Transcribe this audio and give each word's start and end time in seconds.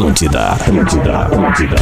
Atlântida, 0.00 0.52
Atlântida, 0.52 1.18
Atlântida. 1.18 1.76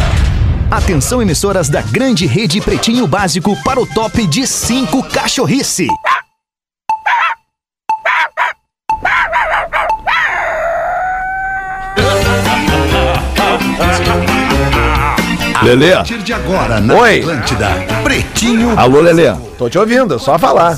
Atenção, 0.69 1.23
emissoras 1.23 1.69
da 1.69 1.81
grande 1.81 2.27
rede 2.27 2.61
Pretinho 2.61 3.07
Básico 3.07 3.57
para 3.63 3.79
o 3.79 3.87
top 3.87 4.27
de 4.27 4.45
5 4.45 5.05
cachorrice. 5.05 5.87
Lelê. 15.63 15.93
A 15.93 15.99
partir 15.99 16.19
de 16.19 16.33
agora, 16.33 16.81
na 16.81 16.95
Oi. 16.95 17.21
Atlântida, 17.21 17.69
Pretinho 18.03 18.77
Alô, 18.77 19.01
Lelê. 19.01 19.33
Tô 19.57 19.71
te 19.71 19.79
ouvindo, 19.79 20.17
é 20.17 20.19
só 20.19 20.37
falar. 20.37 20.77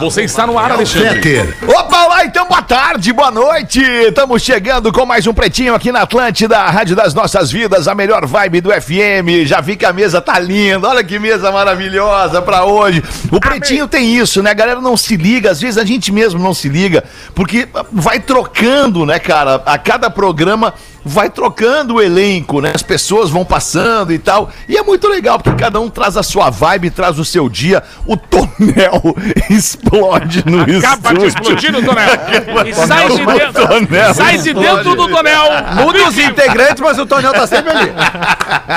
Você 0.00 0.22
está 0.22 0.46
no 0.46 0.58
ar, 0.58 0.72
Alexandre. 0.72 1.22
Fetter. 1.22 1.56
Opa, 1.68 1.89
lá 2.20 2.26
então, 2.26 2.46
boa 2.46 2.60
tarde, 2.60 3.12
boa 3.12 3.30
noite. 3.30 3.80
Estamos 3.80 4.42
chegando 4.42 4.92
com 4.92 5.06
mais 5.06 5.26
um 5.26 5.32
Pretinho 5.32 5.74
aqui 5.74 5.90
na 5.90 6.02
Atlântida, 6.02 6.58
a 6.58 6.70
Rádio 6.70 6.94
das 6.94 7.14
Nossas 7.14 7.50
Vidas, 7.50 7.88
a 7.88 7.94
melhor 7.94 8.26
vibe 8.26 8.60
do 8.60 8.70
FM. 8.70 9.46
Já 9.46 9.60
vi 9.60 9.74
que 9.74 9.86
a 9.86 9.92
mesa 9.92 10.20
tá 10.20 10.38
linda, 10.38 10.88
olha 10.88 11.02
que 11.02 11.18
mesa 11.18 11.50
maravilhosa 11.50 12.42
pra 12.42 12.64
hoje. 12.64 13.02
O 13.32 13.40
Pretinho 13.40 13.88
tem 13.88 14.16
isso, 14.16 14.42
né? 14.42 14.50
A 14.50 14.54
galera 14.54 14.80
não 14.82 14.98
se 14.98 15.16
liga, 15.16 15.50
às 15.50 15.60
vezes 15.60 15.78
a 15.78 15.84
gente 15.84 16.12
mesmo 16.12 16.38
não 16.38 16.52
se 16.52 16.68
liga, 16.68 17.04
porque 17.34 17.66
vai 17.90 18.20
trocando, 18.20 19.06
né, 19.06 19.18
cara? 19.18 19.62
A 19.64 19.78
cada 19.78 20.10
programa 20.10 20.74
vai 21.04 21.30
trocando 21.30 21.94
o 21.94 22.02
elenco, 22.02 22.60
né? 22.60 22.72
As 22.74 22.82
pessoas 22.82 23.30
vão 23.30 23.44
passando 23.44 24.12
e 24.12 24.18
tal. 24.18 24.50
E 24.68 24.76
é 24.76 24.82
muito 24.82 25.08
legal, 25.08 25.38
porque 25.38 25.62
cada 25.62 25.80
um 25.80 25.88
traz 25.88 26.16
a 26.16 26.22
sua 26.22 26.50
vibe, 26.50 26.90
traz 26.90 27.18
o 27.18 27.24
seu 27.24 27.48
dia. 27.48 27.82
O 28.06 28.16
tonel 28.16 29.14
explode 29.48 30.44
no 30.46 30.62
Acaba 30.78 31.14
de 31.14 31.26
estúdio. 31.26 31.54
explodir 31.56 31.72
no 31.72 31.82
tonel. 31.82 32.10
E 32.70 32.74
sai 32.74 33.08
de 33.08 33.24
Tonel 33.24 33.52
dentro, 33.86 34.14
sai 34.14 34.38
de 34.38 34.52
dentro 34.52 34.94
do 34.94 35.08
tonel. 35.08 35.44
Muda 35.76 36.08
os 36.08 36.18
integrantes, 36.18 36.80
mas 36.80 36.98
o 36.98 37.06
tonel 37.06 37.32
tá 37.32 37.46
sempre 37.46 37.70
ali. 37.70 37.92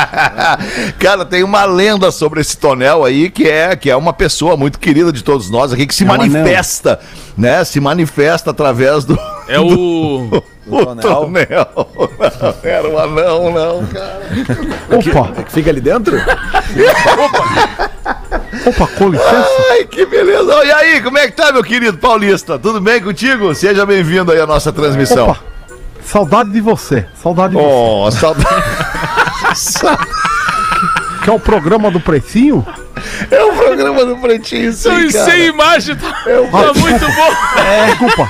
Cara, 0.99 1.25
tem 1.25 1.43
uma 1.43 1.65
lenda 1.65 2.11
sobre 2.11 2.41
esse 2.41 2.57
tonel 2.57 3.03
aí, 3.03 3.29
que 3.29 3.47
é, 3.47 3.75
que 3.75 3.89
é 3.89 3.95
uma 3.95 4.13
pessoa 4.13 4.55
muito 4.55 4.79
querida 4.79 5.11
de 5.11 5.23
todos 5.23 5.49
nós 5.49 5.73
aqui, 5.73 5.85
que 5.85 5.95
se 5.95 6.05
manifesta, 6.05 6.99
né? 7.37 7.63
Se 7.63 7.79
manifesta 7.79 8.51
através 8.51 9.05
do. 9.05 9.17
É 9.47 9.59
o. 9.59 10.43
O 10.65 10.85
tonel. 10.95 11.67
Não 11.75 12.53
era 12.63 12.87
um 12.87 12.97
anão, 12.97 13.51
não, 13.51 13.85
cara. 13.87 14.21
Opa, 14.89 15.31
É 15.39 15.43
que 15.43 15.51
fica 15.51 15.69
ali 15.69 15.81
dentro? 15.81 16.15
opa, 18.65 18.87
com 18.97 19.09
licença. 19.09 19.47
Ai, 19.71 19.83
que 19.85 20.05
beleza. 20.05 20.53
E 20.65 20.71
aí, 20.71 21.01
como 21.01 21.17
é 21.17 21.27
que 21.27 21.33
tá, 21.33 21.51
meu 21.51 21.63
querido 21.63 21.97
Paulista? 21.97 22.57
Tudo 22.57 22.79
bem 22.79 23.01
contigo? 23.01 23.53
Seja 23.53 23.85
bem-vindo 23.85 24.31
aí 24.31 24.39
à 24.39 24.47
nossa 24.47 24.71
transmissão. 24.71 25.29
Opa, 25.29 25.39
saudade 26.05 26.51
de 26.51 26.61
você, 26.61 27.05
saudade 27.21 27.55
de 27.55 27.61
Oh, 27.61 28.09
saudade. 28.11 28.45
você. 29.53 29.85
Que 31.23 31.29
é 31.29 31.33
o 31.33 31.39
programa 31.39 31.91
do 31.91 31.99
Precinho? 31.99 32.65
É 33.29 33.43
o 33.43 33.53
programa 33.53 34.05
do 34.05 34.17
Pretinho, 34.17 34.69
aí, 34.85 35.07
e 35.07 35.11
cara. 35.13 35.25
sem 35.31 35.45
imagem 35.47 35.95
tá, 35.95 36.13
É 36.27 36.39
um 36.39 36.49
tá 36.49 36.73
muito 36.73 37.05
bom. 37.05 37.85
Desculpa, 37.87 38.29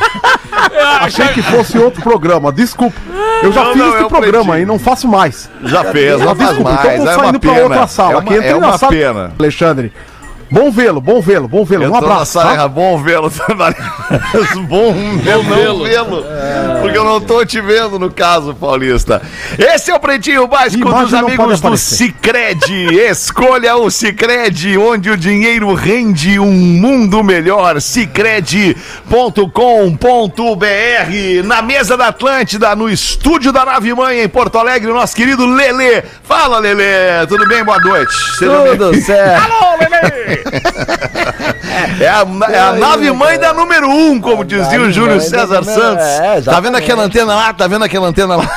É, 0.72 0.82
achei 1.06 1.28
que 1.30 1.42
fosse 1.42 1.78
outro 1.78 2.02
programa, 2.02 2.52
desculpa. 2.52 2.96
Eu 3.42 3.52
já 3.52 3.64
Não, 3.64 3.72
fiz 3.74 3.82
não, 3.82 3.90
este 3.90 4.02
é 4.02 4.06
o 4.06 4.10
programa 4.10 4.44
Pretinho. 4.46 4.64
e 4.64 4.66
não 4.66 4.80
faço 4.80 5.08
mais. 5.08 5.50
Já 5.64 5.84
fez, 5.86 6.20
não 6.20 6.36
faz 6.36 6.50
Desculpa, 6.50 6.72
mais. 6.72 6.80
então 6.86 6.98
vou 6.98 7.08
é 7.08 7.16
uma 7.16 7.24
saindo 7.24 7.40
pra 7.40 7.52
outra 7.54 7.88
sala. 7.88 8.14
É 8.14 8.18
Aqui 8.18 8.28
uma, 8.30 8.36
entrei 8.38 8.50
é 8.52 8.60
na 8.60 8.68
uma 8.68 8.78
sala. 8.78 8.92
pena. 8.92 9.32
Alexandre, 9.40 9.94
bom 10.54 10.72
vê-lo, 10.72 11.02
bom 11.02 11.20
vê-lo, 11.20 11.48
bom 11.48 11.66
vê-lo. 11.66 11.92
Um 11.92 11.96
abraço. 11.96 12.40
Tá? 12.40 12.68
bom 12.70 13.02
vê-lo. 13.02 13.30
bom 14.68 14.94
vê-lo. 15.24 15.84
vê-lo. 15.84 16.24
Porque 16.82 16.98
eu 16.98 17.04
não 17.04 17.20
tô 17.20 17.44
te 17.46 17.60
vendo 17.60 17.98
no 17.98 18.12
caso, 18.12 18.54
Paulista. 18.54 19.22
Esse 19.58 19.90
é 19.92 19.96
o 19.96 20.00
Pretinho 20.00 20.48
Básico 20.48 20.88
Imagem 20.88 21.04
dos 21.06 21.14
amigos 21.14 21.62
do. 21.62 21.78
Cicred. 21.78 22.94
Escolha 23.10 23.76
o 23.76 23.90
Cicred, 23.90 24.78
onde 24.78 25.10
o 25.10 25.18
dinheiro 25.18 25.74
rende 25.74 26.40
um 26.40 26.52
mundo 26.52 27.24
melhor. 27.24 27.82
Cicred.com.br. 27.82 28.74
Na 31.46 31.62
mesa 31.62 31.98
da 31.98 32.08
Atlântida, 32.08 32.76
no 32.76 32.90
estúdio 32.90 33.52
da 33.52 33.66
Nave 33.66 33.94
Mãe, 33.94 34.22
em 34.22 34.30
Porto 34.30 34.58
Alegre, 34.58 34.92
o 34.92 34.94
nosso 34.94 35.16
querido 35.16 35.46
Lelê. 35.46 36.04
Fala, 36.24 36.60
Lelê. 36.60 37.26
Tudo 37.28 37.48
bem? 37.48 37.64
Boa 37.64 37.80
noite. 37.80 38.14
Seja 38.38 38.76
bem- 38.76 39.02
certo. 39.02 39.44
Alô, 39.54 39.78
Lelê! 39.80 40.43
É 42.00 42.08
a, 42.08 42.26
é 42.52 42.60
a 42.60 42.74
nave 42.74 43.12
mãe 43.12 43.40
da 43.40 43.54
número 43.54 43.90
um, 43.90 44.20
como 44.20 44.44
dizia 44.44 44.80
o 44.82 44.92
Júlio 44.92 45.20
César 45.20 45.64
Santos. 45.64 46.46
tá 46.46 46.60
vendo 46.60 46.76
aquela 46.78 47.04
antena 47.04 47.36
lá? 47.36 47.54
Tá 47.54 47.68
vendo 47.68 47.84
aquela 47.84 48.08
antena 48.08 48.36
lá? 48.36 48.50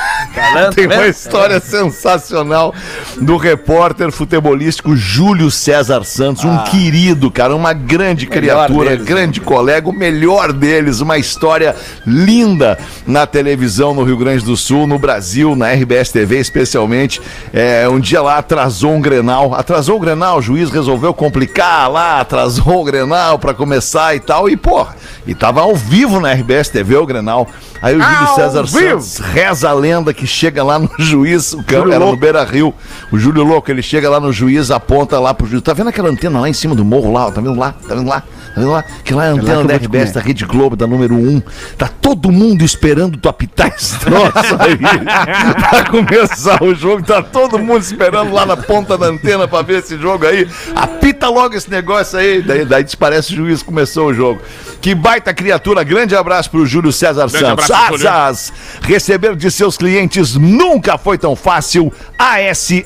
Tem 0.73 0.85
uma 0.85 1.07
história 1.07 1.59
sensacional 1.59 2.73
do 3.19 3.37
repórter 3.37 4.11
futebolístico 4.11 4.95
Júlio 4.95 5.49
César 5.49 6.03
Santos, 6.03 6.43
um 6.43 6.57
querido, 6.65 7.31
cara, 7.31 7.55
uma 7.55 7.73
grande 7.73 8.27
criatura, 8.27 8.95
grande 8.95 9.41
colega, 9.41 9.89
o 9.89 9.93
melhor 9.93 10.53
deles, 10.53 10.99
uma 10.99 11.17
história 11.17 11.75
linda 12.05 12.77
na 13.05 13.25
televisão 13.25 13.93
no 13.93 14.03
Rio 14.03 14.17
Grande 14.17 14.43
do 14.43 14.55
Sul, 14.55 14.85
no 14.85 14.99
Brasil, 14.99 15.55
na 15.55 15.71
RBS 15.71 16.11
TV 16.11 16.39
especialmente. 16.39 17.21
É, 17.53 17.87
um 17.89 17.99
dia 17.99 18.21
lá 18.21 18.37
atrasou 18.37 18.93
um 18.93 19.01
Grenal, 19.01 19.53
atrasou 19.55 19.97
o 19.97 19.99
Grenal, 19.99 20.37
o 20.37 20.41
juiz 20.41 20.69
resolveu 20.69 21.13
complicar 21.13 21.89
lá, 21.89 22.19
atrasou 22.19 22.81
o 22.81 22.83
Grenal 22.83 23.39
pra 23.39 23.53
começar 23.53 24.15
e 24.15 24.19
tal, 24.19 24.49
e 24.49 24.55
porra, 24.55 24.95
e 25.25 25.33
tava 25.33 25.61
ao 25.61 25.75
vivo 25.75 26.19
na 26.19 26.31
RBS 26.31 26.69
TV 26.69 26.95
o 26.95 27.05
Grenal. 27.05 27.47
Aí 27.81 27.95
o 27.95 28.01
Júlio 28.01 28.17
Ao 28.17 28.35
César 28.35 28.63
vivo. 28.63 29.01
Santos 29.01 29.17
reza 29.19 29.69
a 29.69 29.73
lenda 29.73 30.13
que 30.13 30.25
chega 30.25 30.63
lá 30.63 30.79
no 30.79 30.89
juiz, 30.97 31.53
o 31.53 31.63
campo 31.63 31.91
era 31.91 32.05
no. 32.05 32.15
Beira 32.15 32.43
Rio, 32.43 32.73
o 33.11 33.17
Júlio 33.17 33.43
Louco, 33.43 33.69
ele 33.69 33.81
chega 33.81 34.09
lá 34.09 34.19
no 34.19 34.33
juiz, 34.33 34.71
aponta 34.71 35.19
lá 35.19 35.33
pro 35.33 35.45
juiz, 35.47 35.61
tá 35.61 35.73
vendo 35.73 35.89
aquela 35.89 36.09
antena 36.09 36.39
lá 36.39 36.49
em 36.49 36.53
cima 36.53 36.73
do 36.73 36.83
morro 36.83 37.11
lá, 37.11 37.31
tá 37.31 37.39
vendo 37.39 37.57
lá, 37.57 37.73
tá 37.87 37.93
vendo 37.93 38.07
lá, 38.07 38.21
tá 38.21 38.59
vendo 38.61 38.71
lá, 38.71 38.83
que 39.03 39.13
lá 39.13 39.25
é 39.25 39.31
a 39.31 39.33
que 39.33 39.39
antena 39.39 39.63
da 39.63 39.75
RBS, 39.75 40.11
da 40.13 40.21
Rede 40.21 40.45
Globo, 40.45 40.75
da 40.75 40.87
número 40.87 41.15
1, 41.15 41.41
tá 41.77 41.87
todo 41.87 42.31
mundo 42.31 42.63
esperando 42.63 43.17
tu 43.17 43.29
apitar 43.29 43.67
esse 43.67 43.97
troço 44.01 44.55
aí, 44.59 44.77
pra 44.77 45.85
começar 45.89 46.63
o 46.63 46.73
jogo, 46.73 47.03
tá 47.03 47.21
todo 47.21 47.59
mundo 47.59 47.81
esperando 47.81 48.33
lá 48.33 48.45
na 48.45 48.57
ponta 48.57 48.97
da 48.97 49.07
antena 49.07 49.47
pra 49.47 49.61
ver 49.61 49.79
esse 49.79 49.97
jogo 49.97 50.25
aí, 50.25 50.47
apita 50.75 51.29
logo 51.29 51.53
esse 51.55 51.69
negócio 51.69 52.17
aí, 52.17 52.41
daí, 52.41 52.65
daí 52.65 52.83
desparece 52.83 53.33
o 53.33 53.35
juiz, 53.35 53.61
começou 53.61 54.07
o 54.07 54.13
jogo. 54.13 54.41
Que 54.81 54.93
baita 54.95 55.33
criatura, 55.33 55.83
grande 55.83 56.15
abraço 56.15 56.49
pro 56.51 56.65
Júlio 56.65 56.91
César 56.91 57.27
Grande 57.27 57.45
Santos. 57.45 57.71
abraço, 57.71 57.97
Júlio. 57.97 58.09
Asas, 58.09 58.53
receber 58.81 59.35
de 59.35 59.49
seus 59.51 59.77
clientes 59.77 60.35
nunca 60.35 60.97
foi 60.97 61.17
tão 61.17 61.35
fácil. 61.35 61.91
ASAAS.com. 62.17 62.85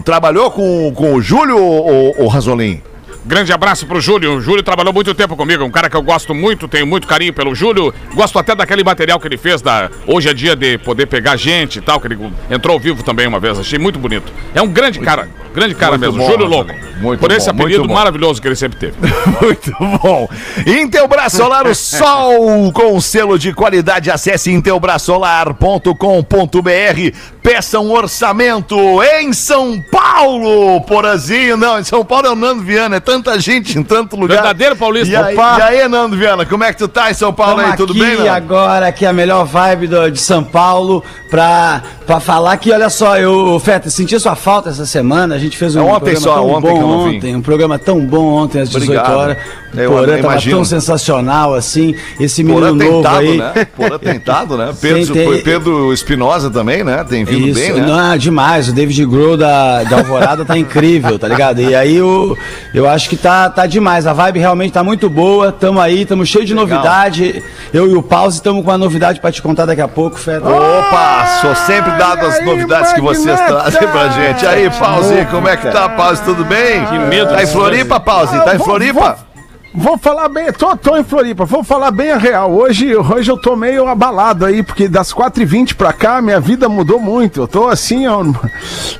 Trabalhou 0.00 0.50
com, 0.50 0.92
com 0.94 1.14
o 1.14 1.22
Júlio 1.22 1.58
ou, 1.58 2.14
ou 2.18 2.28
Rasolim? 2.28 2.82
Grande 3.24 3.52
abraço 3.52 3.86
pro 3.86 4.00
Júlio. 4.00 4.36
O 4.36 4.40
Júlio 4.40 4.62
trabalhou 4.62 4.92
muito 4.92 5.14
tempo 5.14 5.36
comigo, 5.36 5.64
um 5.64 5.70
cara 5.70 5.88
que 5.88 5.96
eu 5.96 6.02
gosto 6.02 6.34
muito, 6.34 6.66
tenho 6.66 6.86
muito 6.86 7.06
carinho 7.06 7.32
pelo 7.32 7.54
Júlio. 7.54 7.94
Gosto 8.14 8.38
até 8.38 8.54
daquele 8.54 8.82
material 8.82 9.20
que 9.20 9.28
ele 9.28 9.36
fez 9.36 9.62
da 9.62 9.90
Hoje 10.06 10.28
é 10.28 10.34
dia 10.34 10.56
de 10.56 10.78
poder 10.78 11.06
pegar 11.06 11.36
gente 11.36 11.78
e 11.78 11.82
tal, 11.82 12.00
que 12.00 12.08
ele 12.08 12.18
entrou 12.50 12.74
ao 12.74 12.80
vivo 12.80 13.02
também 13.02 13.26
uma 13.26 13.38
vez. 13.38 13.58
Achei 13.58 13.78
muito 13.78 13.98
bonito. 13.98 14.32
É 14.54 14.60
um 14.60 14.68
grande 14.68 14.98
cara, 14.98 15.28
grande 15.54 15.74
cara 15.74 15.96
muito 15.96 16.12
mesmo, 16.12 16.18
bom, 16.18 16.30
Júlio. 16.30 16.46
Louco. 16.46 16.72
Muito 17.02 17.18
Por 17.18 17.32
esse 17.32 17.52
bom, 17.52 17.62
apelido 17.62 17.88
maravilhoso 17.88 18.40
que 18.40 18.46
ele 18.46 18.54
sempre 18.54 18.78
teve. 18.78 18.94
Muito 19.42 19.72
bom. 20.00 20.28
Intelbras 20.64 21.32
Solar, 21.32 21.66
o 21.66 21.74
sol 21.74 22.72
com 22.72 23.00
selo 23.00 23.36
de 23.36 23.52
qualidade. 23.52 24.08
Acesse 24.08 24.52
intelbrasolar.com.br. 24.52 27.16
Peça 27.42 27.80
um 27.80 27.90
orçamento 27.90 28.76
em 29.02 29.32
São 29.32 29.82
Paulo, 29.90 30.80
Porazinho. 30.82 31.56
Não, 31.56 31.80
em 31.80 31.84
São 31.84 32.04
Paulo 32.04 32.28
é 32.28 32.30
o 32.30 32.36
Nando 32.36 32.62
Viana. 32.62 32.96
É 32.96 33.00
tanta 33.12 33.38
gente 33.38 33.78
em 33.78 33.82
tanto 33.82 34.16
lugar. 34.16 34.36
Verdadeiro 34.36 34.76
paulista. 34.76 35.12
E 35.12 35.16
aí, 35.16 35.34
Opa. 35.34 35.56
e 35.58 35.62
aí, 35.62 35.88
Nando 35.88 36.16
Viana, 36.16 36.46
como 36.46 36.64
é 36.64 36.72
que 36.72 36.78
tu 36.78 36.88
tá 36.88 37.10
em 37.10 37.14
São 37.14 37.32
Paulo 37.32 37.60
aí? 37.60 37.70
Estamos 37.70 37.92
Tudo 37.92 37.92
aqui 37.92 38.00
bem, 38.16 38.16
Nando? 38.18 38.30
agora, 38.30 38.86
aqui 38.86 39.04
a 39.04 39.12
melhor 39.12 39.44
vibe 39.44 39.86
do- 39.88 40.10
de 40.10 40.20
São 40.20 40.42
Paulo, 40.42 41.04
pra, 41.30 41.82
pra 42.06 42.20
falar 42.20 42.56
que, 42.56 42.72
olha 42.72 42.88
só, 42.90 43.18
eu, 43.18 43.60
Feta, 43.62 43.90
senti 43.90 44.18
sua 44.18 44.34
falta 44.34 44.70
essa 44.70 44.86
semana, 44.86 45.34
a 45.34 45.38
gente 45.38 45.56
fez 45.56 45.76
um 45.76 45.80
É 45.80 45.82
ontem 45.82 46.12
programa 46.14 46.20
só, 46.20 46.34
tão 46.34 46.48
ontem 46.48 46.74
que 46.74 46.80
bom 46.80 47.08
ontem, 47.08 47.36
um 47.36 47.42
programa 47.42 47.78
tão 47.78 48.00
bom 48.00 48.24
ontem 48.32 48.60
às 48.60 48.68
18 48.70 48.84
Obrigado. 48.90 49.16
horas, 49.18 49.36
Eu 49.76 49.90
o 49.90 49.94
Porã 49.94 50.20
tava 50.20 50.40
tão 50.42 50.64
sensacional, 50.64 51.54
assim, 51.54 51.94
esse 52.20 52.42
Porã 52.44 52.72
menino 52.72 52.84
novo 52.92 53.02
tentado, 53.02 53.18
aí. 53.18 53.36
né? 53.38 53.52
Porã 53.76 53.98
tentado, 53.98 54.56
né? 54.56 54.72
Pedro, 54.80 55.12
tem- 55.14 55.42
Pedro 55.42 55.92
Espinosa 55.92 56.50
também, 56.50 56.82
né? 56.84 57.04
Tem 57.08 57.24
vindo 57.24 57.48
Isso, 57.48 57.60
bem, 57.60 57.72
né? 57.80 57.86
não, 57.86 58.16
demais. 58.16 58.68
O 58.68 58.72
David 58.72 59.04
Grohl 59.06 59.36
da, 59.36 59.82
da 59.84 59.98
Alvorada 59.98 60.44
tá 60.44 60.56
incrível, 60.58 61.18
tá 61.18 61.26
ligado? 61.28 61.60
E 61.62 61.74
aí 61.74 61.96
eu, 61.96 62.36
eu 62.74 62.88
acho 62.88 63.01
que 63.08 63.16
tá, 63.16 63.48
tá 63.50 63.66
demais. 63.66 64.06
A 64.06 64.12
vibe 64.12 64.38
realmente 64.38 64.72
tá 64.72 64.82
muito 64.84 65.08
boa. 65.08 65.52
Tamo 65.52 65.80
aí, 65.80 66.04
tamo 66.04 66.24
cheio 66.26 66.44
de 66.44 66.54
Legal. 66.54 66.68
novidade. 66.68 67.42
Eu 67.72 67.90
e 67.90 67.94
o 67.94 68.02
Pause 68.02 68.36
estamos 68.36 68.64
com 68.64 68.70
uma 68.70 68.78
novidade 68.78 69.20
pra 69.20 69.30
te 69.32 69.40
contar 69.42 69.66
daqui 69.66 69.80
a 69.80 69.88
pouco, 69.88 70.18
Feta. 70.18 70.48
Opa, 70.48 71.26
sou 71.40 71.54
sempre 71.54 71.90
dado 71.92 72.26
as 72.26 72.44
novidades 72.44 72.92
que 72.92 73.00
vocês 73.00 73.40
trazem 73.40 73.88
pra 73.88 74.08
gente. 74.08 74.46
Aí, 74.46 74.70
Pause, 74.70 75.26
como 75.30 75.48
é 75.48 75.56
que 75.56 75.68
tá, 75.70 75.88
Pause? 75.88 76.22
Tudo 76.22 76.44
bem? 76.44 76.84
Que 76.86 76.98
medo 76.98 77.32
Tá 77.32 77.42
em 77.42 77.46
Floripa, 77.46 77.98
Pause? 78.00 78.38
Tá 78.44 78.54
em 78.54 78.58
Floripa? 78.58 79.31
Vou 79.74 79.96
falar 79.96 80.28
bem, 80.28 80.52
tô, 80.52 80.76
tô 80.76 80.98
em 80.98 81.02
Floripa, 81.04 81.46
vou 81.46 81.64
falar 81.64 81.90
bem 81.90 82.10
a 82.10 82.18
real. 82.18 82.52
Hoje, 82.52 82.94
hoje 82.94 83.30
eu 83.30 83.38
tô 83.38 83.56
meio 83.56 83.86
abalado 83.88 84.44
aí, 84.44 84.62
porque 84.62 84.86
das 84.86 85.14
4h20 85.14 85.74
pra 85.76 85.94
cá, 85.94 86.20
minha 86.20 86.38
vida 86.38 86.68
mudou 86.68 87.00
muito. 87.00 87.40
Eu 87.40 87.48
tô 87.48 87.68
assim, 87.68 88.06
ó. 88.06 88.22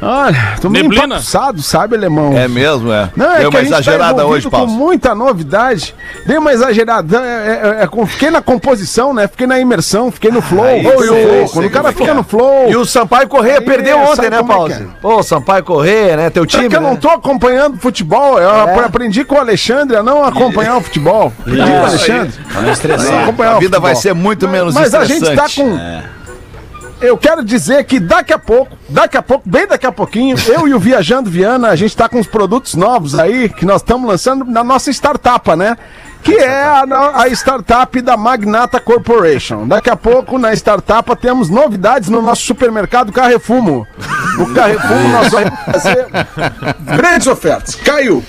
Olha, 0.01 0.57
tô 0.63 0.71
meio 0.71 0.85
Neblina? 0.85 1.05
empapuçado, 1.17 1.61
sabe, 1.63 1.95
alemão? 1.97 2.33
É 2.39 2.49
mesmo, 2.49 2.91
é. 2.91 3.11
Não, 3.15 3.33
é 3.35 3.41
Deu 3.41 3.51
que 3.51 3.57
uma 3.57 3.61
a 3.61 3.65
gente 3.65 3.73
exagerada 3.75 4.15
tá 4.23 4.25
hoje, 4.25 4.49
Paulo. 4.49 4.67
com 4.67 4.73
muita 4.73 5.15
novidade. 5.15 5.95
Dei 6.25 6.39
uma 6.39 6.51
exagerada. 6.55 7.19
É, 7.19 7.77
é, 7.81 7.83
é, 7.83 7.87
com- 7.87 8.07
fiquei 8.07 8.31
na 8.31 8.41
composição, 8.41 9.13
né? 9.13 9.29
Fiquei 9.29 9.47
na 9.47 9.61
imersão, 9.61 10.11
fiquei 10.11 10.31
no 10.31 10.41
flow. 10.41 10.65
Aí 10.65 10.87
Ô, 10.87 10.99
sei, 10.99 11.07
e 11.07 11.11
o- 11.11 11.15
sei 11.15 11.49
Quando 11.53 11.67
o 11.67 11.71
cara 11.71 11.89
é 11.91 11.93
que 11.93 11.99
fica 11.99 12.13
é. 12.13 12.15
no 12.15 12.25
flow. 12.25 12.71
E 12.71 12.77
o 12.77 12.87
Sampaio 12.87 13.29
Correia 13.29 13.59
Aí, 13.59 13.65
perdeu 13.65 13.99
ontem, 13.99 14.31
né, 14.31 14.39
é 14.39 14.43
que 14.43 14.73
é? 14.73 14.87
Pô, 15.03 15.19
o 15.19 15.23
Sampaio 15.23 15.65
Correia, 15.65 16.17
né? 16.17 16.31
Teu 16.31 16.45
É 16.45 16.47
time. 16.47 16.69
que 16.71 16.77
eu 16.77 16.81
né? 16.81 16.89
não 16.89 16.97
tô 16.97 17.11
acompanhando 17.11 17.77
futebol. 17.77 18.39
Eu 18.41 18.81
aprendi 18.83 19.23
com 19.23 19.35
o 19.35 19.39
Alexandre 19.39 19.97
a 19.99 20.03
não 20.03 20.25
acompanhar 20.25 20.62
o 20.70 20.81
futebol. 20.81 21.32
Aprendi 21.41 21.62
com 21.62 21.81
o 21.81 21.85
Alexandre. 21.87 22.32
Estressar. 22.70 23.12
Não 23.12 23.23
acompanhar 23.25 23.53
A 23.53 23.56
o 23.56 23.61
vida 23.61 23.81
vai 23.81 23.94
ser 23.94 24.14
muito 24.14 24.49
menos 24.49 24.75
Mas 24.75 24.94
a 24.94 25.05
gente 25.05 25.20
tá 25.35 25.47
estressante. 25.47 25.62
com. 25.62 26.23
Eu 27.05 27.19
quero 27.19 27.44
dizer 27.44 27.82
que 27.82 27.99
daqui 27.99 28.32
a 28.32 28.38
pouco, 28.38 28.76
daqui 28.88 29.17
a 29.17 29.23
pouco, 29.23 29.43
bem 29.49 29.67
daqui 29.67 29.85
a 29.85 29.91
pouquinho, 29.91 30.37
eu 30.47 30.69
e 30.69 30.75
o 30.75 30.79
Viajando 30.79 31.29
Viana, 31.29 31.69
a 31.70 31.75
gente 31.75 31.97
tá 31.97 32.09
com 32.09 32.17
uns 32.20 32.29
produtos 32.29 32.76
novos 32.76 33.19
aí 33.19 33.49
que 33.49 33.67
nós 33.67 33.82
estamos 33.82 34.09
lançando 34.09 34.44
na 34.44 34.62
nossa 34.62 34.88
startup, 34.93 35.56
né? 35.56 35.76
Que 36.23 36.37
é 36.37 36.62
a, 36.62 36.85
a 37.23 37.29
startup 37.31 38.00
da 38.00 38.17
Magnata 38.17 38.79
Corporation. 38.79 39.67
Daqui 39.67 39.91
a 39.91 39.97
pouco, 39.97 40.38
na 40.38 40.53
startup, 40.53 41.17
temos 41.17 41.50
novidades 41.50 42.08
no 42.08 42.23
nosso 42.23 42.43
supermercado 42.43 43.11
Carrefumo. 43.11 43.85
O 44.38 44.55
Carrefumo 44.55 45.08
nós 45.08 45.29
vamos 45.32 45.50
fazer 45.73 46.06
grandes 46.97 47.26
ofertas. 47.26 47.75
Caiu! 47.75 48.23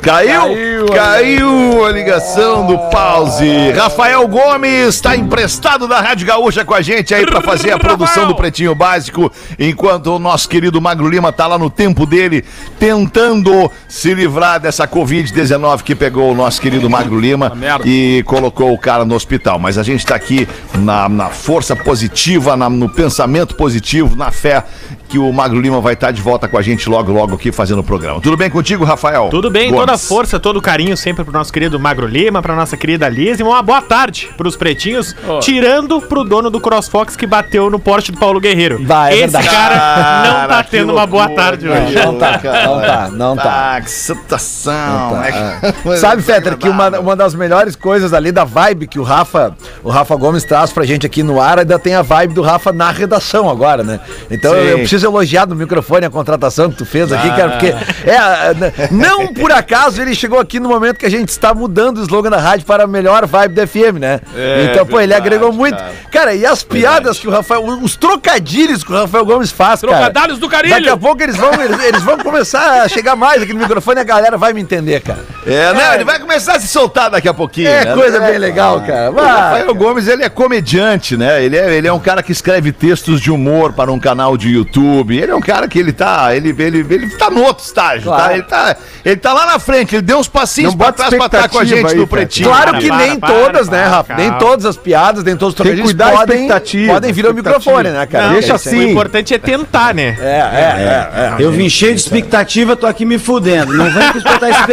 Caiu, 0.00 0.86
caiu, 0.94 1.84
a 1.84 1.90
ligação 1.90 2.66
do 2.66 2.78
pause. 2.90 3.72
Rafael 3.72 4.26
Gomes 4.28 4.94
está 4.94 5.16
emprestado 5.16 5.88
da 5.88 6.00
Rádio 6.00 6.26
Gaúcha 6.26 6.64
com 6.64 6.74
a 6.74 6.80
gente 6.80 7.12
aí 7.14 7.26
para 7.26 7.40
fazer 7.40 7.72
a 7.72 7.78
produção 7.78 8.26
do 8.28 8.34
Pretinho 8.34 8.74
Básico, 8.74 9.32
enquanto 9.58 10.14
o 10.14 10.18
nosso 10.18 10.48
querido 10.48 10.80
Magro 10.80 11.08
Lima 11.08 11.32
tá 11.32 11.46
lá 11.48 11.58
no 11.58 11.68
tempo 11.68 12.06
dele 12.06 12.44
tentando 12.78 13.70
se 13.88 14.14
livrar 14.14 14.60
dessa 14.60 14.86
Covid-19 14.86 15.82
que 15.82 15.94
pegou 15.94 16.30
o 16.30 16.34
nosso 16.34 16.60
querido 16.60 16.88
Magro 16.88 17.18
Lima 17.18 17.52
merda. 17.54 17.82
e 17.88 18.22
colocou 18.24 18.72
o 18.72 18.78
cara 18.78 19.04
no 19.04 19.14
hospital. 19.14 19.58
Mas 19.58 19.76
a 19.78 19.82
gente 19.82 20.00
está 20.00 20.14
aqui 20.14 20.46
na, 20.74 21.08
na 21.08 21.30
força 21.30 21.74
positiva, 21.74 22.56
na- 22.56 22.70
no 22.70 22.88
pensamento 22.88 23.56
positivo, 23.56 24.14
na 24.14 24.30
fé 24.30 24.62
que 25.08 25.18
o 25.18 25.32
Magro 25.32 25.60
Lima 25.60 25.80
vai 25.80 25.94
estar 25.94 26.10
de 26.10 26.20
volta 26.20 26.48
com 26.48 26.58
a 26.58 26.62
gente 26.62 26.88
logo, 26.88 27.12
logo 27.12 27.34
aqui 27.36 27.50
fazendo 27.52 27.78
o 27.78 27.84
programa. 27.84 28.20
Tudo 28.20 28.36
bem 28.36 28.50
contigo, 28.50 28.84
Rafael? 28.84 29.28
Tudo 29.30 29.48
bem, 29.50 29.70
Gomes? 29.70 29.86
toda 29.86 29.95
a 29.96 30.08
força, 30.08 30.38
todo 30.38 30.56
o 30.58 30.62
carinho 30.62 30.96
sempre 30.96 31.24
pro 31.24 31.32
nosso 31.32 31.52
querido 31.52 31.78
Magro 31.80 32.06
Lima, 32.06 32.40
pra 32.42 32.54
nossa 32.54 32.76
querida 32.76 33.08
Liz 33.08 33.40
e 33.40 33.42
uma 33.42 33.62
boa 33.62 33.82
tarde 33.82 34.28
pros 34.36 34.56
pretinhos, 34.56 35.14
tirando 35.40 36.00
pro 36.00 36.24
dono 36.24 36.50
do 36.50 36.60
CrossFox 36.60 37.16
que 37.16 37.26
bateu 37.26 37.70
no 37.70 37.78
Porsche 37.78 38.12
do 38.12 38.18
Paulo 38.18 38.40
Guerreiro. 38.40 38.84
Vai, 38.84 39.12
é 39.12 39.16
Esse 39.24 39.36
verdade. 39.38 39.48
cara 39.48 40.22
não 40.42 40.48
tá 40.48 40.62
tendo 40.64 40.92
uma 40.92 41.06
boa 41.06 41.24
loucura, 41.26 41.44
tarde 41.44 41.68
hoje. 41.68 41.94
Não 41.94 42.18
tá, 42.18 42.40
não 42.42 42.80
tá, 42.80 43.08
não 43.12 43.36
tá. 43.36 43.76
Ah, 43.76 43.80
que 43.80 43.90
situação. 43.90 45.22
É 45.24 45.32
que- 45.32 45.96
Sabe, 45.98 46.22
Fetter, 46.22 46.56
que 46.56 46.68
uma, 46.68 46.88
uma 46.98 47.16
das 47.16 47.34
melhores 47.34 47.74
coisas 47.76 48.12
ali 48.12 48.30
da 48.32 48.44
vibe 48.44 48.86
que 48.86 48.98
o 48.98 49.02
Rafa, 49.02 49.54
o 49.82 49.90
Rafa 49.90 50.14
Gomes 50.16 50.44
traz 50.44 50.72
pra 50.72 50.84
gente 50.84 51.06
aqui 51.06 51.22
no 51.22 51.40
ar, 51.40 51.58
ainda 51.58 51.78
tem 51.78 51.94
a 51.94 52.02
vibe 52.02 52.34
do 52.34 52.42
Rafa 52.42 52.72
na 52.72 52.90
redação 52.90 53.48
agora, 53.48 53.82
né? 53.82 54.00
Então 54.30 54.54
eu, 54.54 54.62
Sim. 54.64 54.70
eu 54.70 54.78
preciso 54.78 55.06
elogiar 55.06 55.46
no 55.46 55.54
microfone 55.54 56.06
a 56.06 56.10
contratação 56.10 56.70
que 56.70 56.76
tu 56.76 56.84
fez 56.86 57.12
aqui, 57.12 57.28
cara, 57.30 57.50
porque 57.50 57.66
é, 57.66 58.90
não 58.90 59.28
por 59.32 59.50
acaso 59.52 59.75
ele 59.98 60.14
chegou 60.14 60.38
aqui 60.38 60.58
no 60.60 60.68
momento 60.68 60.98
que 60.98 61.06
a 61.06 61.10
gente 61.10 61.28
está 61.28 61.54
mudando 61.54 61.98
o 61.98 62.02
slogan 62.02 62.30
da 62.30 62.38
rádio 62.38 62.66
para 62.66 62.84
a 62.84 62.86
melhor 62.86 63.26
vibe 63.26 63.54
da 63.54 63.66
FM, 63.66 63.98
né? 64.00 64.20
É, 64.34 64.68
então, 64.70 64.86
pô, 64.86 64.98
ele 65.00 65.12
verdade, 65.12 65.26
agregou 65.26 65.52
muito. 65.52 65.76
cara. 65.76 65.92
Cara, 66.10 66.34
e 66.34 66.46
as 66.46 66.62
piadas 66.62 67.18
que 67.18 67.28
o 67.28 67.30
Rafael, 67.30 67.62
os 67.82 67.96
trocadilhos 67.96 68.82
que 68.82 68.92
o 68.92 68.96
Rafael 68.96 69.24
Gomes 69.24 69.50
faz, 69.52 69.80
cara. 69.80 69.92
Trocadalhos 69.92 70.38
do 70.38 70.48
carilho. 70.48 70.74
Daqui 70.74 70.88
a 70.88 70.96
pouco 70.96 71.22
eles 71.22 71.36
vão, 71.36 71.52
eles, 71.54 71.78
eles 71.84 72.02
vão 72.02 72.16
começar 72.18 72.82
a 72.82 72.88
chegar 72.88 73.14
mais 73.16 73.42
aqui 73.42 73.52
no 73.52 73.60
microfone 73.60 73.98
e 73.98 74.00
a 74.00 74.04
galera 74.04 74.36
vai 74.38 74.52
me 74.52 74.60
entender, 74.60 75.00
cara. 75.00 75.24
É, 75.46 75.72
não, 75.72 75.94
ele 75.94 76.04
vai 76.04 76.18
começar 76.18 76.56
a 76.56 76.60
se 76.60 76.68
soltar 76.68 77.10
daqui 77.10 77.28
a 77.28 77.34
pouquinho. 77.34 77.68
É 77.68 77.84
né? 77.84 77.94
coisa 77.94 78.18
bem 78.20 78.38
legal, 78.38 78.80
cara. 78.80 79.10
O 79.10 79.14
Vai, 79.14 79.26
Rafael 79.26 79.74
Gomes, 79.74 80.08
ele 80.08 80.24
é 80.24 80.28
comediante, 80.28 81.16
né? 81.16 81.44
Ele 81.44 81.56
é, 81.56 81.74
ele 81.74 81.86
é 81.86 81.92
um 81.92 82.00
cara 82.00 82.22
que 82.22 82.32
escreve 82.32 82.72
textos 82.72 83.20
de 83.20 83.30
humor 83.30 83.72
para 83.72 83.92
um 83.92 83.98
canal 83.98 84.36
de 84.36 84.48
YouTube. 84.48 85.16
Ele 85.16 85.30
é 85.30 85.34
um 85.34 85.40
cara 85.40 85.68
que 85.68 85.78
ele 85.78 85.92
tá, 85.92 86.34
ele, 86.34 86.54
ele, 86.58 86.78
ele 86.88 87.10
tá 87.16 87.30
no 87.30 87.42
outro 87.42 87.64
estágio, 87.64 88.04
Claro. 88.04 88.22
tá? 88.24 88.32
Ele 88.34 88.42
tá, 88.42 88.76
ele 89.04 89.16
tá 89.16 89.32
lá 89.32 89.46
na 89.46 89.58
frente, 89.66 89.96
ele 89.96 90.02
deu 90.02 90.18
uns 90.18 90.28
passinhos 90.28 90.72
Não 90.72 90.78
pra 90.78 90.86
bota 90.86 90.96
trás 90.96 91.14
pra 91.14 91.26
estar 91.26 91.48
com 91.48 91.58
a 91.58 91.64
expectativa 91.64 91.88
gente 91.88 91.94
aí, 91.94 92.00
no. 92.00 92.06
Pretinho. 92.06 92.48
Claro 92.48 92.70
Para, 92.70 92.78
que 92.78 92.88
para, 92.88 92.96
nem 92.98 93.18
para, 93.18 93.34
todas, 93.34 93.68
para, 93.68 93.78
né, 93.78 93.84
Rafa? 93.88 94.14
calma. 94.14 94.22
Nem 94.22 94.32
todas 94.38 94.64
as 94.64 94.76
piadas, 94.76 95.24
nem 95.24 95.36
todos 95.36 95.54
os 95.54 95.56
Tem 95.56 95.66
que 95.66 95.76
trocadilhos 95.76 95.90
cuidar 95.90 96.10
da 96.10 96.16
podem, 96.18 96.36
expectativa, 96.36 96.92
podem 96.94 97.12
vir 97.12 97.26
ao 97.26 97.34
microfone, 97.34 97.90
né, 97.90 98.06
cara? 98.06 98.26
Não, 98.26 98.32
Deixa 98.34 98.52
O 98.52 98.56
assim. 98.56 98.90
importante 98.90 99.34
é 99.34 99.38
tentar, 99.38 99.92
né? 99.92 100.16
É, 100.20 100.24
é, 100.24 101.36
é. 101.40 101.44
Eu 101.44 101.50
vim 101.50 101.68
cheio 101.68 101.94
de 101.94 102.00
expectativa, 102.00 102.76
tô 102.76 102.86
aqui 102.86 103.04
me 103.04 103.18
fudendo. 103.18 103.72
Não 103.74 103.90
vem 103.90 104.12
com 104.12 104.18
expectativa 104.18 104.66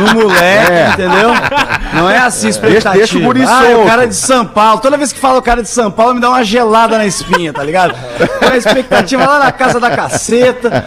no 0.00 0.14
moleque, 0.14 0.92
entendeu? 0.92 1.30
Não 1.94 2.08
é 2.08 2.18
assim 2.18 2.48
expectativa. 2.48 2.94
deixa 2.94 3.18
o 3.18 3.20
guri 3.20 3.44
ah, 3.46 3.64
é 3.70 3.76
o 3.76 3.84
cara 3.84 4.06
de 4.06 4.14
São 4.14 4.44
Paulo. 4.46 4.80
Toda 4.80 4.96
vez 4.96 5.12
que 5.12 5.18
fala 5.18 5.38
o 5.38 5.42
cara 5.42 5.62
de 5.62 5.68
São 5.68 5.90
Paulo, 5.90 6.14
me 6.14 6.20
dá 6.20 6.28
uma 6.30 6.44
gelada 6.44 6.96
na 6.98 7.06
espinha, 7.06 7.52
tá 7.52 7.62
ligado? 7.62 7.94
Põe 8.38 8.50
a 8.52 8.56
expectativa 8.56 9.24
lá 9.26 9.38
na 9.38 9.52
casa 9.52 9.78
da 9.80 9.90
caceta. 9.90 10.84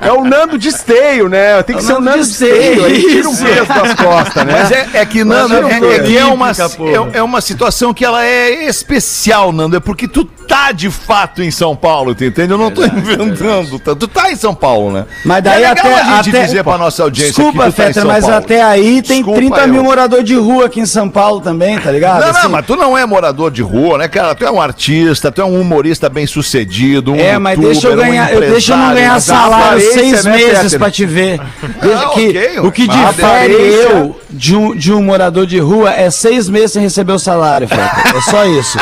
É 0.00 0.12
o 0.12 0.24
Nando 0.24 0.58
de 0.58 0.68
esteio, 0.68 1.28
né? 1.28 1.62
Tem 1.62 1.76
que 1.76 1.82
É 1.82 1.86
ser 1.86 1.92
o 1.94 2.00
Nando 2.00 2.10
Nando 2.18 2.22
de 2.22 2.28
de 2.28 2.32
esteio. 2.44 2.84
Aí 2.84 3.00
tira 3.00 3.28
um 3.28 3.36
peso 3.36 3.66
das 3.66 3.94
costas, 3.94 4.44
né? 4.46 4.52
Mas 4.52 4.70
é, 4.70 4.88
é 4.94 5.06
que, 5.06 5.24
Nando, 5.24 5.54
é, 5.68 5.72
é 5.72 5.94
é 5.96 5.98
que 6.00 6.18
é 6.18 6.24
uma, 6.24 6.50
é, 6.50 7.18
é 7.18 7.22
uma 7.22 7.40
situação 7.40 7.92
que 7.94 8.04
ela 8.04 8.24
é 8.24 8.64
especial, 8.66 9.52
Nando. 9.52 9.76
É 9.76 9.80
porque 9.80 10.06
tu 10.06 10.24
tá 10.24 10.72
de 10.72 10.90
fato 10.90 11.42
em 11.42 11.50
São 11.50 11.74
Paulo, 11.74 12.14
tu 12.14 12.24
entende? 12.24 12.52
Eu 12.52 12.58
não 12.58 12.70
tô 12.70 12.84
inventando. 12.84 13.78
tá? 13.78 13.94
Tu 13.94 14.06
tá 14.08 14.30
em 14.30 14.36
São 14.36 14.54
Paulo, 14.54 14.90
né? 14.92 15.06
Mas 15.24 15.42
daí 15.42 15.62
é 15.62 15.68
legal 15.70 15.86
até- 15.86 16.00
a 16.00 16.16
gente 16.22 16.28
até- 16.36 16.44
dizer 16.44 16.64
pra 16.64 16.76
nossa 16.78 17.02
audiência 17.02 17.32
Desculpa, 17.32 17.64
que 17.66 17.70
tu 17.72 17.76
tá 17.76 17.82
em 17.84 17.86
Fetter, 17.86 18.02
São 18.02 18.10
mas 18.10 18.24
Paulo. 18.24 18.36
até 18.36 18.51
aí 18.60 19.02
tem 19.02 19.18
Desculpa 19.22 19.38
30 19.38 19.66
mil 19.68 19.76
eu. 19.76 19.84
moradores 19.84 20.24
de 20.24 20.34
rua 20.34 20.66
aqui 20.66 20.80
em 20.80 20.86
São 20.86 21.08
Paulo 21.08 21.40
também, 21.40 21.78
tá 21.78 21.90
ligado? 21.90 22.20
Não, 22.20 22.32
não, 22.32 22.40
Assim, 22.40 22.48
mas 22.48 22.66
tu 22.66 22.76
não 22.76 22.96
é 22.96 23.06
morador 23.06 23.50
de 23.50 23.62
rua, 23.62 23.98
né, 23.98 24.08
cara? 24.08 24.34
Tu 24.34 24.44
é 24.44 24.50
um 24.50 24.60
artista, 24.60 25.30
tu 25.30 25.40
é 25.40 25.44
um 25.44 25.60
humorista 25.60 26.08
bem 26.08 26.26
sucedido, 26.26 27.12
um 27.12 27.16
É, 27.16 27.38
mas 27.38 27.58
deixa 27.58 27.86
eu 27.86 27.90
youtuber, 27.92 28.06
um 28.06 28.10
ganhar, 28.10 28.32
eu, 28.32 28.40
deixa 28.40 28.72
eu 28.72 28.76
não 28.76 28.94
ganhar 28.94 29.20
salário 29.20 29.80
seis 29.92 30.24
né, 30.24 30.36
meses 30.36 30.62
Peter? 30.64 30.78
pra 30.78 30.90
te 30.90 31.06
ver. 31.06 31.40
Ah, 31.82 32.10
que, 32.14 32.28
ok, 32.28 32.58
o 32.60 32.72
que 32.72 32.86
difere 32.86 33.54
eu 33.54 34.18
de 34.30 34.56
um, 34.56 34.74
de 34.74 34.92
um 34.92 35.02
morador 35.02 35.46
de 35.46 35.58
rua 35.58 35.92
é 35.92 36.10
seis 36.10 36.48
meses 36.48 36.72
sem 36.72 36.82
receber 36.82 37.12
o 37.12 37.18
salário, 37.18 37.68
Feta. 37.68 38.16
É 38.16 38.20
só 38.22 38.46
isso. 38.46 38.78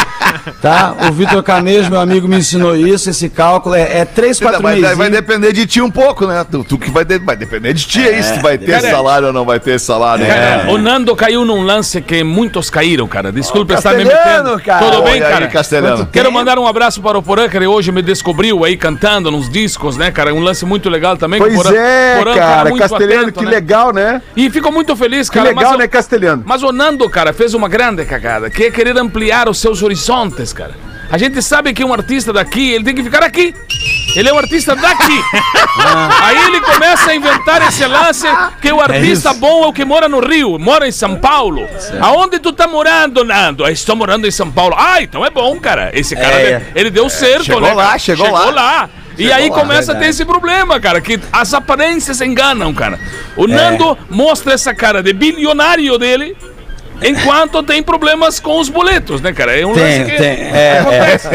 Tá? 0.60 0.94
O 1.08 1.12
Vitor 1.12 1.42
Camejo, 1.42 1.90
meu 1.90 2.00
amigo, 2.00 2.28
me 2.28 2.36
ensinou 2.36 2.76
isso, 2.76 3.10
esse 3.10 3.28
cálculo. 3.28 3.74
É, 3.74 3.98
é 4.00 4.04
três, 4.04 4.38
quatro 4.40 4.62
Mas 4.62 4.74
meses. 4.76 4.90
aí 4.90 4.96
vai 4.96 5.10
depender 5.10 5.52
de 5.52 5.66
ti 5.66 5.80
um 5.80 5.90
pouco, 5.90 6.26
né? 6.26 6.44
Tu, 6.50 6.64
tu 6.64 6.78
que 6.78 6.90
vai, 6.90 7.04
de- 7.04 7.18
vai 7.18 7.36
depender 7.36 7.72
de 7.72 7.86
ti, 7.86 8.06
é 8.06 8.18
isso. 8.18 8.34
Tu 8.34 8.40
vai 8.40 8.58
ter 8.58 8.66
Cara, 8.80 8.90
salário 8.90 9.26
ou 9.28 9.32
não 9.32 9.44
vai 9.44 9.58
ter 9.60 9.78
salário. 9.78 10.26
Cara, 10.26 10.64
né? 10.64 10.72
o 10.72 10.78
Nando 10.78 11.14
caiu 11.16 11.44
num 11.44 11.62
lance 11.62 12.00
que 12.00 12.22
muitos 12.24 12.70
caíram, 12.70 13.06
cara. 13.06 13.30
Desculpa 13.32 13.74
estar 13.74 13.94
me 13.94 14.04
metendo. 14.04 14.60
cara. 14.60 14.84
Tudo 14.86 15.02
bem, 15.02 15.20
cara? 15.20 15.46
Castelhano. 15.48 16.06
Quero 16.06 16.30
mandar 16.32 16.58
um 16.58 16.66
abraço 16.66 17.00
para 17.02 17.18
o 17.18 17.22
Porã, 17.22 17.48
que 17.48 17.56
ele 17.56 17.66
hoje 17.66 17.90
me 17.92 18.02
descobriu 18.02 18.64
aí 18.64 18.76
cantando 18.76 19.30
nos 19.30 19.48
discos, 19.48 19.96
né, 19.96 20.10
cara? 20.10 20.34
Um 20.34 20.40
lance 20.40 20.64
muito 20.64 20.88
legal 20.88 21.16
também. 21.16 21.40
que 21.40 21.46
o 21.46 21.50
Pois 21.52 21.62
Porã- 21.62 21.76
é, 21.76 22.18
Porã 22.18 22.32
é 22.32 22.38
cara. 22.38 22.70
muito 22.70 22.82
Castelhano, 22.82 23.22
atento, 23.22 23.38
que 23.40 23.44
né? 23.44 23.50
legal, 23.50 23.92
né? 23.92 24.22
E 24.36 24.48
fico 24.50 24.70
muito 24.72 24.94
feliz, 24.96 25.28
Que 25.28 25.36
cara. 25.38 25.48
legal, 25.50 25.70
mas, 25.72 25.78
né, 25.78 25.88
Castelhano? 25.88 26.42
mas 26.46 26.62
o 26.62 26.72
Nando, 26.72 27.08
cara, 27.08 27.32
fez 27.32 27.54
uma 27.54 27.68
grande 27.68 28.04
cagada, 28.04 28.48
que 28.50 28.64
é 28.64 28.70
querer 28.70 28.96
ampliar 28.98 29.48
os 29.48 29.58
seus 29.58 29.82
horizontes, 29.82 30.39
cara. 30.52 30.74
A 31.10 31.18
gente 31.18 31.42
sabe 31.42 31.72
que 31.74 31.84
um 31.84 31.92
artista 31.92 32.32
daqui, 32.32 32.70
ele 32.72 32.84
tem 32.84 32.94
que 32.94 33.02
ficar 33.02 33.22
aqui. 33.22 33.52
Ele 34.14 34.28
é 34.28 34.32
um 34.32 34.38
artista 34.38 34.76
daqui. 34.76 35.20
Aí 36.22 36.44
ele 36.46 36.60
começa 36.60 37.10
a 37.10 37.14
inventar 37.14 37.62
esse 37.66 37.84
lance 37.86 38.26
que 38.60 38.72
o 38.72 38.80
artista 38.80 39.32
bom 39.34 39.64
é 39.64 39.66
o 39.66 39.72
que 39.72 39.84
mora 39.84 40.08
no 40.08 40.20
Rio, 40.20 40.58
mora 40.58 40.86
em 40.86 40.92
São 40.92 41.16
Paulo. 41.16 41.68
Aonde 42.00 42.38
tu 42.38 42.52
tá 42.52 42.66
morando, 42.66 43.24
Nando? 43.24 43.64
Ah, 43.64 43.70
estou 43.72 43.96
morando 43.96 44.26
em 44.26 44.30
São 44.30 44.50
Paulo. 44.50 44.74
Ah, 44.78 45.02
então 45.02 45.24
é 45.24 45.30
bom, 45.30 45.58
cara. 45.58 45.90
Esse 45.92 46.14
cara, 46.14 46.34
É. 46.40 46.62
ele 46.74 46.90
deu 46.90 47.08
certo, 47.08 47.44
chegou 47.44 47.60
né? 47.60 47.74
lá, 47.74 47.86
cara? 47.86 47.98
chegou 47.98 48.30
lá. 48.50 48.88
E 49.18 49.30
aí 49.30 49.50
começa 49.50 49.92
a 49.92 49.94
ter 49.96 50.06
esse 50.06 50.24
problema, 50.24 50.80
cara, 50.80 51.00
que 51.00 51.20
as 51.32 51.52
aparências 51.52 52.20
enganam, 52.20 52.72
cara. 52.72 52.96
É. 52.96 53.40
O 53.40 53.46
Nando 53.46 53.98
mostra 54.08 54.54
essa 54.54 54.72
cara 54.74 55.02
de 55.02 55.12
bilionário 55.12 55.98
dele, 55.98 56.36
enquanto 57.02 57.62
tem 57.62 57.82
problemas 57.82 58.38
com 58.40 58.58
os 58.60 58.68
boletos, 58.68 59.20
né, 59.20 59.32
cara? 59.32 59.58
É 59.58 59.64
um 59.66 59.72
Tem, 59.72 59.82
lance 60.00 60.10
que 60.10 60.16
tem. 60.16 60.28
É, 60.52 60.78
acontece. 60.80 61.28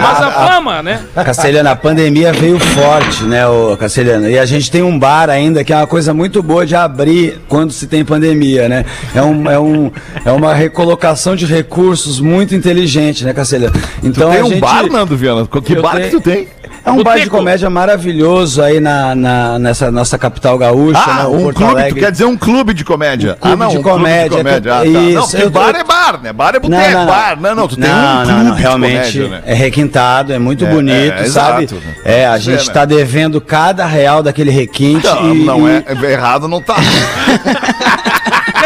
Mas 0.00 0.22
a 0.22 0.30
fama, 0.30 0.82
né? 0.82 1.00
Castelhano, 1.24 1.68
a 1.68 1.76
pandemia 1.76 2.32
veio 2.32 2.58
forte, 2.58 3.24
né, 3.24 3.46
o 3.46 3.76
Castelhano? 3.76 4.28
E 4.28 4.38
a 4.38 4.44
gente 4.46 4.70
tem 4.70 4.82
um 4.82 4.98
bar 4.98 5.28
ainda 5.30 5.62
que 5.64 5.72
é 5.72 5.76
uma 5.76 5.86
coisa 5.86 6.12
muito 6.14 6.42
boa 6.42 6.64
de 6.66 6.74
abrir 6.74 7.40
quando 7.48 7.72
se 7.72 7.86
tem 7.86 8.04
pandemia, 8.04 8.68
né? 8.68 8.84
É, 9.14 9.22
um, 9.22 9.50
é, 9.50 9.58
um, 9.58 9.90
é 10.24 10.32
uma 10.32 10.54
recolocação 10.54 11.34
de 11.36 11.46
recursos 11.46 12.20
muito 12.20 12.54
inteligente, 12.54 13.24
né, 13.24 13.32
Castelhano? 13.32 13.74
Então 14.02 14.30
tem 14.30 14.40
a 14.40 14.44
um 14.44 14.48
gente... 14.48 14.60
bar, 14.60 14.86
Nando 14.90 15.16
Viana? 15.16 15.46
Que 15.46 15.74
Eu 15.74 15.82
bar 15.82 15.96
tenho- 15.96 16.04
que 16.04 16.10
tu 16.16 16.20
tem? 16.20 16.48
É 16.86 16.90
um 16.90 17.02
bar 17.02 17.18
de 17.18 17.30
comédia 17.30 17.70
maravilhoso 17.70 18.62
aí 18.62 18.78
na, 18.78 19.14
na- 19.14 19.58
nessa 19.58 19.90
nossa 19.90 20.18
capital 20.18 20.58
gaúcha, 20.58 21.00
Ah, 21.02 21.14
né? 21.22 21.26
um 21.28 21.42
Porto 21.44 21.56
clube, 21.56 21.72
tu 21.72 21.78
Alegre. 21.78 22.00
quer 22.00 22.12
dizer 22.12 22.24
um 22.26 22.36
clube 22.36 22.74
de 22.74 22.84
comédia. 22.84 23.38
clube 23.40 23.54
ah, 23.54 23.56
não, 23.56 23.68
de 23.70 23.78
um 23.78 23.82
comédia, 23.82 24.28
clube 24.28 24.44
de 24.60 24.68
comédia. 24.68 24.74
Ah, 24.74 24.78
tá. 24.80 24.84
isso, 24.84 25.14
Não, 25.14 25.22
porque 25.28 25.36
eu 25.42 25.50
tô- 25.50 25.58
bar 25.60 25.74
é 25.76 25.84
bar, 25.84 26.20
né? 26.22 26.32
Bar 26.32 26.54
é 26.54 26.58
boteco, 26.60 27.06
bar. 27.06 27.40
Não, 27.40 27.54
não, 27.54 27.68
tu 27.68 27.76
tem 27.76 27.88
um 27.90 27.92
clube 27.94 28.26
não, 28.32 28.44
não, 28.44 28.54
de 28.54 28.60
realmente 28.60 29.12
comédia, 29.18 29.28
né? 29.28 29.42
é 29.46 29.54
requintado, 29.54 30.32
é 30.34 30.38
muito 30.38 30.66
É, 30.66 30.70
bonito, 30.70 31.14
é, 31.14 31.24
sabe? 31.24 31.64
exato. 31.64 31.82
É, 32.04 32.26
a 32.26 32.36
gente 32.38 32.68
é, 32.68 32.72
tá 32.72 32.84
devendo 32.84 33.40
cada 33.40 33.86
real 33.86 34.22
daquele 34.22 34.50
requinte 34.50 35.06
Não, 35.06 35.34
e, 35.34 35.38
não 35.44 35.66
é, 35.68 35.82
é 35.86 36.12
errado, 36.12 36.46
não 36.48 36.60
tá. 36.60 36.76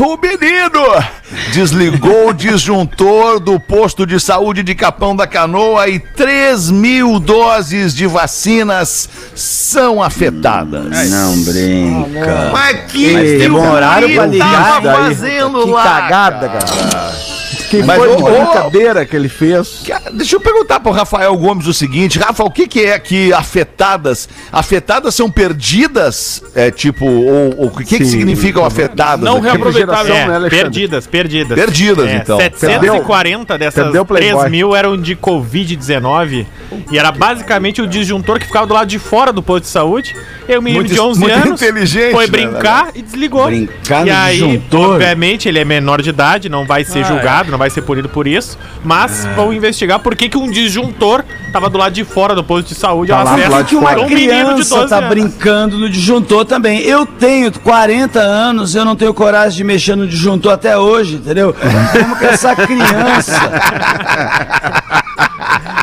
O 0.00 0.16
menino! 0.20 1.04
Desligou 1.52 2.28
o 2.28 2.32
disjuntor 2.32 3.38
do 3.40 3.60
posto 3.60 4.06
de 4.06 4.18
saúde 4.18 4.62
de 4.62 4.74
Capão 4.74 5.14
da 5.14 5.26
Canoa 5.26 5.86
e 5.88 5.98
3 5.98 6.70
mil 6.70 7.18
doses 7.20 7.94
de 7.94 8.06
vacinas 8.06 9.08
são 9.34 10.02
afetadas. 10.02 11.10
Não 11.10 11.38
brinca. 11.42 12.50
Mas 12.52 12.92
que 12.92 13.12
Mas 13.12 13.30
que 13.30 13.38
demoraram 13.38 14.08
pra 14.14 14.26
ligar 14.26 14.64
tava 14.80 14.80
daí. 14.92 15.14
fazendo 15.14 15.62
Que 15.64 15.70
lá, 15.70 15.84
cagada, 15.84 16.48
cara. 16.48 17.28
Que 17.70 17.82
Mas, 17.82 17.98
foi 17.98 18.16
de 18.16 18.22
brincadeira 18.22 19.04
que 19.04 19.14
ele 19.14 19.28
fez. 19.28 19.82
Cara, 19.86 20.10
Deixa 20.10 20.36
eu 20.36 20.40
perguntar 20.40 20.80
pro 20.80 20.90
Rafael 20.90 21.36
Gomes 21.36 21.66
o 21.66 21.74
seguinte, 21.74 22.18
Rafa, 22.18 22.42
o 22.42 22.50
que, 22.50 22.66
que 22.66 22.80
é 22.86 22.98
que 22.98 23.30
afetadas? 23.30 24.26
Afetadas 24.50 25.14
são 25.14 25.30
perdidas? 25.30 26.42
É 26.54 26.70
tipo, 26.70 27.04
ou, 27.04 27.54
ou 27.58 27.66
o 27.66 27.70
que, 27.70 27.98
que 27.98 28.04
significam 28.06 28.64
afetadas? 28.64 29.20
Não 29.22 29.34
aqui? 29.36 29.42
reaproveitável. 29.48 30.04
geração, 30.06 30.16
É, 30.16 30.28
né, 30.28 30.34
Alexandre? 30.36 30.62
perdidas, 30.70 31.06
perdidas. 31.22 31.58
Perdidas, 31.58 32.08
É, 32.08 32.16
então. 32.16 32.38
740 32.38 33.58
dessas 33.58 33.82
Perdeu 33.84 34.02
o 34.02 34.06
Playboy. 34.06 34.40
3 34.40 34.50
mil 34.50 34.74
eram 34.76 34.96
de 34.96 35.16
Covid-19. 35.16 36.46
E 36.90 36.98
era 36.98 37.10
basicamente 37.12 37.80
o 37.82 37.86
disjuntor 37.86 38.38
que 38.38 38.46
ficava 38.46 38.66
do 38.66 38.74
lado 38.74 38.88
de 38.88 38.98
fora 38.98 39.32
do 39.32 39.42
posto 39.42 39.64
de 39.64 39.70
saúde. 39.70 40.14
E 40.48 40.56
o 40.56 40.62
menino 40.62 40.80
Muito- 40.82 40.94
de 40.94 41.00
11 41.00 41.20
muito 41.20 41.32
anos 41.34 41.60
inteligente, 41.62 42.12
foi 42.12 42.24
né, 42.26 42.30
brincar 42.30 42.88
e 42.94 43.02
desligou. 43.02 43.46
Brincar 43.46 44.06
e 44.06 44.10
no 44.10 44.16
aí, 44.16 44.32
disjuntor? 44.40 44.94
obviamente, 44.94 45.48
ele 45.48 45.58
é 45.58 45.64
menor 45.64 46.00
de 46.00 46.08
idade, 46.10 46.48
não 46.48 46.64
vai 46.64 46.82
Ah, 46.82 46.84
ser 46.84 47.00
é. 47.00 47.04
julgado, 47.04 47.50
não 47.50 47.58
vai 47.58 47.68
ser 47.70 47.82
punido 47.82 48.08
por 48.08 48.26
isso. 48.26 48.58
Mas 48.82 49.26
vão 49.36 49.52
investigar 49.52 49.98
por 49.98 50.14
que, 50.16 50.28
que 50.28 50.38
um 50.38 50.50
disjuntor 50.50 51.22
tava 51.52 51.68
do 51.70 51.78
lado 51.78 51.92
de 51.92 52.04
fora 52.04 52.34
do 52.34 52.44
posto 52.44 52.68
de 52.68 52.74
saúde. 52.74 53.10
Tá 53.10 53.22
lado 53.22 53.64
de 53.64 53.70
que 53.70 53.76
uma 53.76 53.90
a 53.90 54.00
um 54.00 54.08
menino 54.08 54.54
de 54.54 54.64
criança 54.64 54.74
12 54.76 54.88
tá 54.88 54.96
anos. 54.98 55.08
brincando 55.08 55.78
no 55.78 55.88
disjuntor 55.88 56.44
também. 56.44 56.80
Eu 56.80 57.06
tenho 57.06 57.50
40 57.52 58.20
anos, 58.20 58.74
eu 58.74 58.84
não 58.84 58.94
tenho 58.96 59.12
coragem 59.14 59.56
de 59.56 59.64
mexer 59.64 59.96
no 59.96 60.06
disjuntor 60.06 60.52
até 60.52 60.76
hoje, 60.76 61.16
entendeu? 61.16 61.54
Como 61.92 62.16
que 62.16 62.26
essa 62.26 62.54
criança? 62.54 63.52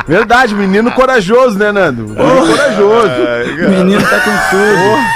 Verdade, 0.06 0.54
menino 0.54 0.92
corajoso, 0.92 1.58
né, 1.58 1.72
Nando? 1.72 2.04
Menino 2.04 2.46
corajoso. 2.46 3.10
O 3.66 3.70
menino 3.70 4.02
tá 4.02 4.20
com 4.20 4.30
tudo. 4.50 5.15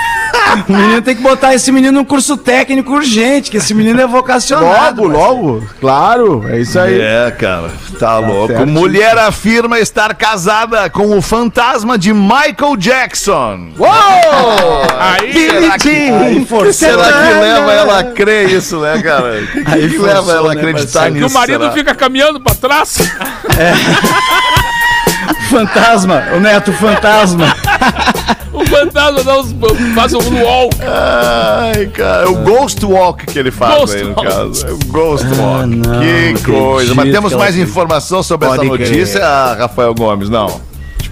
O 0.68 0.72
menino 0.72 1.02
tem 1.02 1.14
que 1.16 1.22
botar 1.22 1.54
esse 1.54 1.70
menino 1.72 1.92
num 1.92 2.04
curso 2.04 2.36
técnico 2.36 2.92
urgente, 2.94 3.50
que 3.50 3.56
esse 3.56 3.72
menino 3.74 4.00
é 4.00 4.06
vocacionado. 4.06 5.04
Logo, 5.04 5.58
logo. 5.58 5.66
Claro, 5.80 6.44
é 6.48 6.60
isso 6.60 6.78
aí. 6.78 7.00
É, 7.00 7.30
cara, 7.30 7.70
tá 7.98 8.18
louco. 8.18 8.48
certo. 8.48 8.66
Mulher 8.66 9.16
afirma 9.18 9.78
estar 9.78 10.14
casada 10.14 10.88
com 10.90 11.16
o 11.16 11.22
fantasma 11.22 11.96
de 11.98 12.12
Michael 12.12 12.76
Jackson. 12.78 13.68
Aí, 14.98 15.32
Será 15.32 15.78
que, 15.78 15.88
Aí 15.88 16.72
será 16.72 17.04
que 17.04 17.40
leva 17.40 17.72
ela 17.72 17.98
a 18.00 18.04
crer 18.04 18.50
isso, 18.50 18.80
né, 18.80 19.00
cara? 19.02 19.40
O 19.40 19.46
que, 19.52 19.64
que, 19.64 19.70
Aí 19.72 19.88
que 19.90 19.98
leva 19.98 20.16
forçou, 20.22 20.34
ela 20.36 20.52
a 20.52 20.54
né, 20.54 20.60
acreditar 20.60 21.00
parceiro? 21.00 21.14
nisso? 21.14 21.26
que 21.26 21.32
o 21.32 21.34
marido 21.40 21.60
será? 21.62 21.72
fica 21.72 21.94
caminhando 21.94 22.40
pra 22.40 22.54
trás. 22.54 22.98
Fantasma, 25.48 26.22
o 26.36 26.40
neto 26.40 26.72
fantasma. 26.72 27.54
O 28.52 28.64
fantasma 28.66 29.22
dá 29.22 29.38
uns, 29.40 29.54
faz 29.94 30.12
um 30.12 30.42
wall. 30.42 30.70
Ai, 30.82 31.86
cara, 31.86 32.24
é 32.24 32.26
o 32.28 32.34
Ghost 32.36 32.84
Walk 32.84 33.26
que 33.26 33.38
ele 33.38 33.50
faz 33.50 33.74
Ghost 33.80 33.96
aí 33.96 34.02
no 34.04 34.10
Walk. 34.10 34.24
caso. 34.26 34.66
É 34.66 34.70
o 34.72 34.78
Ghost 34.86 35.26
Walk. 35.38 35.66
não 35.66 36.34
que 36.34 36.42
coisa. 36.44 36.94
Mas 36.94 37.10
temos 37.12 37.32
mais 37.32 37.56
informação 37.56 38.22
sobre 38.22 38.48
essa 38.48 38.56
Pode 38.56 38.70
crer. 38.70 38.88
notícia, 38.90 39.54
Rafael 39.54 39.94
Gomes? 39.94 40.28
Não. 40.28 40.60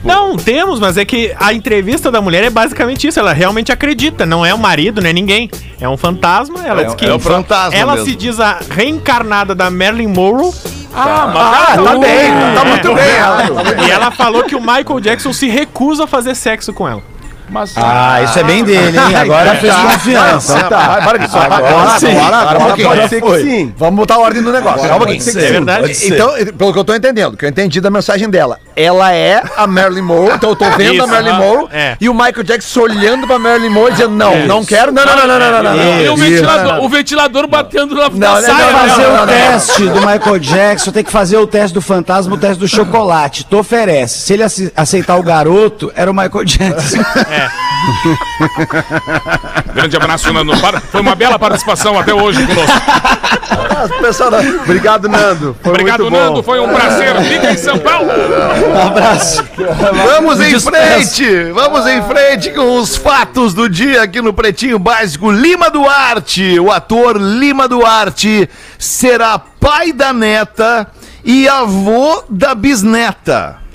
Não, 0.04 0.36
temos, 0.36 0.78
mas 0.78 0.96
é 0.96 1.04
que 1.04 1.34
a 1.40 1.52
entrevista 1.52 2.08
da 2.10 2.20
mulher 2.20 2.44
é 2.44 2.50
basicamente 2.50 3.08
isso. 3.08 3.18
Ela 3.18 3.32
realmente 3.32 3.72
acredita. 3.72 4.24
Não 4.24 4.46
é 4.46 4.54
o 4.54 4.58
marido, 4.58 5.00
não 5.00 5.10
é 5.10 5.12
ninguém. 5.12 5.50
É 5.80 5.88
um 5.88 5.96
fantasma. 5.96 6.64
Ela 6.66 6.82
É 6.82 6.84
diz 6.84 6.92
um- 6.92 6.96
que. 6.96 7.04
é 7.06 7.14
um 7.14 7.18
fantasma 7.18 7.76
Ela 7.76 7.92
mesmo. 7.94 8.06
se 8.08 8.14
diz 8.14 8.38
a 8.38 8.60
reencarnada 8.70 9.54
da 9.56 9.70
Marilyn 9.70 10.06
Monroe. 10.08 10.52
Ah, 10.94 11.30
mas 11.32 11.78
Ah, 11.78 11.82
tá 11.82 11.98
bem, 11.98 12.30
tá 12.54 12.62
É. 12.62 12.64
muito 12.64 12.94
bem. 12.94 13.86
E 13.86 13.90
ela 13.90 14.10
falou 14.10 14.44
que 14.44 14.56
o 14.56 14.60
Michael 14.60 15.00
Jackson 15.00 15.32
se 15.32 15.48
recusa 15.48 16.04
a 16.04 16.06
fazer 16.06 16.34
sexo 16.34 16.72
com 16.72 16.88
ela. 16.88 17.02
Mas, 17.48 17.72
ah, 17.76 18.22
isso 18.22 18.38
é 18.38 18.42
bem 18.42 18.62
dele, 18.62 18.98
hein? 18.98 19.16
Agora 19.16 19.54
fez 19.56 19.74
tá. 19.74 19.82
confiança. 19.82 20.64
Tá, 20.64 21.00
para 21.02 21.18
disso. 21.18 21.36
Agora 21.38 21.98
sim. 21.98 22.84
Pode 22.84 23.08
ser 23.08 23.22
que 23.22 23.42
sim. 23.42 23.74
Vamos 23.76 23.96
botar 23.96 24.18
ordem 24.18 24.42
no 24.42 24.52
negócio. 24.52 24.86
Calma 24.86 25.04
aqui. 25.06 25.18
É 25.28 25.32
verdade. 25.32 26.06
Então, 26.06 26.30
pelo 26.56 26.72
que 26.72 26.78
eu 26.78 26.84
tô 26.84 26.94
entendendo, 26.94 27.36
que 27.36 27.44
eu 27.44 27.48
entendi 27.48 27.80
da 27.80 27.90
mensagem 27.90 28.28
dela, 28.28 28.58
ela 28.76 29.12
é 29.12 29.42
a 29.56 29.66
Marilyn 29.66 30.02
Monroe, 30.02 30.34
então 30.34 30.50
eu 30.50 30.56
tô 30.56 30.70
vendo 30.76 31.02
a 31.02 31.06
Marilyn 31.06 31.32
ah, 31.32 31.38
Monroe 31.38 31.68
é. 31.72 31.96
e 32.00 32.08
o 32.08 32.14
Michael 32.14 32.42
Jackson 32.44 32.80
olhando 32.80 33.26
pra 33.26 33.38
Marilyn 33.38 33.70
Monroe 33.70 33.90
e 33.90 33.92
dizendo, 33.92 34.14
não, 34.14 34.46
não 34.46 34.64
quero, 34.64 34.92
não, 34.92 35.04
não, 35.04 35.16
não, 35.16 35.26
não, 35.26 35.38
não, 35.38 35.62
não. 35.62 36.00
E 36.00 36.08
o 36.08 36.16
ventilador, 36.16 36.84
o 36.84 36.88
ventilador 36.88 37.48
batendo 37.48 37.94
na 37.94 38.08
não, 38.10 38.42
saia. 38.42 38.46
Tem 38.46 38.54
que 38.56 38.72
né? 38.72 38.88
fazer 38.88 39.06
o 39.06 39.26
teste 39.26 39.82
do 39.88 40.00
Michael 40.00 40.38
Jackson, 40.38 40.92
tem 40.92 41.04
que 41.04 41.10
fazer 41.10 41.36
o 41.38 41.46
teste 41.46 41.74
do 41.74 41.82
fantasma, 41.82 42.34
o 42.34 42.38
teste 42.38 42.58
do 42.58 42.68
chocolate. 42.68 43.44
Tu 43.44 43.58
oferece. 43.58 44.18
Se 44.20 44.34
ele 44.34 44.44
aceitar 44.76 45.16
o 45.16 45.22
garoto, 45.22 45.92
era 45.94 46.10
o 46.10 46.14
Michael 46.14 46.44
Jackson. 46.44 46.98
É. 47.30 47.37
Grande 49.74 49.96
abraço, 49.96 50.32
Nando. 50.32 50.52
Foi 50.90 51.00
uma 51.00 51.14
bela 51.14 51.38
participação 51.38 51.98
até 51.98 52.12
hoje 52.12 52.44
conosco. 52.46 53.98
Pessoal, 54.00 54.30
Obrigado, 54.62 55.08
Nando. 55.08 55.56
Foi 55.62 55.72
Obrigado, 55.72 56.00
muito 56.00 56.14
bom. 56.14 56.20
Nando. 56.20 56.42
Foi 56.42 56.60
um 56.60 56.68
prazer. 56.68 57.16
Fica 57.22 57.52
em 57.52 57.56
São 57.56 57.78
Paulo. 57.78 58.10
Um 58.10 58.86
abraço. 58.88 59.44
Vamos 59.56 60.40
em 60.40 60.50
Despeço. 60.50 60.70
frente, 60.70 61.44
vamos 61.52 61.86
em 61.86 62.02
frente 62.02 62.50
com 62.50 62.78
os 62.78 62.96
fatos 62.96 63.54
do 63.54 63.68
dia 63.68 64.02
aqui 64.02 64.20
no 64.20 64.32
Pretinho 64.32 64.78
Básico. 64.78 65.30
Lima 65.30 65.70
Duarte, 65.70 66.58
o 66.58 66.72
ator 66.72 67.16
Lima 67.16 67.68
Duarte, 67.68 68.48
será 68.78 69.38
pai 69.38 69.92
da 69.92 70.12
neta 70.12 70.88
e 71.24 71.48
avô 71.48 72.24
da 72.28 72.54
bisneta. 72.54 73.67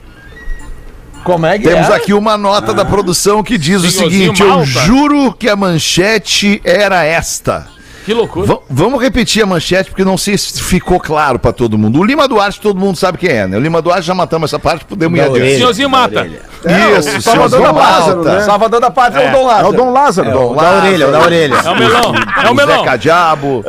Como 1.24 1.46
é 1.46 1.58
que 1.58 1.64
Temos 1.68 1.90
é? 1.90 1.96
aqui 1.96 2.14
uma 2.14 2.38
nota 2.38 2.74
da 2.74 2.84
produção 2.84 3.42
que 3.42 3.58
diz 3.58 3.84
o 3.84 3.90
Senhorzinho 3.90 4.36
seguinte: 4.36 4.42
Eu 4.42 4.50
Malta. 4.50 4.66
juro 4.66 5.34
que 5.34 5.50
a 5.50 5.56
manchete 5.56 6.62
era 6.64 7.04
esta. 7.04 7.68
Que 8.06 8.14
loucura. 8.14 8.48
Va- 8.48 8.60
vamos 8.70 9.02
repetir 9.02 9.42
a 9.44 9.46
manchete 9.46 9.90
porque 9.90 10.04
não 10.04 10.18
sei 10.18 10.38
se 10.38 10.62
ficou 10.62 11.00
claro 11.00 11.40
pra 11.40 11.52
todo 11.54 11.78
mundo. 11.78 12.00
O 12.00 12.04
Lima 12.04 12.28
Duarte, 12.28 12.60
todo 12.60 12.78
mundo 12.80 12.98
sabe 12.98 13.18
quem 13.18 13.30
é, 13.30 13.48
né? 13.48 13.58
O 13.58 13.60
Lima 13.62 13.82
Duarte 13.82 14.06
já 14.08 14.14
matamos 14.14 14.50
essa 14.50 14.60
parte, 14.60 14.84
podemos 14.86 15.18
ir 15.18 15.22
adiante. 15.22 15.56
Senhorzinho 15.58 15.90
Mata. 15.90 16.26
Isso, 16.26 17.22
Salvador 17.22 17.60
senhor 17.60 17.74
da 17.74 17.80
Lázaro, 17.80 18.24
né? 18.24 18.42
Salvador 18.42 18.80
da 18.82 18.90
Pátria 18.92 19.24
é 19.24 19.30
o 19.30 19.32
Dom 19.34 19.42
É 19.42 19.46
Lázaro. 19.46 19.68
o 19.70 19.74
Dom 19.74 19.92
Lázaro. 19.92 20.52
O 20.52 20.56
da 20.56 20.72
orelha, 20.78 21.08
o 21.08 21.12
da 21.12 21.20
orelha. 21.20 21.56
É 21.56 21.70
o 21.70 21.76
melão. 21.78 22.14
É 22.46 22.50
o 22.50 22.56
melão. 22.56 22.80
Zeca 22.84 22.98
Diabo. 22.98 23.64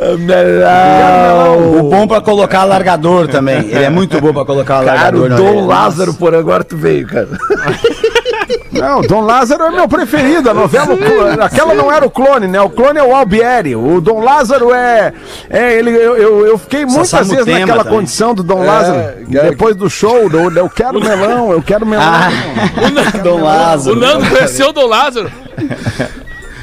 O 1.79 1.83
bom 1.89 2.07
pra 2.07 2.21
colocar 2.21 2.63
largador 2.63 3.27
também. 3.27 3.59
Ele 3.69 3.83
é 3.83 3.89
muito 3.89 4.19
bom 4.21 4.33
pra 4.33 4.45
colocar 4.45 4.83
Cara, 4.83 4.93
largador 5.17 5.31
o 5.31 5.35
Dom 5.35 5.47
orelha. 5.49 5.65
Lázaro, 5.65 6.13
por 6.13 6.33
agora 6.35 6.63
tu 6.63 6.77
veio, 6.77 7.07
cara. 7.07 7.27
Não, 8.71 9.01
Dom 9.01 9.21
Lázaro 9.21 9.63
é 9.63 9.69
meu 9.71 9.87
preferido. 9.87 10.49
A 10.49 10.53
novela, 10.53 10.93
o 10.93 10.97
clone- 10.97 11.41
aquela 11.41 11.73
não 11.73 11.91
era 11.91 12.05
o 12.05 12.09
clone, 12.09 12.47
né? 12.47 12.59
O 12.61 12.69
clone 12.69 12.99
é 12.99 13.03
o 13.03 13.15
Albieri. 13.15 13.75
O 13.75 13.99
Dom 14.01 14.19
Lázaro 14.21 14.73
é. 14.73 15.13
é 15.49 15.73
ele, 15.77 15.91
eu, 15.91 16.15
eu, 16.17 16.45
eu 16.47 16.57
fiquei 16.57 16.85
muitas 16.85 17.09
Sassamo 17.09 17.29
vezes 17.31 17.45
Tema 17.45 17.59
naquela 17.59 17.83
também. 17.83 17.99
condição 17.99 18.33
do 18.33 18.43
Dom 18.43 18.63
É, 18.63 18.67
Lázaro. 18.67 18.97
cara. 19.33 19.49
Depois 19.49 19.75
do 19.75 19.89
show, 19.89 20.29
do, 20.29 20.37
eu 20.57 20.69
quero 20.69 20.99
melão, 20.99 21.51
eu 21.51 21.61
quero 21.61 21.85
melão. 21.85 22.05
Ah, 22.05 23.17
Dom 23.23 23.41
Lázaro. 23.43 23.95
O 23.95 23.99
Nando 23.99 24.25
conheceu 24.29 24.69
o 24.69 24.73
Dom 24.73 24.87
Lázaro. 24.87 25.31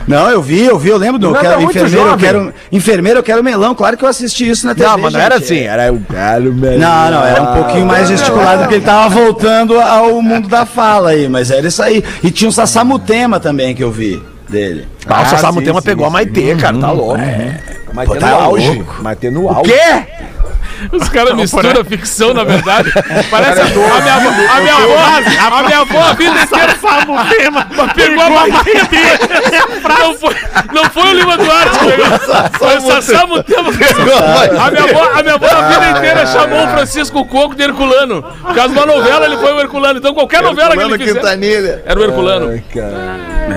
Não, 0.06 0.28
eu 0.28 0.42
vi, 0.42 0.64
eu 0.64 0.78
vi, 0.78 0.88
eu 0.88 0.96
lembro 0.96 1.18
do 1.18 1.28
eu 1.28 1.32
Não, 1.32 1.40
quero 1.40 1.62
enfermeiro, 1.62 2.08
eu 2.08 2.16
quero 2.16 2.54
enfermeiro, 2.70 3.18
eu 3.18 3.22
quero 3.22 3.44
melão. 3.44 3.74
Claro 3.74 3.96
que 3.96 4.04
eu 4.04 4.08
assisti 4.08 4.48
isso 4.48 4.66
na 4.66 4.74
TV. 4.74 4.86
Não, 4.86 4.98
mas 4.98 5.12
não 5.12 5.20
era 5.20 5.36
assim, 5.36 5.60
era 5.60 5.86
eu 5.86 6.02
quero 6.08 6.52
melão. 6.52 6.78
Não, 6.78 7.10
não, 7.10 7.26
era 7.26 7.42
um 7.42 7.54
pouquinho 7.54 7.86
mais 7.86 8.08
gesticulado 8.08 8.62
porque 8.62 8.76
ele 8.76 8.84
tava 8.84 9.08
voltando 9.08 9.80
ao 9.80 10.20
mundo 10.20 10.48
da 10.48 10.66
fala 10.66 11.10
aí, 11.10 11.28
mas 11.28 11.50
era 11.50 11.66
isso 11.66 11.82
aí. 11.82 12.02
E 12.22 12.30
tinha 12.30 12.48
um 12.48 12.52
Sassamutema 12.52 13.38
também 13.38 13.74
que 13.74 13.82
eu 13.82 13.90
vi 13.90 14.22
dele. 14.52 14.86
Ah, 15.06 15.22
o 15.22 15.26
Sassamo 15.26 15.58
sim, 15.60 15.64
Tema 15.64 15.80
sim, 15.80 15.86
pegou 15.86 16.06
a. 16.06 16.10
Maitê, 16.10 16.54
cara, 16.54 16.78
tá 16.78 16.92
louco. 16.92 17.18
Maitê 17.92 18.14
Pô, 18.14 18.20
tá 18.20 18.30
no 18.30 18.36
auge. 18.36 18.68
louco. 18.68 19.02
Maitê 19.02 19.30
no 19.30 19.48
auge. 19.48 19.72
Quê? 19.72 20.06
Os 20.90 21.08
caras 21.08 21.34
misturam 21.34 21.84
ficção, 21.84 22.34
na 22.34 22.44
verdade. 22.44 22.92
Parece 23.30 23.60
a 23.60 23.64
minha 23.64 23.86
avó, 23.86 23.96
a 23.96 24.60
minha 24.60 24.74
avó, 24.74 25.56
a 25.56 25.62
minha 25.62 25.78
avó 25.80 26.00
a 26.02 26.12
vida 26.14 26.42
inteira 26.42 26.72
o 26.72 27.28
tema? 27.36 27.66
mas 27.76 27.92
pegou 27.92 28.24
a 28.24 28.30
mamãe 28.30 28.52
dele. 28.62 29.62
Não 30.02 30.14
foi, 30.14 30.36
não 30.72 30.84
foi 30.84 31.02
o 31.02 31.12
Lima 31.14 31.36
Duarte 31.36 31.78
que 31.78 31.84
pegou. 31.86 32.18
Foi 32.58 32.76
o 32.76 32.80
Sassamo 32.80 33.42
Tema. 33.42 33.70
A 34.62 34.70
minha 34.70 34.84
avó, 34.84 35.10
a 35.18 35.22
minha 35.22 35.34
avó 35.34 35.46
a 35.46 35.68
vida 35.68 35.90
inteira 35.98 36.26
chamou 36.26 36.64
o 36.64 36.68
Francisco 36.68 37.24
Coco 37.26 37.54
de 37.54 37.62
Herculano. 37.62 38.22
Por 38.22 38.54
causa 38.54 38.68
de 38.72 38.78
uma 38.78 38.86
novela, 38.86 39.24
ele 39.26 39.36
foi 39.36 39.52
o 39.52 39.60
Herculano. 39.60 39.98
Então 39.98 40.14
qualquer 40.14 40.42
novela 40.42 40.76
que 40.76 40.82
ele 40.82 40.98
fizer, 40.98 41.14
Quintanilha. 41.14 41.82
era 41.84 41.98
o 41.98 42.04
Herculano. 42.04 42.62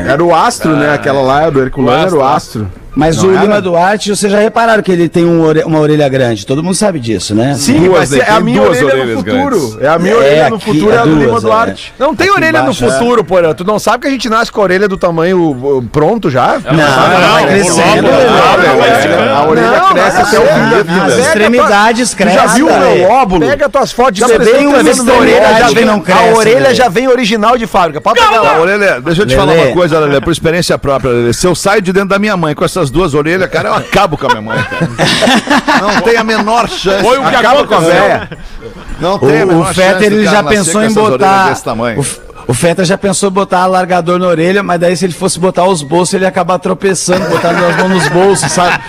Era 0.07 0.23
o 0.23 0.33
Astro, 0.33 0.75
né? 0.75 0.93
Aquela 0.93 1.21
lá 1.21 1.49
do 1.49 1.61
Herculano 1.61 2.07
era 2.07 2.15
o 2.15 2.23
Astro. 2.23 2.69
Mas 2.95 3.17
Não 3.17 3.29
o 3.29 3.31
era? 3.33 3.41
Lima 3.41 3.61
Duarte, 3.61 4.09
vocês 4.15 4.31
já 4.31 4.39
repararam 4.39 4.81
que 4.81 4.91
ele 4.91 5.09
tem 5.09 5.25
um 5.25 5.41
ore- 5.43 5.63
uma 5.65 5.79
orelha 5.79 6.07
grande. 6.07 6.45
Todo 6.45 6.63
mundo 6.63 6.75
sabe 6.75 6.99
disso, 6.99 7.35
né? 7.35 7.53
Sim, 7.55 7.81
Duas, 7.85 7.99
mas 7.99 8.11
né? 8.11 8.25
é 8.27 8.31
a 8.31 8.39
minha 8.39 8.61
duas 8.61 8.81
orelha 8.81 9.05
no 9.05 9.17
futuro. 9.17 9.33
grandes. 9.59 9.81
É 9.81 9.87
a 9.87 9.99
minha 9.99 10.13
É, 10.13 10.17
orelha 10.17 10.49
no 10.49 10.59
futuro, 10.59 10.91
é 10.91 10.97
a 10.97 11.03
do 11.03 11.15
Lima 11.15 11.37
é. 11.37 11.41
Duarte. 11.41 11.93
Não 11.99 12.15
tem 12.15 12.27
Aqui 12.29 12.35
orelha 12.37 12.59
embaixo, 12.59 12.85
no 12.85 12.89
é. 12.89 12.93
futuro, 12.97 13.23
porra. 13.23 13.53
Tu 13.53 13.63
não 13.65 13.77
sabe 13.79 13.99
que 14.03 14.07
a 14.07 14.11
gente 14.11 14.29
nasce 14.29 14.51
com 14.51 14.61
a 14.61 14.63
orelha 14.63 14.87
do 14.87 14.97
tamanho 14.97 15.39
uh, 15.51 15.81
pronto 15.91 16.29
já? 16.29 16.59
Não, 16.63 16.73
não, 16.73 17.47
crescendo. 17.47 18.07
logo, 18.07 18.77
vai 18.79 18.91
esticando. 18.97 19.29
A 19.29 19.47
orelha 19.49 19.71
Não, 19.71 19.89
cresce 19.89 20.17
não, 20.17 20.25
até 20.27 20.39
o 20.39 20.41
fim 20.83 20.97
da 20.97 21.05
As 21.05 21.17
extremidades 21.17 22.13
crescem. 22.13 22.39
já 22.39 22.47
viu 22.47 22.67
o 22.67 22.79
meu 22.79 23.09
óvulo? 23.09 23.45
Pega 23.47 23.69
tuas 23.69 23.91
fotos 23.91 24.13
de 24.15 24.25
bebê 24.25 24.61
e 24.61 24.83
vendo 24.83 25.03
minha 25.03 25.17
orelha 25.19 25.57
já 25.59 25.67
vem, 25.69 25.85
não 25.85 26.03
A 26.07 26.35
orelha 26.37 26.73
já 26.75 26.87
vem 26.89 27.07
original 27.07 27.57
de 27.57 27.67
fábrica. 27.67 27.99
Pode 28.01 28.19
pegar 28.19 28.35
Tá, 28.35 28.41
lá. 28.41 28.57
Lelê, 28.59 29.01
deixa 29.01 29.21
eu 29.21 29.25
te 29.25 29.35
falar 29.35 29.53
uma 29.53 29.67
coisa, 29.73 29.99
Lelê, 29.99 30.19
por 30.21 30.31
experiência 30.31 30.77
própria, 30.77 31.11
Lelê. 31.11 31.33
Se 31.33 31.45
eu 31.47 31.55
saio 31.55 31.81
de 31.81 31.91
dentro 31.93 32.09
da 32.09 32.19
minha 32.19 32.35
mãe 32.37 32.53
com 32.55 32.63
essas 32.65 32.84
duas 32.89 33.13
orelhas, 33.13 33.49
cara, 33.49 33.69
eu 33.69 33.73
acabo 33.73 34.17
com 34.17 34.25
a 34.25 34.29
minha 34.29 34.41
mãe, 34.41 34.63
cara. 34.63 34.89
Não 35.81 36.01
tem 36.01 36.17
a 36.17 36.23
menor 36.23 36.69
chance. 36.69 37.03
Foi 37.03 37.17
o 37.17 37.21
que 37.29 37.35
Acaba 37.35 37.65
com 37.65 37.75
a 37.75 37.79
véia. 37.79 38.29
Não 38.99 39.15
O, 39.15 39.19
tem 39.19 39.41
a 39.41 39.45
menor 39.45 39.69
o 39.69 39.73
Fetter 39.73 39.93
chance 39.93 40.09
do 40.09 40.15
ele 40.15 40.25
cara 40.25 40.35
já 40.37 40.43
pensou 40.43 40.83
em 40.83 40.93
botar. 40.93 41.49
Desse 41.49 41.63
tamanho. 41.63 42.01
O, 42.01 42.24
o 42.47 42.53
Fetter 42.53 42.85
já 42.85 42.97
pensou 42.97 43.29
em 43.29 43.33
botar 43.33 43.59
alargador 43.59 44.19
na 44.19 44.27
orelha, 44.27 44.61
mas 44.61 44.79
daí 44.79 44.95
se 44.95 45.05
ele 45.05 45.13
fosse 45.13 45.39
botar 45.39 45.65
os 45.65 45.81
bolsos, 45.81 46.13
ele 46.13 46.25
ia 46.25 46.29
acabar 46.29 46.59
tropeçando, 46.59 47.27
botando 47.29 47.63
as 47.63 47.77
mãos 47.77 47.89
nos 47.89 48.07
bolsos, 48.09 48.51
sabe? 48.51 48.83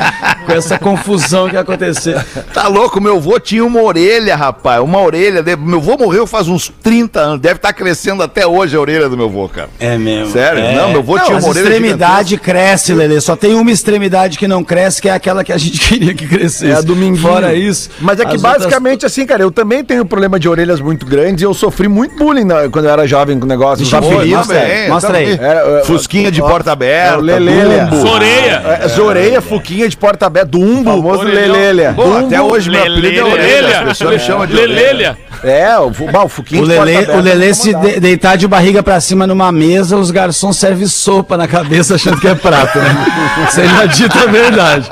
Com 0.45 0.53
essa 0.53 0.79
confusão 0.79 1.49
que 1.49 1.55
ia 1.55 1.61
acontecer. 1.61 2.25
Tá 2.53 2.69
louco, 2.69 3.01
meu 3.01 3.17
avô 3.17 3.39
tinha 3.41 3.65
uma 3.65 3.83
orelha, 3.83 4.37
rapaz. 4.37 4.81
Uma 4.81 5.01
orelha. 5.01 5.43
Meu 5.59 5.79
avô 5.79 5.97
morreu 5.97 6.27
faz 6.27 6.49
uns 6.49 6.73
30 6.83 7.21
anos. 7.21 7.41
Deve 7.41 7.57
estar 7.57 7.73
crescendo 7.73 8.23
até 8.23 8.47
hoje 8.47 8.77
a 8.77 8.81
orelha 8.81 9.09
do 9.09 9.17
meu 9.17 9.27
avô, 9.27 9.49
cara. 9.49 9.69
É 9.81 9.99
mesmo. 9.99 10.33
Sério? 10.33 10.63
É. 10.63 10.75
Não, 10.75 10.91
meu 10.91 11.01
avô 11.01 11.19
tinha 11.19 11.39
as 11.39 11.45
uma 11.45 11.51
orelha 11.51 11.65
extremidade 11.65 12.37
cresce, 12.37 12.93
Lelê. 12.93 13.21
Só 13.21 13.35
tem 13.35 13.55
uma 13.55 13.71
extremidade 13.71 14.39
que 14.39 14.47
não 14.47 14.63
cresce, 14.63 15.03
que 15.03 15.09
é 15.09 15.13
aquela 15.13 15.43
que 15.43 15.53
a 15.53 15.59
gente 15.59 15.81
queria 15.89 16.15
que 16.15 16.27
crescesse. 16.27 16.71
É 16.71 16.75
a 16.75 16.81
do 16.81 16.95
minguinho. 16.95 17.23
Fora 17.23 17.55
isso. 17.55 17.91
Mas 18.01 18.21
é 18.21 18.25
que 18.25 18.37
as 18.37 18.43
basicamente 18.43 19.05
assim, 19.05 19.27
cara, 19.27 19.43
eu 19.43 19.51
também 19.51 19.85
tenho 19.85 20.05
problema 20.05 20.39
de 20.39 20.49
orelhas 20.49 20.81
muito 20.81 21.07
grandes 21.07 21.43
e 21.43 21.45
eu 21.45 21.55
sofri 21.55 21.89
muito 21.89 22.17
bullying 22.17 22.47
quando 22.71 22.85
eu 22.85 22.91
era 22.91 23.07
jovem 23.07 23.39
com 23.47 23.53
o 23.53 23.59
negócio. 23.59 23.85
Os 23.85 23.95
apelidos, 23.95 24.29
mostra 24.39 24.59
aí, 24.61 24.69
cara. 24.77 24.89
mostra 24.89 25.17
aí. 25.19 25.39
É, 25.41 25.81
é, 25.81 25.85
Fusquinha 25.85 26.31
de 26.31 26.41
porta 26.41 26.73
aberta. 26.73 27.15
é 27.19 27.21
Lelê, 27.21 27.81
Dumbo. 27.85 28.09
Soreia. 28.09 28.63
É, 28.83 28.89
Zoreia, 28.89 29.41
Fuquinha 29.41 29.89
de 29.89 29.97
porta 29.97 30.27
aberta, 30.27 30.49
Dumbo. 30.49 30.91
Famoso. 30.91 31.23
Lelelha. 31.23 31.95
Até 32.27 32.41
hoje 32.43 32.71
meu 32.71 32.81
apelido 32.81 33.21
é 33.21 33.25
orelha. 33.25 33.37
Lelelha. 33.37 33.79
As 33.79 33.85
pessoas 33.89 34.11
me 34.11 34.19
chamam 34.21 34.47
de. 34.47 34.55
Lelelha. 34.55 35.17
É, 35.45 35.79
o, 35.79 35.89
o 35.89 36.29
Fuquinha 36.29 36.63
O 36.63 36.67
de 36.67 36.75
porta 36.75 36.85
Lelê, 36.91 37.13
o 37.13 37.21
Lelê 37.21 37.55
se 37.55 37.75
de- 37.75 38.01
deitar 38.01 38.37
de 38.37 38.49
barriga 38.49 38.83
pra 38.83 39.01
cima 39.01 39.27
numa 39.27 39.53
mesa, 39.53 39.97
os 39.97 40.11
garçons 40.11 40.57
servem 40.57 40.87
sopa 40.87 41.37
na 41.37 41.47
cabeça 41.47 41.95
achando 41.95 42.19
que 42.19 42.27
é 42.27 42.35
prato, 42.35 42.79
né? 42.79 42.97
Isso 43.49 43.61
aí 43.61 43.89
dita 43.89 44.21
a 44.21 44.27
verdade. 44.27 44.89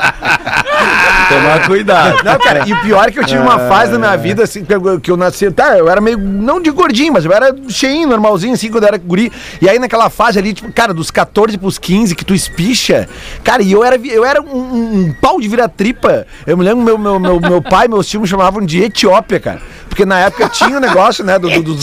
Tomar 1.28 1.66
cuidado. 1.66 2.24
Não, 2.24 2.38
cara, 2.38 2.64
e 2.66 2.72
o 2.72 2.80
pior 2.82 3.08
é 3.08 3.10
que 3.10 3.18
eu 3.18 3.24
tive 3.24 3.40
uma 3.40 3.58
fase 3.68 3.92
na 3.92 3.98
minha 3.98 4.16
vida, 4.16 4.42
assim, 4.44 4.64
que 4.64 4.74
eu, 4.74 5.00
que 5.00 5.10
eu 5.10 5.16
nasci, 5.16 5.50
tá, 5.50 5.76
eu 5.78 5.88
era 5.88 6.00
meio, 6.00 6.18
não 6.18 6.60
de 6.60 6.70
gordinho, 6.70 7.12
mas 7.12 7.24
eu 7.24 7.32
era 7.32 7.54
cheinho, 7.68 8.08
normalzinho, 8.08 8.54
assim, 8.54 8.70
quando 8.70 8.84
eu 8.84 8.88
era 8.88 8.98
guri. 8.98 9.32
E 9.60 9.68
aí 9.68 9.78
naquela 9.78 10.08
fase 10.10 10.38
ali, 10.38 10.52
tipo, 10.52 10.72
cara, 10.72 10.92
dos 10.94 11.10
14 11.10 11.56
pros 11.58 11.78
15, 11.78 12.14
que 12.14 12.24
tu 12.24 12.34
espicha, 12.34 13.08
cara, 13.42 13.62
e 13.62 13.72
eu 13.72 13.84
era, 13.84 13.96
eu 13.96 14.24
era 14.24 14.40
um, 14.42 14.46
um- 14.56 15.00
um 15.08 15.14
pau 15.20 15.40
de 15.40 15.48
vira-tripa. 15.48 16.26
Eu 16.46 16.56
me 16.56 16.64
lembro, 16.64 16.84
meu, 16.84 16.98
meu, 16.98 17.18
meu, 17.20 17.40
meu 17.40 17.62
pai, 17.62 17.88
meus 17.88 18.06
tios 18.08 18.22
me 18.22 18.28
chamavam 18.28 18.64
de 18.64 18.82
Etiópia, 18.82 19.40
cara. 19.40 19.60
Porque 19.88 20.04
na 20.04 20.18
época 20.20 20.48
tinha 20.48 20.76
o 20.76 20.80
negócio, 20.80 21.24
né, 21.24 21.38
do... 21.38 21.48
do, 21.48 21.62
do, 21.62 21.74
do 21.74 21.80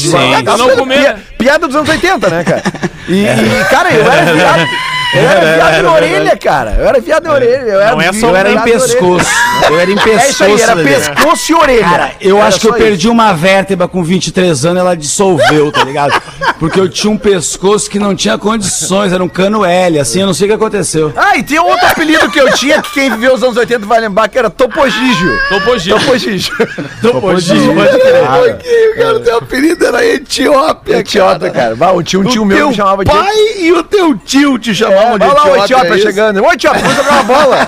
eu 0.51 0.57
não 0.57 0.67
comia. 0.77 0.97
pia- 0.99 1.19
piada 1.37 1.65
dos 1.67 1.75
anos 1.75 1.87
80, 1.89 2.29
né, 2.29 2.43
cara? 2.43 2.63
E, 3.07 3.23
e, 3.25 3.65
cara, 3.69 3.89
eu 3.93 4.11
era 4.11 4.33
viado... 4.33 4.65
Eu 5.13 5.21
era 5.29 5.55
viado 5.55 5.83
na 5.83 5.93
orelha, 5.93 6.37
cara. 6.37 6.75
Eu 6.79 6.87
era 6.87 6.99
viado 7.01 7.23
na 7.23 7.33
orelha. 7.33 7.61
Eu 7.67 7.81
era, 7.81 7.91
Não 7.91 8.01
é 8.01 8.13
só 8.13 8.35
em 8.47 8.59
pescoço. 8.61 9.29
Eu 9.69 9.79
era 9.79 9.91
em 9.91 9.95
pescoço. 9.95 10.11
É 10.21 10.29
isso 10.29 10.43
aí, 10.43 10.61
era 10.61 10.75
pescoço 10.75 11.51
e 11.51 11.55
orelha. 11.55 11.81
Cara, 11.83 12.11
eu 12.21 12.37
Era 12.37 12.47
acho 12.47 12.59
que 12.59 12.67
eu 12.67 12.73
perdi 12.73 13.09
uma 13.09 13.33
vértebra 13.33 13.87
com 13.87 14.03
23 14.03 14.65
anos, 14.65 14.79
ela 14.79 14.95
dissolveu, 14.95 15.71
tá 15.71 15.83
ligado? 15.83 16.21
Porque 16.59 16.79
eu 16.79 16.87
tinha 16.89 17.11
um 17.11 17.17
pescoço 17.17 17.89
que 17.89 17.97
não 17.99 18.15
tinha 18.15 18.37
condições, 18.37 19.11
era 19.11 19.23
um 19.23 19.27
cano 19.29 19.65
L, 19.65 19.99
assim, 19.99 20.21
eu 20.21 20.27
não 20.27 20.33
sei 20.33 20.45
o 20.45 20.49
que 20.49 20.55
aconteceu. 20.55 21.11
Ah, 21.15 21.37
e 21.37 21.43
tem 21.43 21.59
outro 21.59 21.85
apelido 21.87 22.29
que 22.29 22.39
eu 22.39 22.53
tinha, 22.53 22.81
que 22.81 22.93
quem 22.93 23.09
viveu 23.09 23.33
os 23.33 23.43
anos 23.43 23.57
80 23.57 23.85
vai 23.85 23.99
lembrar, 23.99 24.27
que 24.29 24.37
era 24.37 24.49
Topogígio. 24.49 25.37
Topogígio. 25.49 25.99
Topogígio. 25.99 26.55
Topogígio. 27.01 27.71
Aqui, 27.81 28.93
cara, 28.95 29.15
o 29.15 29.19
teu 29.19 29.37
apelido 29.37 29.85
era 29.85 30.05
Etiópia, 30.05 30.97
Etiópia, 30.97 31.49
cara. 31.51 31.75
Bah, 31.75 31.91
um 31.93 32.03
tio, 32.03 32.21
um 32.21 32.25
tio 32.25 32.43
o 32.43 32.45
meu 32.45 32.69
me 32.69 32.75
chamava 32.75 33.03
de... 33.03 33.11
pai 33.11 33.35
e 33.59 33.71
o 33.73 33.83
teu 33.83 34.15
tio 34.17 34.57
te 34.59 34.71
É, 34.71 34.73
chamavam 34.73 35.17
de 35.17 35.25
vai 35.25 35.35
lá 35.35 35.43
o 35.43 35.47
Etiópia. 35.47 35.63
Etiópia 35.63 35.93
é 35.93 35.95
isso? 35.97 36.07
chegando. 36.07 36.43
Ô, 36.43 36.51
Etiópia, 36.51 36.81
vamos 36.81 36.97
jogar 36.97 37.11
uma 37.13 37.23
bola. 37.23 37.67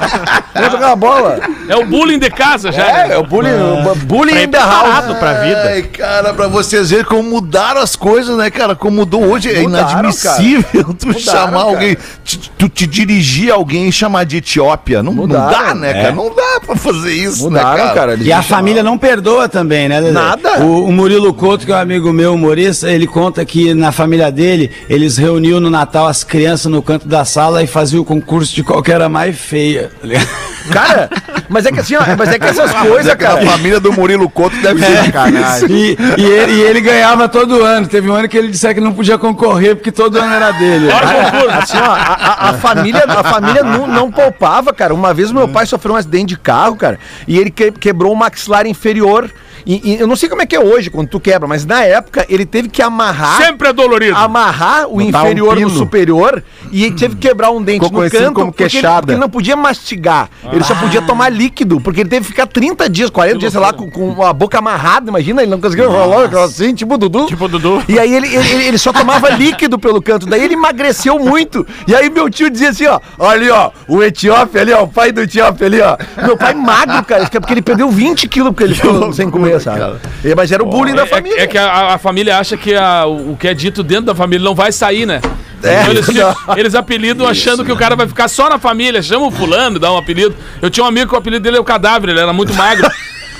Vamos 0.53 0.71
jogar 0.71 0.87
uma 0.87 0.95
bola. 0.95 1.39
É 1.69 1.75
o 1.75 1.82
bullying 1.85 2.19
de 2.19 2.29
casa 2.29 2.71
já. 2.71 2.83
É, 2.87 3.07
né? 3.09 3.15
é 3.15 3.17
o 3.17 3.23
bullying, 3.23 3.51
o 3.51 3.95
bullying 4.05 4.33
in 4.43 4.47
the 4.47 4.57
Preparado 4.59 5.07
house. 5.07 5.17
pra 5.19 5.33
vida. 5.43 5.61
Ai, 5.65 5.81
cara, 5.83 6.33
pra 6.33 6.47
vocês 6.47 6.89
verem 6.89 7.05
como 7.05 7.23
mudaram 7.23 7.81
as 7.81 7.95
coisas, 7.95 8.35
né, 8.37 8.49
cara? 8.49 8.75
Como 8.75 8.97
mudou 8.97 9.23
hoje. 9.23 9.51
É 9.51 9.61
Mudaram, 9.61 9.99
inadmissível 9.99 10.93
tu 10.97 11.07
Mudaram, 11.07 11.19
chamar 11.19 11.51
cara. 11.51 11.63
alguém, 11.63 11.97
te- 12.23 12.51
tu 12.57 12.69
te 12.69 12.87
dirigir 12.87 13.51
a 13.51 13.55
alguém 13.55 13.87
e 13.87 13.91
chamar 13.91 14.23
de 14.25 14.37
Etiópia. 14.37 15.01
Não, 15.03 15.13
não 15.13 15.23
Mudaram, 15.23 15.49
dá, 15.69 15.75
né, 15.75 15.93
cara? 15.93 16.11
Não 16.11 16.33
dá 16.33 16.59
pra 16.65 16.75
fazer 16.75 17.13
isso, 17.13 17.43
Mudaram, 17.43 17.85
né, 17.87 17.93
cara. 17.93 18.13
eles 18.13 18.27
E 18.27 18.31
a 18.33 18.41
família 18.41 18.83
não 18.83 18.97
perdoa 18.97 19.47
também, 19.49 19.87
né, 19.89 19.99
Lelê? 19.99 20.11
Nada. 20.13 20.59
O, 20.63 20.85
o 20.87 20.91
Murilo 20.91 21.33
Couto, 21.33 21.65
que 21.65 21.71
é 21.71 21.75
um 21.75 21.79
amigo 21.79 22.11
meu, 22.13 22.33
humorista, 22.33 22.89
ele 22.91 23.07
conta 23.07 23.43
que 23.45 23.73
na 23.73 23.91
família 23.91 24.31
dele, 24.31 24.71
eles 24.89 25.17
reuniam 25.17 25.59
no 25.59 25.69
Natal 25.69 26.07
as 26.07 26.23
crianças 26.23 26.71
no 26.71 26.81
canto 26.81 27.07
da 27.07 27.25
sala 27.25 27.63
e 27.63 27.67
faziam 27.67 28.01
o 28.01 28.05
concurso 28.05 28.53
de 28.55 28.63
qual 28.63 28.81
que 28.81 28.91
era 28.91 29.09
mais 29.09 29.37
feia. 29.37 29.91
tá 30.01 30.07
ligado? 30.07 30.27
Cara, 30.71 31.09
mas 31.49 31.65
é 31.65 31.71
que 31.73 31.79
assim, 31.79 31.95
ó, 31.95 32.01
mas 32.17 32.29
é 32.29 32.39
que 32.39 32.45
essas 32.45 32.71
Mas 32.73 32.87
coisas, 32.87 33.11
é 33.11 33.15
cara... 33.15 33.41
a 33.41 33.45
família 33.45 33.79
do 33.79 33.91
Murilo 33.91 34.29
Couto 34.29 34.55
deve 34.61 34.83
ser 34.85 35.05
sacanagem. 35.05 35.69
E, 35.69 35.97
e 36.17 36.25
ele, 36.25 36.51
e 36.53 36.61
ele 36.61 36.81
ganhava 36.81 37.27
todo 37.27 37.63
ano. 37.63 37.87
Teve 37.87 38.09
um 38.09 38.13
ano 38.13 38.27
que 38.29 38.37
ele 38.37 38.49
disse 38.49 38.71
que 38.73 38.79
não 38.81 38.93
podia 38.93 39.17
concorrer 39.17 39.75
porque 39.75 39.91
todo 39.91 40.17
ano 40.17 40.33
era 40.33 40.51
dele. 40.51 40.89
Assim, 40.91 41.77
ó, 41.77 41.91
a, 41.91 42.49
a- 42.49 42.53
família, 42.53 43.03
a 43.07 43.23
família 43.23 43.63
não, 43.63 43.87
não 43.87 44.11
poupava, 44.11 44.71
cara. 44.73 44.93
Uma 44.93 45.13
vez 45.13 45.31
o 45.31 45.35
meu 45.35 45.47
pai 45.47 45.65
sofreu 45.65 45.93
um 45.95 45.97
acidente 45.97 46.27
de 46.29 46.37
carro, 46.37 46.75
cara, 46.75 46.97
e 47.27 47.37
ele 47.37 47.49
que- 47.51 47.71
quebrou 47.71 48.13
o 48.13 48.15
maxilar 48.15 48.65
inferior. 48.65 49.29
E, 49.65 49.91
e 49.91 49.99
eu 49.99 50.07
não 50.07 50.15
sei 50.15 50.29
como 50.29 50.41
é 50.41 50.45
que 50.45 50.55
é 50.55 50.59
hoje, 50.59 50.89
quando 50.89 51.07
tu 51.07 51.19
quebra, 51.19 51.47
mas 51.47 51.65
na 51.65 51.83
época 51.83 52.25
ele 52.29 52.45
teve 52.45 52.67
que 52.69 52.81
amarrar. 52.81 53.37
Sempre 53.37 53.69
é 53.69 53.73
dolorido. 53.73 54.17
Amarrar 54.17 54.87
o 54.87 54.97
Botar 54.97 54.97
um 54.97 55.01
inferior 55.01 55.55
no 55.55 55.67
pino. 55.67 55.69
superior 55.69 56.43
e 56.71 56.85
ele 56.85 56.95
teve 56.95 57.15
que 57.15 57.27
quebrar 57.27 57.51
um 57.51 57.61
dente 57.61 57.85
Ficou 57.85 58.03
no 58.03 58.09
canto 58.09 58.33
como 58.33 58.51
porque 58.51 58.63
ele, 58.63 58.87
porque 58.87 59.11
ele 59.11 59.19
não 59.19 59.29
podia 59.29 59.55
mastigar. 59.55 60.29
Ele 60.51 60.63
só 60.63 60.75
podia 60.75 61.01
tomar 61.01 61.29
líquido, 61.29 61.79
porque 61.79 62.01
ele 62.01 62.09
teve 62.09 62.25
que 62.25 62.31
ficar 62.31 62.47
30 62.47 62.89
dias, 62.89 63.09
40 63.09 63.37
dias, 63.37 63.51
sei 63.51 63.61
lá, 63.61 63.71
com, 63.71 63.89
com 63.89 64.23
a 64.23 64.33
boca 64.33 64.57
amarrada, 64.57 65.09
imagina, 65.09 65.41
ele 65.41 65.51
não 65.51 65.61
conseguia 65.61 65.87
rolar 65.87 66.33
assim, 66.43 66.73
tipo 66.73 66.95
o 66.95 66.97
Dudu. 66.97 67.27
Tipo 67.27 67.45
o 67.45 67.47
Dudu. 67.47 67.83
E 67.87 67.99
aí 67.99 68.13
ele, 68.13 68.27
ele, 68.35 68.63
ele 68.65 68.77
só 68.77 68.91
tomava 68.91 69.29
líquido 69.37 69.77
pelo 69.77 70.01
canto, 70.01 70.25
daí 70.25 70.43
ele 70.43 70.55
emagreceu 70.55 71.19
muito. 71.19 71.65
E 71.87 71.95
aí 71.95 72.09
meu 72.09 72.29
tio 72.29 72.49
dizia 72.49 72.69
assim, 72.69 72.87
ó, 72.87 72.99
olha 73.19 73.33
ali, 73.33 73.49
ó, 73.49 73.71
o 73.87 74.03
Etiópia 74.03 74.61
ali, 74.61 74.73
ó, 74.73 74.83
o 74.83 74.87
pai 74.87 75.11
do 75.11 75.21
Etiópia 75.21 75.67
ali, 75.67 75.81
ó. 75.81 75.97
Meu 76.25 76.37
pai 76.37 76.53
magro, 76.53 77.03
cara, 77.05 77.21
isso 77.21 77.31
que 77.31 77.37
é 77.37 77.39
porque 77.39 77.53
ele 77.53 77.61
perdeu 77.61 77.89
20 77.89 78.27
quilos 78.27 78.49
porque 78.51 78.63
ele 78.63 78.75
ficou 78.75 79.13
sem 79.13 79.29
comer, 79.29 79.52
sabe? 79.59 79.97
E- 80.23 80.35
Mas 80.35 80.51
era 80.51 80.61
o 80.63 80.65
bullying 80.65 80.93
da 80.95 81.03
É- 81.03 81.07
família. 81.07 81.41
É, 81.41 81.47
que 81.47 81.57
a, 81.57 81.93
a 81.93 81.97
família 81.97 82.37
acha 82.37 82.55
que 82.57 82.73
a- 82.75 83.05
o 83.05 83.35
que 83.39 83.47
é 83.47 83.53
dito 83.53 83.83
dentro 83.83 84.05
da 84.05 84.15
família 84.15 84.43
não 84.43 84.55
vai 84.55 84.71
sair, 84.71 85.05
né? 85.05 85.21
É, 85.63 85.81
Então 85.81 85.91
eles, 85.91 86.07
eles 86.57 86.75
apelidam 86.75 87.25
achando 87.27 87.63
que 87.63 87.71
o 87.71 87.77
cara 87.77 87.95
vai 87.95 88.07
ficar 88.07 88.27
só 88.27 88.49
na 88.49 88.59
família. 88.59 89.01
Chama 89.01 89.27
o 89.27 89.31
fulano, 89.31 89.79
dá 89.79 89.91
um 89.91 89.97
apelido. 89.97 90.35
Eu 90.61 90.69
tinha 90.69 90.83
um 90.83 90.87
amigo 90.87 91.09
que 91.09 91.15
o 91.15 91.17
apelido 91.17 91.41
dele 91.43 91.57
é 91.57 91.59
o 91.59 91.63
cadáver, 91.63 92.09
ele 92.09 92.19
era 92.19 92.33
muito 92.33 92.53
magro. 92.53 92.89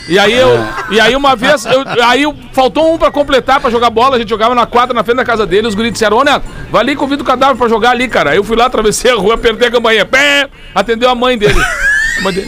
E 0.08 0.20
aí 0.20 0.34
eu. 0.34 0.50
E 0.92 1.00
aí 1.00 1.16
uma 1.16 1.34
vez. 1.34 1.66
Eu, 1.66 1.84
aí 2.06 2.26
faltou 2.52 2.94
um 2.94 2.98
pra 2.98 3.10
completar 3.10 3.62
pra 3.62 3.70
jogar 3.70 3.90
bola. 3.90 4.18
A 4.18 4.20
gente 4.20 4.28
jogava 4.30 4.54
na 4.54 4.66
quadra 4.66 4.94
na 4.94 5.02
frente 5.02 5.16
da 5.18 5.24
casa 5.24 5.46
dele. 5.46 5.66
Os 5.68 5.76
guris 5.76 5.94
disseram: 5.94 6.18
Ô 6.18 6.24
Neto, 6.26 6.46
vai 6.70 6.82
ali 6.82 6.94
convida 6.96 7.24
o 7.24 7.26
cadáver 7.26 7.56
pra 7.56 7.70
jogar 7.70 7.92
ali, 7.92 8.10
cara. 8.10 8.32
Aí 8.32 8.38
eu 8.38 8.44
fui 8.44 8.58
lá, 8.58 8.66
atravessei 8.66 9.12
a 9.12 9.16
rua, 9.16 9.36
apertei 9.36 9.70
a 9.70 9.72
campainha. 9.72 10.06
Pé! 10.06 10.50
Atendeu 10.76 11.10
a 11.10 11.16
mãe 11.16 11.38
dele. 11.38 11.56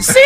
Sim! 0.02 0.20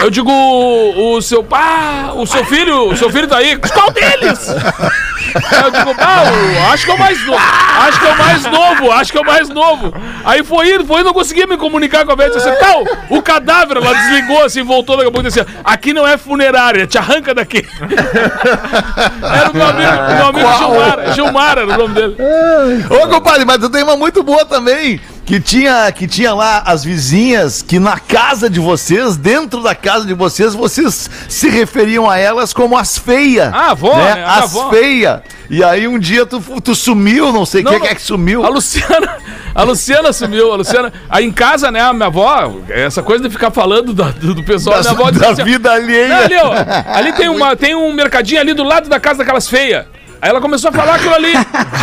Eu 0.00 0.10
digo, 0.10 0.30
o, 0.30 1.16
o 1.16 1.22
seu 1.22 1.44
pá, 1.44 2.12
o 2.14 2.26
seu 2.26 2.44
filho, 2.44 2.88
o 2.88 2.96
seu 2.96 3.10
filho 3.10 3.28
tá 3.28 3.38
aí. 3.38 3.56
Qual 3.56 3.90
deles? 3.90 4.48
Aí 4.48 5.62
eu 5.64 5.70
digo, 5.70 5.94
pá, 5.94 6.24
acho 6.72 6.84
que 6.84 6.90
é 6.90 6.94
o 6.94 6.98
mais 6.98 7.24
novo. 7.24 7.42
Acho 7.78 8.00
que 8.00 8.06
é 8.06 8.10
o 8.10 8.18
mais 8.18 8.42
novo, 8.44 8.90
acho 8.92 9.12
que 9.12 9.18
é 9.18 9.20
o 9.20 9.24
mais 9.24 9.48
novo. 9.48 9.94
Aí 10.24 10.42
foi 10.42 10.74
indo, 10.74 10.84
foi 10.86 11.00
indo, 11.00 11.06
não 11.06 11.14
conseguia 11.14 11.46
me 11.46 11.56
comunicar 11.56 12.04
com 12.04 12.12
a 12.12 12.14
velha. 12.14 12.30
Disse 12.30 12.48
assim, 12.48 12.58
tal, 12.58 12.84
o 13.10 13.22
cadáver, 13.22 13.76
ela 13.76 13.94
desligou 13.94 14.44
assim, 14.44 14.62
voltou 14.62 14.96
daqui 14.96 15.08
a 15.08 15.12
pouco 15.12 15.26
e 15.26 15.30
disse 15.30 15.40
assim, 15.40 15.50
aqui 15.64 15.92
não 15.92 16.06
é 16.06 16.18
funerária, 16.18 16.86
te 16.86 16.98
arranca 16.98 17.34
daqui. 17.34 17.64
Era 19.22 19.50
o 19.50 19.56
meu 19.56 19.66
amigo, 19.66 19.92
meu 20.16 20.26
amigo 20.26 20.58
Gilmar. 20.58 21.12
Gilmar 21.14 21.58
era 21.58 21.66
o 21.66 21.78
nome 21.78 21.94
dele. 21.94 22.16
Ô, 22.90 23.08
compadre, 23.08 23.44
mas 23.44 23.58
tu 23.58 23.70
tem 23.70 23.82
uma 23.82 23.96
muito 23.96 24.22
boa 24.22 24.44
também. 24.44 25.00
Que 25.24 25.38
tinha, 25.40 25.90
que 25.92 26.06
tinha 26.08 26.34
lá 26.34 26.62
as 26.66 26.82
vizinhas 26.84 27.62
que 27.62 27.78
na 27.78 27.96
casa 27.98 28.50
de 28.50 28.58
vocês, 28.58 29.16
dentro 29.16 29.62
da 29.62 29.72
casa 29.74 30.04
de 30.04 30.14
vocês, 30.14 30.52
vocês 30.52 31.08
se 31.28 31.48
referiam 31.48 32.10
a 32.10 32.18
elas 32.18 32.52
como 32.52 32.76
as 32.76 32.98
feias. 32.98 33.48
Ah, 33.54 33.70
avó, 33.70 33.94
né? 33.96 34.24
A 34.24 34.34
As 34.38 34.44
avó. 34.56 34.68
feias. 34.70 35.20
E 35.48 35.62
aí 35.62 35.86
um 35.86 35.98
dia 35.98 36.26
tu, 36.26 36.40
tu 36.60 36.74
sumiu, 36.74 37.32
não 37.32 37.46
sei 37.46 37.62
quem 37.62 37.76
é 37.86 37.94
que 37.94 38.02
sumiu. 38.02 38.44
A 38.44 38.48
Luciana, 38.48 39.16
a 39.54 39.62
Luciana 39.62 40.12
sumiu, 40.12 40.50
a 40.52 40.56
Luciana. 40.56 40.92
Aí 41.08 41.24
em 41.24 41.32
casa, 41.32 41.70
né, 41.70 41.80
a 41.80 41.92
minha 41.92 42.06
avó, 42.06 42.54
essa 42.68 43.00
coisa 43.02 43.22
de 43.22 43.30
ficar 43.30 43.50
falando 43.52 43.92
da- 43.94 44.10
do, 44.10 44.34
do 44.34 44.42
pessoal, 44.42 44.76
Das- 44.82 44.86
minha 44.92 44.98
avó 45.08 45.10
da 45.12 45.30
assim, 45.30 45.44
vida 45.44 45.70
alheia. 45.72 46.08
Não, 46.08 46.16
ali, 46.16 46.36
ó, 46.36 46.52
ali 46.96 47.12
tem, 47.12 47.28
uma, 47.30 47.54
tem 47.54 47.74
um 47.76 47.92
mercadinho 47.92 48.40
ali 48.40 48.54
do 48.54 48.64
lado 48.64 48.88
da 48.88 48.98
casa 48.98 49.18
daquelas 49.18 49.46
feias. 49.48 49.84
Aí 50.22 50.30
ela 50.30 50.40
começou 50.40 50.70
a 50.70 50.72
falar 50.72 50.94
aquilo 50.94 51.16
ali. 51.16 51.32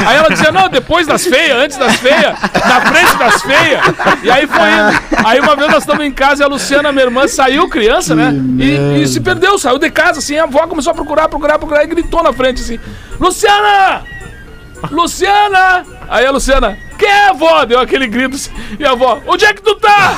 Aí 0.08 0.16
ela 0.16 0.30
dizia, 0.30 0.50
não, 0.50 0.70
depois 0.70 1.06
das 1.06 1.26
feias, 1.26 1.58
antes 1.58 1.76
das 1.76 1.98
feias, 1.98 2.40
na 2.42 2.82
frente 2.90 3.18
das 3.18 3.42
feias. 3.42 3.82
E 4.24 4.32
aí 4.32 4.48
foi 4.48 4.72
indo. 4.72 5.28
Aí 5.28 5.42
uma 5.42 5.58
vez 5.58 5.70
nós 5.70 5.84
estamos 5.84 6.06
em 6.06 6.12
casa 6.12 6.42
e 6.42 6.46
a 6.46 6.48
Luciana, 6.48 6.90
minha 6.94 7.04
irmã, 7.04 7.28
saiu 7.28 7.68
criança, 7.68 8.16
né? 8.16 8.32
E, 8.58 9.04
e 9.04 9.08
se 9.10 9.20
perdeu, 9.20 9.60
saiu 9.60 9.78
de 9.78 9.92
casa, 9.92 10.20
assim. 10.20 10.38
A 10.38 10.44
avó 10.44 10.66
começou 10.68 10.92
a 10.92 10.94
procurar, 10.94 11.28
procurar, 11.28 11.60
procurar 11.60 11.84
e 11.84 11.88
gritou 11.88 12.24
na 12.24 12.32
frente, 12.32 12.62
assim: 12.62 12.80
Luciana! 13.20 14.04
Luciana! 14.90 15.84
Aí 16.08 16.26
a 16.26 16.32
Luciana, 16.32 16.78
quem 16.98 17.10
é 17.10 17.28
a 17.28 17.30
avó? 17.32 17.66
Deu 17.66 17.82
aquele 17.82 18.08
grito 18.08 18.36
assim. 18.36 18.52
E 18.80 18.86
a 18.86 18.92
avó, 18.92 19.22
onde 19.28 19.44
é 19.44 19.54
que 19.54 19.62
tu 19.62 19.76
tá? 19.76 20.16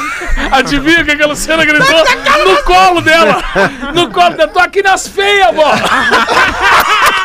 Adivinha 0.52 1.02
o 1.02 1.06
que 1.06 1.16
que 1.16 1.24
a 1.24 1.28
Luciana 1.28 1.66
gritou? 1.66 2.04
No 2.46 2.64
colo 2.64 3.02
dela! 3.02 3.44
No 3.96 4.12
colo 4.12 4.36
dela, 4.36 4.52
tô 4.52 4.60
aqui 4.60 4.84
nas 4.84 5.08
feias, 5.08 5.48
avó! 5.48 5.72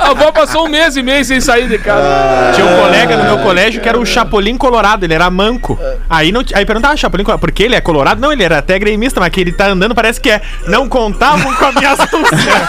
A 0.00 0.10
avó 0.10 0.30
passou 0.30 0.66
um 0.66 0.68
mês 0.68 0.96
e 0.96 1.02
meio 1.02 1.24
sem 1.24 1.40
sair 1.40 1.68
de 1.68 1.78
casa. 1.78 2.52
Tinha 2.54 2.66
um 2.66 2.80
colega 2.80 3.16
no 3.16 3.24
meu 3.24 3.38
colégio 3.38 3.80
que 3.80 3.88
era 3.88 3.98
o 3.98 4.06
Chapolin 4.06 4.56
Colorado, 4.56 5.04
ele 5.04 5.14
era 5.14 5.30
manco. 5.30 5.78
Aí, 6.08 6.30
não, 6.30 6.42
aí 6.54 6.64
perguntava, 6.64 6.96
Chapolin 6.96 7.24
Colorado, 7.24 7.40
por 7.40 7.50
que 7.50 7.64
ele 7.64 7.74
é 7.74 7.80
colorado? 7.80 8.20
Não, 8.20 8.32
ele 8.32 8.44
era 8.44 8.58
até 8.58 8.78
gremista, 8.78 9.20
mas 9.20 9.30
que 9.30 9.40
ele 9.40 9.52
tá 9.52 9.68
andando 9.68 9.94
parece 9.94 10.20
que 10.20 10.30
é. 10.30 10.40
Não 10.66 10.88
contavam 10.88 11.54
com 11.54 11.64
a 11.64 11.72
minha 11.72 11.90
astúcia. 11.98 12.68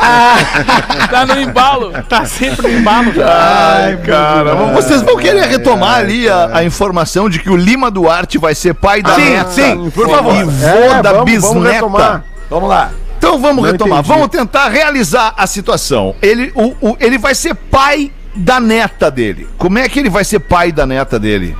Tá 1.10 1.26
no 1.26 1.40
embalo. 1.40 1.92
Tá 2.08 2.24
sempre 2.24 2.68
no 2.72 2.78
embalo. 2.78 3.12
Ai, 3.24 3.96
cara. 3.98 4.54
Vocês 4.74 5.02
vão 5.02 5.16
querer 5.16 5.46
retomar 5.46 5.98
ali 5.98 6.28
a, 6.28 6.50
a 6.58 6.64
informação 6.64 7.28
de 7.28 7.38
que 7.38 7.50
o 7.50 7.56
Lima 7.56 7.90
Duarte 7.90 8.38
vai 8.38 8.54
ser 8.54 8.74
pai 8.74 9.02
da 9.02 9.14
Sim, 9.14 9.30
neta. 9.30 9.50
sim, 9.50 9.90
por 9.90 10.08
favor. 10.08 10.34
E 10.34 10.44
vô 10.44 10.66
É, 10.66 11.02
da 11.02 11.12
vamos- 11.12 11.24
bisneta. 11.24 11.48
vamos 11.54 11.70
retomar. 11.70 12.24
Vamos 12.48 12.68
lá. 12.68 12.90
Então 13.18 13.38
vamos 13.38 13.62
Não 13.64 13.70
retomar. 13.72 13.98
entendi. 14.00 14.08
Vamos 14.14 14.28
tentar 14.28 14.68
realizar 14.68 15.34
a 15.36 15.46
situação. 15.46 16.14
Ele, 16.22 16.50
o, 16.54 16.74
o- 16.90 16.96
ele 16.98 17.18
vai 17.18 17.34
ser 17.34 17.54
pai 17.54 18.10
da 18.34 18.58
neta 18.60 19.10
dele. 19.10 19.48
Como 19.58 19.78
é 19.78 19.88
que 19.88 19.98
ele 19.98 20.08
vai 20.08 20.24
ser 20.24 20.38
pai 20.40 20.72
da 20.72 20.86
neta 20.86 21.18
dele? 21.18 21.56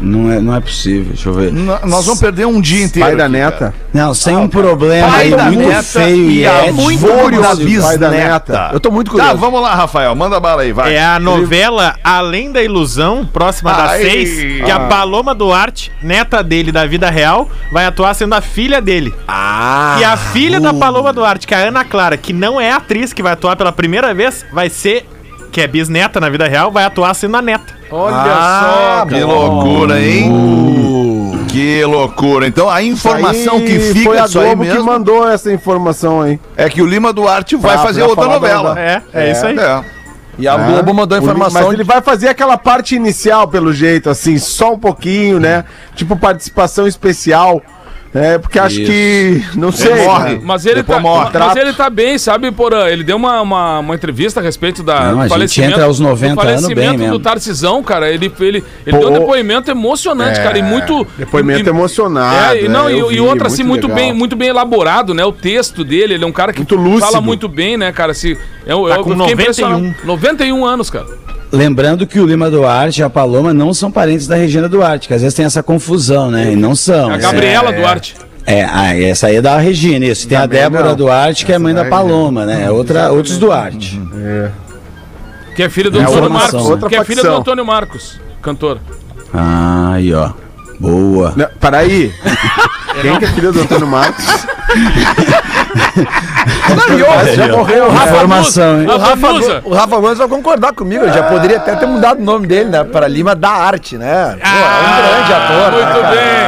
Não 0.00 0.30
é, 0.30 0.40
não 0.40 0.54
é 0.54 0.60
possível, 0.60 1.06
deixa 1.14 1.28
eu 1.28 1.32
ver. 1.34 1.52
N- 1.52 1.64
nós 1.84 2.04
vamos 2.06 2.20
perder 2.20 2.46
um 2.46 2.60
dia 2.60 2.84
inteiro. 2.84 3.08
Pai 3.08 3.16
da 3.16 3.24
aqui, 3.24 3.32
neta. 3.32 3.74
Não, 3.92 4.12
sem 4.14 4.36
um 4.36 4.48
problema 4.48 5.08
Pai 5.08 5.20
aí 5.24 5.30
da 5.30 5.44
muito 5.44 5.68
neta 5.68 5.82
feio 5.82 6.30
e 6.30 6.46
a 6.46 6.52
ético. 6.66 6.74
muito 6.82 7.40
da 7.40 7.54
bisneta. 7.54 8.10
neta. 8.10 8.70
Eu 8.72 8.80
tô 8.80 8.90
muito 8.90 9.10
curioso. 9.10 9.32
Tá, 9.32 9.36
vamos 9.38 9.60
lá, 9.62 9.74
Rafael. 9.74 10.14
Manda 10.14 10.38
bala 10.38 10.62
aí, 10.62 10.72
vai. 10.72 10.94
É 10.94 11.04
a 11.04 11.18
novela 11.18 11.94
Além 12.04 12.52
da 12.52 12.62
Ilusão, 12.62 13.24
próxima 13.32 13.72
das 13.72 13.90
Ai. 13.92 14.02
seis, 14.02 14.62
que 14.64 14.70
a 14.70 14.80
Paloma 14.80 15.34
Duarte, 15.34 15.90
neta 16.02 16.42
dele 16.42 16.70
da 16.70 16.86
vida 16.86 17.08
real, 17.10 17.48
vai 17.72 17.86
atuar 17.86 18.14
sendo 18.14 18.34
a 18.34 18.40
filha 18.40 18.80
dele. 18.80 19.14
Ah. 19.26 19.96
E 20.00 20.04
a 20.04 20.16
filha 20.16 20.60
da 20.60 20.72
Paloma 20.74 21.12
Duarte, 21.12 21.46
que 21.46 21.54
é 21.54 21.58
a 21.64 21.68
Ana 21.68 21.84
Clara, 21.84 22.16
que 22.16 22.32
não 22.32 22.60
é 22.60 22.70
atriz 22.72 23.12
que 23.12 23.22
vai 23.22 23.32
atuar 23.32 23.56
pela 23.56 23.72
primeira 23.72 24.12
vez, 24.14 24.44
vai 24.52 24.68
ser, 24.68 25.06
que 25.50 25.60
é 25.60 25.66
bisneta 25.66 26.20
na 26.20 26.28
vida 26.28 26.46
real, 26.46 26.70
vai 26.70 26.84
atuar 26.84 27.14
sendo 27.14 27.36
a 27.36 27.42
neta. 27.42 27.74
Olha 27.90 28.14
Ah, 28.16 28.98
só, 29.00 29.06
que 29.06 29.22
loucura, 29.22 30.00
hein? 30.00 31.46
Que 31.48 31.84
loucura. 31.84 32.46
Então 32.46 32.68
a 32.68 32.82
informação 32.82 33.60
que 33.60 33.78
fica 33.80 34.04
foi 34.04 34.18
a 34.18 34.26
Globo 34.26 34.64
que 34.64 34.78
mandou 34.78 35.26
essa 35.28 35.52
informação 35.52 36.20
aí. 36.20 36.38
é 36.56 36.68
que 36.68 36.82
o 36.82 36.86
Lima 36.86 37.12
Duarte 37.12 37.56
vai 37.56 37.74
Pra- 37.74 37.82
fazer 37.82 38.00
pra 38.00 38.08
outra 38.10 38.26
novela. 38.26 38.74
da- 38.74 38.80
É, 38.80 39.02
é, 39.14 39.30
isso 39.32 39.46
aí. 39.46 39.58
É. 39.58 39.84
E 40.38 40.46
a 40.46 40.58
né? 40.58 40.68
Globo 40.72 40.92
mandou 40.92 41.16
informação. 41.16 41.62
Mas 41.62 41.72
ele 41.72 41.82
vai 41.84 42.02
fazer 42.02 42.28
aquela 42.28 42.58
parte 42.58 42.94
inicial, 42.94 43.48
pelo 43.48 43.72
jeito, 43.72 44.10
assim, 44.10 44.36
só 44.38 44.74
um 44.74 44.78
pouquinho, 44.78 45.40
né? 45.40 45.64
Tipo 45.94 46.14
participação 46.16 46.86
especial. 46.86 47.62
É, 48.16 48.38
porque 48.38 48.58
acho 48.58 48.80
Isso. 48.80 48.90
que. 48.90 49.44
Não 49.54 49.70
sei. 49.70 49.94
morre. 50.04 50.34
né? 50.34 50.40
Mas 50.42 50.64
ele, 50.64 50.76
Depois 50.76 50.96
tá, 50.96 51.02
morre. 51.02 51.38
mas 51.38 51.56
ele 51.56 51.72
tá 51.74 51.90
bem, 51.90 52.16
sabe, 52.18 52.50
Porã? 52.50 52.88
Ele 52.88 53.04
deu 53.04 53.16
uma, 53.16 53.40
uma, 53.42 53.78
uma 53.80 53.94
entrevista 53.94 54.40
a 54.40 54.42
respeito 54.42 54.82
da, 54.82 55.12
Não, 55.12 55.20
a 55.20 55.38
gente 55.38 55.60
entra 55.62 55.84
aos 55.84 56.00
90 56.00 56.34
do 56.34 56.40
anos 56.40 56.44
falecimento 56.62 56.74
bem 56.90 56.98
mesmo. 56.98 57.18
do 57.18 57.22
Tarcisão, 57.22 57.82
cara. 57.82 58.10
Ele, 58.10 58.32
ele, 58.40 58.64
ele 58.86 58.96
Pô, 58.96 58.98
deu 59.04 59.08
um 59.10 59.12
depoimento 59.20 59.70
emocionante, 59.70 60.40
cara, 60.40 60.58
e 60.58 60.62
muito... 60.62 61.06
Depoimento 61.18 61.66
e- 61.66 61.68
emocionado. 61.68 62.56
É, 62.56 62.64
e, 62.64 62.68
não, 62.68 62.88
é, 62.88 62.94
e, 62.94 62.98
eu 62.98 63.10
e 63.10 63.14
vi, 63.16 63.20
outra, 63.20 63.48
assim, 63.48 63.62
muito 63.62 63.86
legal. 63.86 64.02
bem, 64.02 64.12
muito 64.12 64.34
bem 64.34 64.48
elaborado, 64.48 65.12
né? 65.12 65.24
O 65.24 65.32
texto 65.32 65.84
dele, 65.84 66.14
ele 66.14 66.24
é 66.24 66.26
um 66.26 66.32
cara 66.32 66.52
que 66.52 66.60
Muito 66.60 67.00
fala 67.00 67.20
muito 67.20 67.48
bem, 67.48 67.76
né, 67.76 67.92
cara? 67.92 68.14
Se, 68.14 68.38
eu, 68.66 68.88
Tá 68.88 68.94
eu 68.96 69.02
com 69.04 69.10
fiquei 69.10 69.16
91. 69.16 69.32
impressionado. 69.32 69.94
91 70.04 70.64
anos, 70.64 70.90
cara. 70.90 71.06
Lembrando 71.52 72.06
que 72.06 72.18
o 72.20 72.26
Lima 72.26 72.50
Duarte 72.50 73.00
e 73.00 73.04
a 73.04 73.08
Paloma 73.10 73.54
não 73.54 73.72
são 73.72 73.90
parentes 73.90 74.26
da 74.26 74.34
Regina 74.36 74.68
Duarte, 74.68 75.06
que 75.08 75.14
às 75.14 75.22
vezes 75.22 75.34
tem 75.34 75.44
essa 75.46 75.62
confusão, 75.62 76.30
né? 76.30 76.52
E 76.52 76.56
não 76.56 76.74
são. 76.74 77.10
A 77.10 77.16
Essa- 77.16 77.22
Gabriela 77.32 77.72
Duarte. 77.72 78.16
É, 78.44 78.64
ah, 78.64 78.96
essa 78.96 79.26
aí 79.28 79.36
é 79.36 79.42
da 79.42 79.58
Regina, 79.58 80.04
isso. 80.06 80.28
Tem 80.28 80.38
a 80.38 80.46
Débora 80.46 80.90
não. 80.90 80.96
Duarte, 80.96 81.44
que 81.44 81.52
é 81.52 81.58
mãe 81.58 81.74
da 81.74 81.84
Paloma, 81.86 82.44
né? 82.46 82.64
É 82.64 82.70
outra, 82.70 83.10
outros 83.10 83.38
Duarte. 83.38 84.00
Que 85.56 85.62
é 85.62 85.68
filha 85.70 85.90
do 85.90 85.98
É 85.98 86.02
Antônio 86.02 86.30
Marcos. 86.30 86.54
outra 86.54 86.88
que 86.90 86.96
é 86.96 87.04
filha 87.04 87.22
do. 87.22 87.30
Antônio 87.36 87.64
Marcos, 87.66 88.20
cantor. 88.42 88.78
Ah, 89.34 89.92
aí, 89.94 90.12
ó. 90.12 90.30
Boa. 90.78 91.32
Não, 91.34 91.46
Peraí. 91.60 92.12
Quem 93.00 93.18
que 93.18 93.24
é 93.24 93.28
filho 93.28 93.52
do 93.52 93.60
Antônio 93.62 93.86
Marcos? 93.86 94.24
já 97.34 97.48
morreu, 97.48 97.90
Rafa. 97.90 98.10
Informação, 98.10 98.80
hein? 98.80 98.86
O 99.64 99.72
Rafa, 99.74 99.96
o 99.96 100.00
Gomes 100.00 100.18
vai 100.18 100.28
concordar 100.28 100.72
comigo, 100.72 101.04
ele 101.04 101.12
já 101.12 101.24
poderia 101.24 101.56
até 101.58 101.76
ter 101.76 101.86
mudado 101.86 102.20
o 102.20 102.24
nome 102.24 102.46
dele, 102.46 102.70
né? 102.70 102.84
Para 102.84 103.08
Lima 103.08 103.34
da 103.34 103.50
Arte, 103.50 103.98
né? 103.98 104.36
Pô, 104.40 104.46
é 104.46 104.82
um 104.82 104.96
grande 105.02 105.32
ator. 105.32 105.72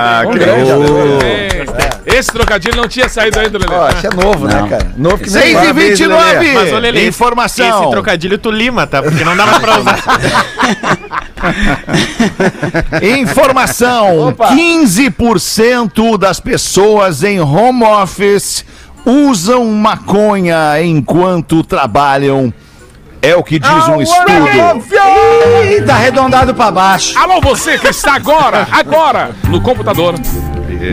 Ah, 0.00 0.22
Muito 0.24 0.38
né? 0.38 0.46
bem. 0.46 0.56
Um 0.56 0.64
grande 0.64 0.70
ator. 0.70 1.98
Esse 2.06 2.32
trocadilho 2.32 2.76
não 2.76 2.88
tinha 2.88 3.08
saído 3.08 3.38
ainda, 3.38 3.58
Lelê. 3.58 3.74
Ó, 3.74 3.88
isso 3.90 4.06
é 4.06 4.10
novo, 4.10 4.46
né, 4.46 4.60
Não. 4.60 4.68
cara? 4.68 4.90
Novo 4.96 5.18
que 5.18 5.30
nem 5.30 5.42
6 5.42 5.50
e 5.50 5.54
Parabéns, 5.54 5.98
29 5.98 6.52
Mas, 6.52 6.72
ô, 6.72 6.78
Lelê, 6.78 7.06
Informação. 7.06 7.82
Esse 7.82 7.90
trocadilho 7.90 8.38
tu 8.38 8.50
lima, 8.50 8.86
tá? 8.86 9.02
Porque 9.02 9.22
não 9.24 9.36
dava 9.36 9.60
pra 9.60 9.78
usar. 9.78 9.98
Informação: 13.02 14.34
15% 14.36 16.18
das 16.18 16.40
pessoas 16.40 17.22
em 17.22 17.40
home 17.40 17.84
office 17.84 18.64
usam 19.04 19.64
maconha 19.66 20.80
enquanto 20.82 21.62
trabalham. 21.62 22.52
É 23.20 23.34
o 23.34 23.42
que 23.42 23.58
diz 23.58 23.88
um 23.88 24.00
estudo. 24.00 24.30
Ih, 25.76 25.82
tá 25.82 25.94
arredondado 25.94 26.54
pra 26.54 26.70
baixo. 26.70 27.18
Alô, 27.18 27.40
você 27.40 27.76
que 27.76 27.88
está 27.88 28.14
agora, 28.14 28.66
agora, 28.70 29.30
no 29.48 29.60
computador. 29.60 30.14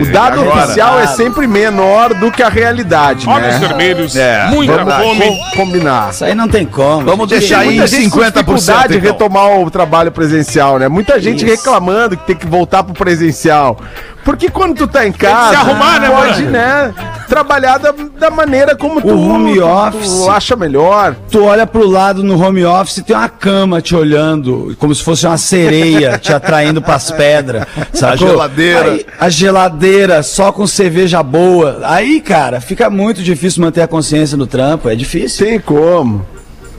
O 0.00 0.04
dado 0.06 0.40
Agora. 0.40 0.64
oficial 0.64 0.98
é 0.98 1.06
sempre 1.06 1.46
menor 1.46 2.12
do 2.12 2.32
que 2.32 2.42
a 2.42 2.48
realidade, 2.48 3.28
Olhos 3.28 3.60
né? 3.60 3.68
vermelhos, 3.68 4.16
É, 4.16 4.48
muita 4.48 4.84
Vamos 4.84 4.94
fome. 4.94 5.26
co- 5.28 5.56
combinar. 5.56 6.10
Isso 6.10 6.24
aí 6.24 6.34
não 6.34 6.48
tem 6.48 6.66
como. 6.66 7.02
Vamos 7.06 7.28
gente. 7.30 7.38
deixar 7.38 7.58
aí 7.60 7.66
Muita 7.68 7.86
gente 7.86 8.10
com 8.10 8.18
50%. 8.18 8.32
dificuldade 8.32 8.92
de 8.94 8.98
então. 8.98 9.12
retomar 9.12 9.60
o 9.60 9.70
trabalho 9.70 10.10
presencial, 10.10 10.80
né? 10.80 10.88
Muita 10.88 11.20
gente 11.20 11.44
Isso. 11.44 11.54
reclamando 11.54 12.16
que 12.16 12.26
tem 12.26 12.34
que 12.34 12.46
voltar 12.46 12.82
pro 12.82 12.94
presencial. 12.94 13.78
Porque 14.26 14.50
quando 14.50 14.74
tu 14.76 14.86
tá 14.88 15.06
em 15.06 15.12
casa, 15.12 15.50
se 15.50 15.56
arrumar, 15.56 16.00
né, 16.00 16.10
pode, 16.10 16.40
mano? 16.42 16.50
né, 16.50 16.94
trabalhar 17.28 17.78
da, 17.78 17.94
da 18.18 18.28
maneira 18.28 18.74
como 18.74 19.00
tu, 19.00 19.06
O 19.08 19.30
home 19.30 19.54
tu- 19.54 19.64
office. 19.64 20.10
tu 20.24 20.28
acha 20.30 20.56
melhor. 20.56 21.14
Tu 21.30 21.42
olha 21.44 21.64
pro 21.64 21.86
lado 21.88 22.24
no 22.24 22.36
home 22.44 22.64
office 22.64 23.02
tem 23.06 23.14
uma 23.14 23.28
cama 23.28 23.80
te 23.80 23.94
olhando, 23.94 24.74
como 24.80 24.92
se 24.92 25.02
fosse 25.04 25.24
uma 25.26 25.38
sereia 25.38 26.18
te 26.18 26.32
atraindo 26.32 26.82
pras 26.82 27.08
pedras. 27.12 27.64
sacou? 27.94 28.28
geladeira. 28.30 28.90
Aí, 28.90 29.06
a 29.20 29.28
geladeira 29.28 30.22
só 30.24 30.50
com 30.50 30.66
cerveja 30.66 31.22
boa. 31.22 31.78
Aí, 31.84 32.20
cara, 32.20 32.60
fica 32.60 32.90
muito 32.90 33.22
difícil 33.22 33.62
manter 33.62 33.82
a 33.82 33.86
consciência 33.88 34.36
no 34.36 34.46
trampo. 34.46 34.88
É 34.88 34.96
difícil. 34.96 35.46
Tem 35.46 35.60
como. 35.60 36.26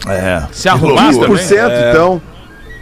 É. 0.06 0.44
Se 0.52 0.68
arrumar 0.68 1.14
também. 1.14 1.30
15%, 1.30 1.90
então. 1.92 2.22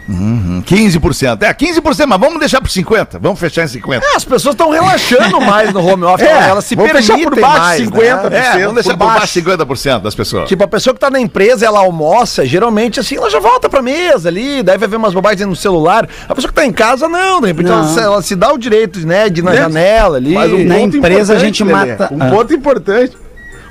15%. 0.08 1.42
É, 1.42 1.52
15%, 1.54 2.06
mas 2.06 2.20
vamos 2.20 2.38
deixar 2.38 2.60
por 2.60 2.68
50%. 2.68 3.18
Vamos 3.20 3.38
fechar 3.38 3.64
em 3.64 3.68
50%. 3.68 4.00
É, 4.02 4.16
as 4.16 4.24
pessoas 4.24 4.54
estão 4.54 4.70
relaxando 4.70 5.40
mais 5.40 5.72
no 5.72 5.84
home 5.84 6.04
office, 6.04 6.26
É, 6.26 6.48
elas 6.48 6.64
se 6.64 6.76
permitem 6.76 7.24
por 7.24 7.40
baixo 7.40 7.58
mais, 7.58 7.82
50. 7.82 8.30
né? 8.30 8.38
É, 8.38 8.58
vamos 8.60 8.74
deixar 8.74 8.90
por 8.90 8.98
por 8.98 9.06
baixo 9.06 9.42
baixo. 9.42 9.66
50% 9.66 10.00
das 10.02 10.14
pessoas. 10.14 10.48
Tipo, 10.48 10.64
a 10.64 10.68
pessoa 10.68 10.94
que 10.94 11.00
tá 11.00 11.10
na 11.10 11.20
empresa, 11.20 11.66
ela 11.66 11.80
almoça, 11.80 12.44
geralmente 12.46 13.00
assim, 13.00 13.16
ela 13.16 13.30
já 13.30 13.38
volta 13.40 13.68
pra 13.68 13.82
mesa 13.82 14.28
ali, 14.28 14.62
daí 14.62 14.78
vai 14.78 14.88
ver 14.88 14.96
umas 14.96 15.14
bobagens 15.14 15.46
no 15.48 15.56
celular. 15.56 16.08
A 16.28 16.34
pessoa 16.34 16.48
que 16.50 16.54
tá 16.54 16.64
em 16.64 16.72
casa, 16.72 17.08
não, 17.08 17.40
de 17.40 17.46
repente 17.48 17.70
ela, 17.70 18.00
ela 18.00 18.22
se 18.22 18.34
dá 18.34 18.52
o 18.52 18.58
direito, 18.58 19.06
né, 19.06 19.28
de 19.28 19.40
ir 19.40 19.44
na 19.44 19.50
Né? 19.52 19.56
janela 19.56 20.16
ali. 20.16 20.34
Mas 20.34 20.52
um 20.52 20.64
Na 20.64 20.74
ponto 20.76 20.96
empresa 20.96 21.34
a 21.34 21.38
gente 21.38 21.62
Lelê, 21.64 21.74
mata- 21.92 22.08
Um 22.12 22.22
Ah. 22.22 22.30
ponto 22.30 22.52
importante. 22.54 23.16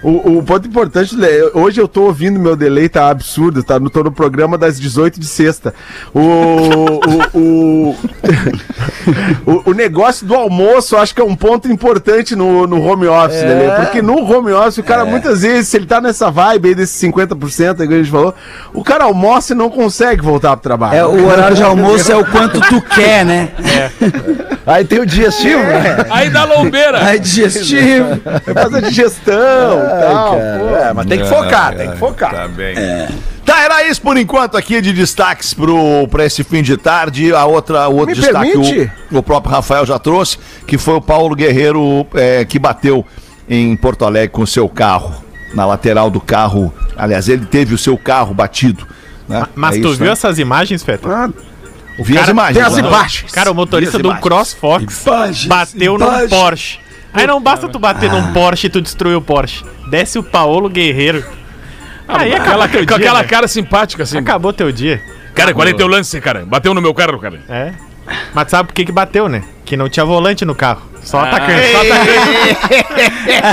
O, 0.05 0.37
o 0.37 0.43
ponto 0.43 0.67
importante, 0.67 1.15
hoje 1.55 1.81
eu 1.81 1.87
tô 1.87 2.03
ouvindo 2.03 2.39
meu 2.39 2.55
delay, 2.55 2.87
tá 2.87 3.09
absurdo, 3.09 3.63
tá? 3.63 3.79
No, 3.79 3.89
tô 3.89 4.03
no 4.03 4.11
programa 4.11 4.55
das 4.55 4.79
18 4.79 5.19
de 5.19 5.25
sexta. 5.25 5.73
O, 6.13 6.19
o, 7.33 7.39
o, 7.39 7.95
o, 9.51 9.71
o 9.71 9.73
negócio 9.73 10.27
do 10.27 10.35
almoço, 10.35 10.95
acho 10.95 11.15
que 11.15 11.19
é 11.19 11.23
um 11.23 11.35
ponto 11.35 11.67
importante 11.71 12.35
no, 12.35 12.67
no 12.67 12.79
home 12.85 13.07
office, 13.07 13.41
É. 13.41 13.47
Lelê. 13.47 13.71
Porque 13.77 13.99
no 14.03 14.23
home 14.23 14.51
office, 14.51 14.77
o 14.77 14.83
cara 14.83 15.05
muitas 15.05 15.41
vezes, 15.41 15.69
se 15.69 15.77
ele 15.77 15.87
tá 15.87 15.99
nessa 15.99 16.29
vibe 16.29 16.69
aí 16.69 16.75
desses 16.75 17.01
50% 17.01 17.81
aí 17.81 17.87
que 17.87 17.93
a 17.95 17.97
gente 17.97 18.11
falou, 18.11 18.35
o 18.75 18.83
cara 18.83 19.05
almoça 19.05 19.53
e 19.53 19.55
não 19.55 19.71
consegue 19.71 20.21
voltar 20.21 20.51
pro 20.51 20.61
trabalho. 20.61 20.95
É, 20.95 21.03
o 21.03 21.25
horário 21.25 21.55
de 21.55 21.63
almoço 21.63 22.11
é 22.11 22.15
o 22.15 22.23
quanto 22.23 22.61
tu 22.61 22.79
quer, 22.93 23.25
né? 23.25 23.49
Aí 24.67 24.85
tem 24.85 24.99
o 24.99 25.05
digestivo, 25.05 25.63
né? 25.63 26.05
Aí 26.11 26.29
dá 26.29 26.43
lombeira. 26.43 27.03
Aí 27.03 27.19
digestivo. 27.19 28.21
É 28.45 28.53
fazer 28.53 28.83
digestão 28.83 29.94
e 29.94 29.94
tal. 29.99 30.35
É, 30.39 30.93
mas 30.93 31.05
tem 31.05 31.19
que 31.19 31.25
focar, 31.25 31.75
tem 31.75 31.91
que 31.91 31.97
focar. 31.97 32.31
Tá 32.31 32.47
bem. 32.47 32.75
Tá, 33.45 33.61
era 33.61 33.83
isso 33.87 34.01
por 34.01 34.17
enquanto 34.17 34.57
aqui 34.57 34.81
de 34.81 34.91
destaques 34.91 35.53
pro, 35.53 36.07
pra 36.07 36.25
esse 36.25 36.43
fim 36.43 36.63
de 36.63 36.77
tarde. 36.77 37.33
A 37.33 37.45
outra, 37.45 37.87
o 37.87 37.97
outro 37.97 38.15
Me 38.15 38.21
destaque 38.21 38.89
o, 39.11 39.17
o 39.19 39.23
próprio 39.23 39.53
Rafael 39.53 39.85
já 39.85 39.99
trouxe, 39.99 40.37
que 40.65 40.77
foi 40.77 40.95
o 40.95 41.01
Paulo 41.01 41.35
Guerreiro 41.35 42.07
é, 42.15 42.43
que 42.43 42.57
bateu 42.57 43.05
em 43.47 43.75
Porto 43.75 44.03
Alegre 44.03 44.29
com 44.29 44.41
o 44.41 44.47
seu 44.47 44.67
carro, 44.67 45.13
na 45.53 45.65
lateral 45.65 46.09
do 46.09 46.19
carro. 46.19 46.73
Aliás, 46.97 47.29
ele 47.29 47.45
teve 47.45 47.75
o 47.75 47.77
seu 47.77 47.97
carro 47.97 48.33
batido. 48.33 48.87
Né? 49.29 49.45
Mas 49.53 49.75
É 49.77 49.81
tu 49.81 49.89
isso, 49.89 49.97
viu 49.97 50.07
né? 50.07 50.13
essas 50.13 50.39
imagens, 50.39 50.83
Feta? 50.83 51.07
Ah, 51.07 51.29
Vi 51.99 52.17
as 52.17 52.27
imagens. 52.27 52.57
tem 52.57 52.65
as 52.65 52.73
né? 52.81 52.87
imagens. 52.87 53.31
Cara, 53.31 53.51
o 53.51 53.55
motorista 53.55 53.97
do 53.99 54.05
imagens. 54.09 54.23
CrossFox 54.23 55.05
Imagens, 55.05 55.45
bateu 55.45 55.97
num 55.97 56.05
imagens. 56.07 56.29
Porsche. 56.29 56.79
Aí 57.15 57.25
não 57.25 57.41
basta 57.41 57.67
tu 57.67 57.79
bater 57.79 58.11
num 58.11 58.33
Porsche 58.33 58.67
e 58.67 58.69
tu 58.69 58.81
destruir 58.81 59.15
o 59.15 59.21
Porsche. 59.21 59.63
Desce 59.89 60.19
o 60.19 60.23
Paolo 60.23 60.69
Guerreiro. 60.69 61.23
Aí 62.07 62.33
acabou 62.33 62.61
Aquela, 62.61 62.67
teu 62.67 62.79
com 62.81 62.85
dia. 62.85 62.95
aquela 62.97 63.21
né? 63.21 63.27
cara 63.27 63.47
simpática, 63.47 64.03
assim. 64.03 64.17
Acabou 64.17 64.53
teu 64.53 64.71
dia. 64.71 65.01
Cara, 65.33 65.53
qual 65.53 65.67
é 65.67 65.73
teu 65.73 65.87
lance, 65.87 66.19
cara? 66.21 66.45
Bateu 66.45 66.73
no 66.73 66.81
meu 66.81 66.93
carro, 66.93 67.19
cara. 67.19 67.39
É. 67.49 67.73
Mas 68.33 68.49
sabe 68.49 68.67
por 68.67 68.73
que 68.73 68.85
que 68.85 68.91
bateu, 68.91 69.27
né? 69.27 69.43
Que 69.65 69.75
não 69.75 69.89
tinha 69.89 70.05
volante 70.05 70.45
no 70.45 70.53
carro. 70.53 70.83
Só 71.05 71.19
Ah. 71.19 71.23
atacante. 71.29 71.71
Só 71.71 71.81
atacante. 71.81 73.45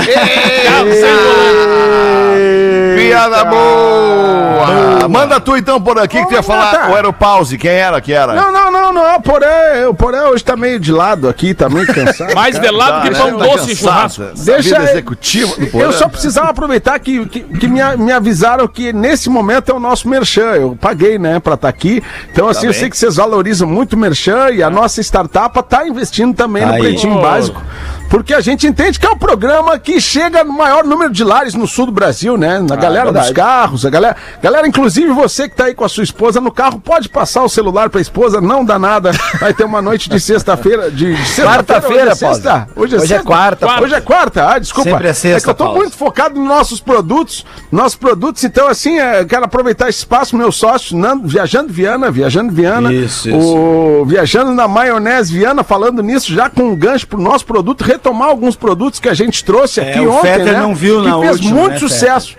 Piada 2.97 3.45
boa! 3.45 5.07
Manda 5.09 5.39
tu 5.39 5.57
então 5.57 5.79
por 5.81 5.99
aqui 5.99 6.19
que 6.21 6.27
tu 6.27 6.33
ia 6.33 6.43
falar. 6.43 6.71
Renata. 6.71 6.91
Ou 6.91 6.97
era 6.97 7.09
o 7.09 7.13
pause? 7.13 7.57
Quem 7.57 7.71
era 7.71 7.99
que 8.01 8.13
era? 8.13 8.33
Não, 8.33 8.51
não, 8.51 8.71
não, 8.71 8.93
não. 8.93 9.21
Poré, 9.21 9.85
o 9.87 9.93
Poré 9.93 10.23
hoje 10.23 10.43
tá 10.43 10.55
meio 10.55 10.79
de 10.79 10.91
lado 10.91 11.27
aqui, 11.27 11.53
tá 11.53 11.67
meio 11.69 11.85
cansado. 11.87 12.33
Mais 12.35 12.57
de 12.59 12.69
lado 12.69 13.03
que 13.03 13.09
né? 13.09 13.19
pão 13.19 13.37
Tá 13.37 13.45
doce 13.45 13.71
e 13.71 13.75
cansado, 13.75 14.13
churrasco. 14.13 14.23
Deixa 14.45 14.69
vida 14.69 14.79
aí. 14.79 14.89
executiva 14.89 15.55
do 15.57 15.79
Eu 15.79 15.91
só 15.91 16.07
precisava 16.07 16.49
aproveitar 16.49 16.97
que, 16.99 17.25
que, 17.25 17.41
que 17.41 17.67
me, 17.67 17.81
me 17.97 18.11
avisaram 18.11 18.67
que 18.67 18.93
nesse 18.93 19.29
momento 19.29 19.71
é 19.71 19.75
o 19.75 19.79
nosso 19.79 20.07
merchan. 20.07 20.53
Eu 20.55 20.77
paguei, 20.79 21.19
né, 21.19 21.39
pra 21.39 21.55
estar 21.55 21.67
aqui. 21.69 22.01
Então, 22.31 22.47
assim, 22.47 22.67
eu 22.67 22.71
bem. 22.71 22.79
sei 22.79 22.89
que 22.89 22.97
vocês 22.97 23.15
valorizam 23.17 23.67
muito 23.67 23.93
o 23.93 23.97
merchan 23.97 24.49
e 24.51 24.63
a 24.63 24.69
nossa 24.69 25.01
startup 25.01 25.61
tá 25.63 25.85
investindo 25.87 26.33
também 26.35 26.65
no 26.65 26.73
Aí. 26.73 26.79
Pretinho 26.81 27.17
Oh. 27.17 27.21
Básico. 27.43 27.61
Porque 28.13 28.31
a 28.31 28.41
gente 28.41 28.67
entende 28.67 28.99
que 28.99 29.07
é 29.07 29.09
um 29.09 29.17
programa 29.17 29.79
que 29.79 29.99
chega 29.99 30.43
no 30.43 30.53
maior 30.53 30.83
número 30.83 31.11
de 31.11 31.23
lares 31.23 31.55
no 31.55 31.65
sul 31.65 31.87
do 31.87 31.91
Brasil, 31.91 32.37
né? 32.37 32.59
Na 32.59 32.75
galera 32.75 33.11
dos 33.11 33.31
carros, 33.31 33.87
a 33.87 33.89
galera. 33.89 34.15
Galera, 34.39 34.67
inclusive 34.67 35.11
você 35.11 35.49
que 35.49 35.55
tá 35.55 35.63
aí 35.63 35.73
com 35.73 35.83
a 35.83 35.89
sua 35.89 36.03
esposa 36.03 36.39
no 36.39 36.51
carro, 36.51 36.79
pode 36.79 37.09
passar 37.09 37.41
o 37.41 37.49
celular 37.49 37.89
pra 37.89 37.99
esposa, 37.99 38.39
não 38.39 38.63
dá 38.63 38.77
nada. 38.77 39.09
Vai 39.39 39.51
ter 39.51 39.63
uma 39.63 39.81
noite 39.81 40.11
de 40.11 40.19
sexta-feira. 40.19 40.91
De, 40.91 41.15
de 41.15 41.25
sexta-feira, 41.25 41.63
Quarta-feira, 41.63 42.03
hoje 42.03 42.11
é 42.11 42.15
sexta? 42.15 42.67
Hoje 42.75 42.95
é, 42.95 42.99
Hoje 42.99 43.13
é 43.15 43.19
quarta, 43.23 43.81
Hoje 43.81 43.95
é 43.95 44.01
quarta. 44.01 44.47
Ah, 44.47 44.59
desculpa. 44.59 44.91
Sempre 44.91 45.07
é 45.07 45.13
sexta, 45.13 45.47
que 45.47 45.49
eu 45.49 45.55
tô 45.55 45.63
Paulo. 45.63 45.79
muito 45.79 45.97
focado 45.97 46.39
nos 46.39 46.47
nossos 46.47 46.79
produtos. 46.79 47.43
Nossos 47.71 47.95
produtos, 47.95 48.43
então, 48.43 48.67
assim, 48.67 48.99
é, 48.99 49.25
quero 49.25 49.45
aproveitar 49.45 49.89
esse 49.89 49.97
espaço, 49.97 50.37
meu 50.37 50.51
sócio, 50.51 50.95
Nando, 50.95 51.27
Viajando 51.27 51.73
Viana, 51.73 52.11
Viajando 52.11 52.53
Viana. 52.53 52.93
Isso, 52.93 53.35
o 53.35 54.05
Viajando 54.05 54.53
na 54.53 54.67
Maionese 54.67 55.33
Viana, 55.33 55.63
falando 55.63 56.03
nisso, 56.03 56.31
já 56.31 56.47
com 56.47 56.61
um 56.61 56.75
gancho 56.75 57.07
pro 57.07 57.19
nosso 57.19 57.43
produto, 57.43 57.83
retomar 58.03 58.27
alguns 58.27 58.55
produtos 58.55 58.99
que 58.99 59.07
a 59.07 59.13
gente 59.13 59.43
trouxe 59.45 59.79
É, 59.79 59.89
aqui 59.89 59.99
o 60.01 60.11
ontem, 60.11 60.33
Fetter 60.33 60.53
né? 60.53 60.59
não 60.59 60.75
viu 60.75 61.01
que 61.01 61.07
na 61.07 61.19
fez 61.19 61.31
última, 61.31 61.55
muito 61.55 61.71
né, 61.73 61.79
sucesso. 61.79 62.35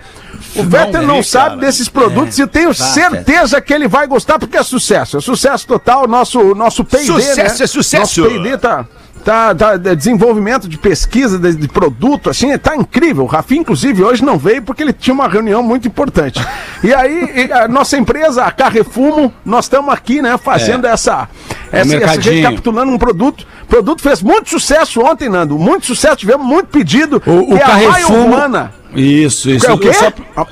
O 0.55 0.63
Fetter 0.63 1.01
não 1.01 1.23
sabe 1.23 1.59
desses 1.61 1.89
produtos 1.89 2.37
e 2.37 2.41
eu 2.41 2.47
tenho 2.47 2.73
certeza 2.73 3.59
que 3.59 3.73
ele 3.73 3.87
vai 3.87 4.05
gostar 4.05 4.37
porque 4.37 4.57
é 4.57 4.63
sucesso. 4.63 5.17
É 5.17 5.21
sucesso 5.21 5.65
total. 5.65 6.07
Nosso, 6.07 6.53
nosso 6.53 6.83
P&D, 6.83 7.05
Sucesso 7.05 7.57
né? 7.57 7.63
é 7.63 7.67
sucesso. 7.67 8.21
Nosso 8.21 8.37
P&D 8.37 8.57
tá... 8.57 8.85
Tá, 9.25 9.55
tá, 9.55 9.73
é, 9.73 9.95
desenvolvimento 9.95 10.69
de 10.69 10.77
pesquisa, 10.77 11.39
de, 11.39 11.55
de 11.55 11.67
produto, 11.67 12.29
assim, 12.29 12.55
tá 12.59 12.75
incrível. 12.75 13.23
O 13.23 13.27
Rafinha, 13.27 13.61
inclusive, 13.61 14.03
hoje 14.03 14.23
não 14.23 14.37
veio 14.37 14.61
porque 14.61 14.83
ele 14.83 14.93
tinha 14.93 15.15
uma 15.15 15.27
reunião 15.27 15.63
muito 15.63 15.87
importante. 15.87 16.39
E 16.83 16.93
aí, 16.93 17.49
a 17.51 17.67
nossa 17.67 17.97
empresa, 17.97 18.43
a 18.43 18.51
Carrefumo, 18.51 19.33
nós 19.43 19.65
estamos 19.65 19.91
aqui, 19.91 20.21
né, 20.21 20.37
fazendo 20.37 20.85
essa, 20.85 21.27
essa, 21.71 21.77
essa 21.77 21.85
mercadinho. 21.85 22.35
recapitulando 22.35 22.91
um 22.91 22.99
produto. 22.99 23.47
O 23.63 23.65
produto 23.65 23.99
fez 24.03 24.21
muito 24.21 24.47
sucesso 24.47 25.01
ontem, 25.01 25.27
Nando. 25.27 25.57
Muito 25.57 25.87
sucesso, 25.87 26.17
tivemos 26.17 26.45
muito 26.45 26.67
pedido. 26.67 27.19
O, 27.25 27.55
o 27.55 27.57
é 27.57 27.63
a 27.63 27.65
Carrefumo. 27.65 28.29
Maioruana. 28.29 28.73
Isso, 28.95 29.49
isso. 29.49 29.65
É 29.67 29.73
o 29.73 29.77
quê? 29.77 29.91
Só- 29.93 30.11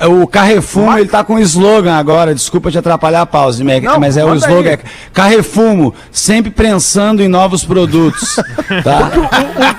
o 0.09 0.27
Carrefumo, 0.27 0.97
ele 0.97 1.07
tá 1.09 1.23
com 1.23 1.35
um 1.35 1.39
slogan 1.39 1.95
agora. 1.95 2.33
Desculpa 2.33 2.69
te 2.71 2.77
atrapalhar 2.77 3.21
a 3.21 3.25
pause, 3.25 3.63
Meg, 3.63 3.85
Não, 3.85 3.99
mas 3.99 4.17
é 4.17 4.25
o 4.25 4.33
slogan. 4.35 4.69
aí. 4.69 4.75
é 4.75 4.79
Carrefumo, 5.13 5.93
sempre 6.11 6.51
pensando 6.51 7.21
em 7.21 7.27
novos 7.27 7.63
produtos. 7.63 8.35
tá? 8.83 9.11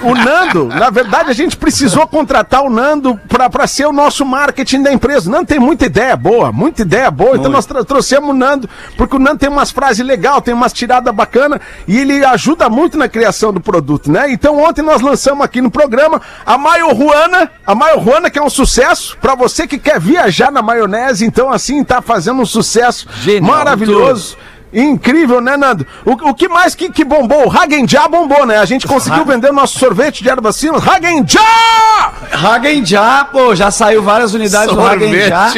o, 0.04 0.10
o 0.10 0.14
Nando, 0.14 0.66
na 0.66 0.90
verdade, 0.90 1.30
a 1.30 1.34
gente 1.34 1.56
precisou 1.56 2.06
contratar 2.06 2.62
o 2.62 2.70
Nando 2.70 3.18
pra, 3.28 3.50
pra 3.50 3.66
ser 3.66 3.86
o 3.86 3.92
nosso 3.92 4.24
marketing 4.24 4.82
da 4.82 4.92
empresa. 4.92 5.28
O 5.28 5.32
Nando 5.32 5.46
tem 5.46 5.58
muita 5.58 5.86
ideia 5.86 6.16
boa, 6.16 6.52
muita 6.52 6.82
ideia 6.82 7.10
boa. 7.10 7.36
Então 7.36 7.50
nós 7.50 7.66
tra- 7.66 7.84
trouxemos 7.84 8.30
o 8.30 8.34
Nando, 8.34 8.68
porque 8.96 9.16
o 9.16 9.18
Nando 9.18 9.38
tem 9.38 9.48
umas 9.48 9.70
frases 9.70 10.04
legais, 10.04 10.42
tem 10.42 10.54
umas 10.54 10.72
tiradas 10.72 11.14
bacanas 11.14 11.60
e 11.86 11.98
ele 11.98 12.24
ajuda 12.24 12.68
muito 12.68 12.96
na 12.96 13.08
criação 13.08 13.52
do 13.52 13.60
produto, 13.60 14.10
né? 14.10 14.30
Então 14.30 14.58
ontem 14.62 14.82
nós 14.82 15.00
lançamos 15.02 15.44
aqui 15.44 15.60
no 15.60 15.70
programa 15.70 16.20
a 16.46 16.56
Maioruana, 16.56 17.50
a 17.66 17.74
Maioruana 17.74 18.30
que 18.30 18.38
é 18.38 18.42
um 18.42 18.50
sucesso 18.54 19.16
pra 19.20 19.34
você 19.34 19.66
que 19.66 19.78
quer 19.78 20.00
viajar 20.00 20.50
na 20.50 20.62
maionese. 20.62 21.24
Então 21.24 21.50
assim 21.50 21.82
tá 21.84 22.00
fazendo 22.00 22.40
um 22.40 22.46
sucesso 22.46 23.06
Genial, 23.22 23.56
maravilhoso. 23.56 24.36
Incrível, 24.74 25.40
né, 25.40 25.56
Nando? 25.56 25.86
O, 26.04 26.30
o 26.30 26.34
que 26.34 26.48
mais 26.48 26.74
que, 26.74 26.90
que 26.90 27.04
bombou? 27.04 27.46
O 27.46 27.50
Hagenjá 27.50 28.08
bombou, 28.08 28.44
né? 28.44 28.58
A 28.58 28.64
gente 28.64 28.88
conseguiu 28.88 29.24
vender 29.24 29.52
nosso 29.52 29.78
sorvete 29.78 30.20
de 30.20 30.28
ervas 30.28 30.58
finas. 30.58 30.82
Hagenjá! 30.86 32.12
Hagenjá, 32.32 33.28
pô, 33.30 33.54
já 33.54 33.70
saiu 33.70 34.02
várias 34.02 34.34
unidades 34.34 34.74
do 34.74 34.84
Hagenjá. 34.84 35.52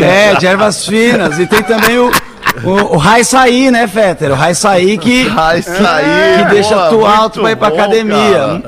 É, 0.00 0.34
de 0.36 0.46
ervas 0.46 0.86
finas. 0.86 1.36
E 1.40 1.46
tem 1.46 1.64
também 1.64 1.98
o, 1.98 2.12
o, 2.64 2.94
o 2.94 2.96
Raiçaí, 2.96 3.70
né, 3.70 3.86
Fetter? 3.86 4.30
O 4.30 4.34
Raiçaí 4.34 4.96
que, 4.98 5.30
Ai, 5.36 5.62
saí. 5.62 6.44
que 6.44 6.50
deixa 6.50 6.74
boa, 6.74 6.88
tu 6.90 7.04
alto 7.06 7.40
pra 7.40 7.50
ir 7.52 7.56
pra 7.56 7.70
bom, 7.70 7.76
academia. 7.76 8.62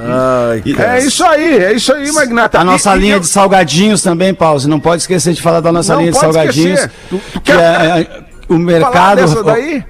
cara. 0.77 0.97
É 0.99 1.05
isso 1.05 1.25
aí, 1.25 1.59
é 1.65 1.73
isso 1.73 1.93
aí, 1.93 2.11
Magnata. 2.13 2.59
A 2.61 2.65
nossa 2.65 2.95
E- 2.95 2.99
e 2.99 3.01
linha 3.01 3.15
eu- 3.17 3.21
de 3.21 3.27
salgadinhos 3.27 4.03
também, 4.03 4.33
Pause. 4.35 4.69
Não 4.69 4.81
pode 4.81 5.03
esquecer 5.03 5.33
de 5.33 5.43
falar 5.43 5.61
da 5.61 5.73
nossa 5.73 5.93
Não 5.95 6.01
linha 6.01 6.13
de 6.13 6.19
salgadinhos. 6.19 6.81
esquecer. 6.81 6.91
Tu- 7.11 7.21
tu 7.33 7.41
que 7.41 7.53
quer 7.53 7.59
é, 7.59 8.01
é, 8.01 8.07
o 8.49 8.59
mercado. 8.59 9.17
dessa 9.21 9.43
daí? 9.43 9.85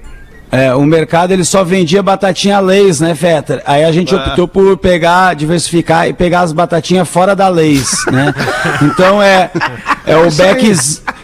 É, 0.51 0.73
o 0.73 0.81
mercado 0.81 1.31
ele 1.31 1.43
só 1.43 1.63
vendia 1.63 2.01
batatinha 2.01 2.59
Leis, 2.59 2.99
né, 2.99 3.13
Fetter? 3.13 3.61
Aí 3.67 3.83
a 3.83 3.91
gente 3.91 4.15
optou 4.15 4.47
por 4.47 4.75
pegar, 4.77 5.35
diversificar 5.35 6.07
e 6.07 6.13
pegar 6.13 6.39
as 6.41 6.51
batatinhas 6.51 7.07
fora 7.07 7.35
da 7.35 7.47
Leis, 7.47 7.91
né? 8.11 8.33
Então 8.81 9.21
é, 9.21 9.51
é 10.07 10.15
o 10.17 10.25
isso 10.25 10.41
aí. 10.41 10.53
Beck, 10.55 10.71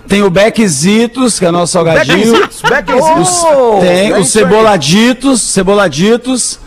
tem 0.07 0.23
o 0.23 0.29
Beckzitos, 0.29 1.39
que 1.39 1.45
é 1.45 1.49
o 1.49 1.51
nosso 1.51 1.73
salgadinho. 1.73 2.17
Beckenzitos, 2.17 2.61
Beckenzitos. 2.61 3.29
Os- 3.43 3.79
tem 3.81 4.11
é 4.11 4.17
os 4.19 4.29
ceboladitos, 4.29 5.41
ceboladitos. 5.41 6.59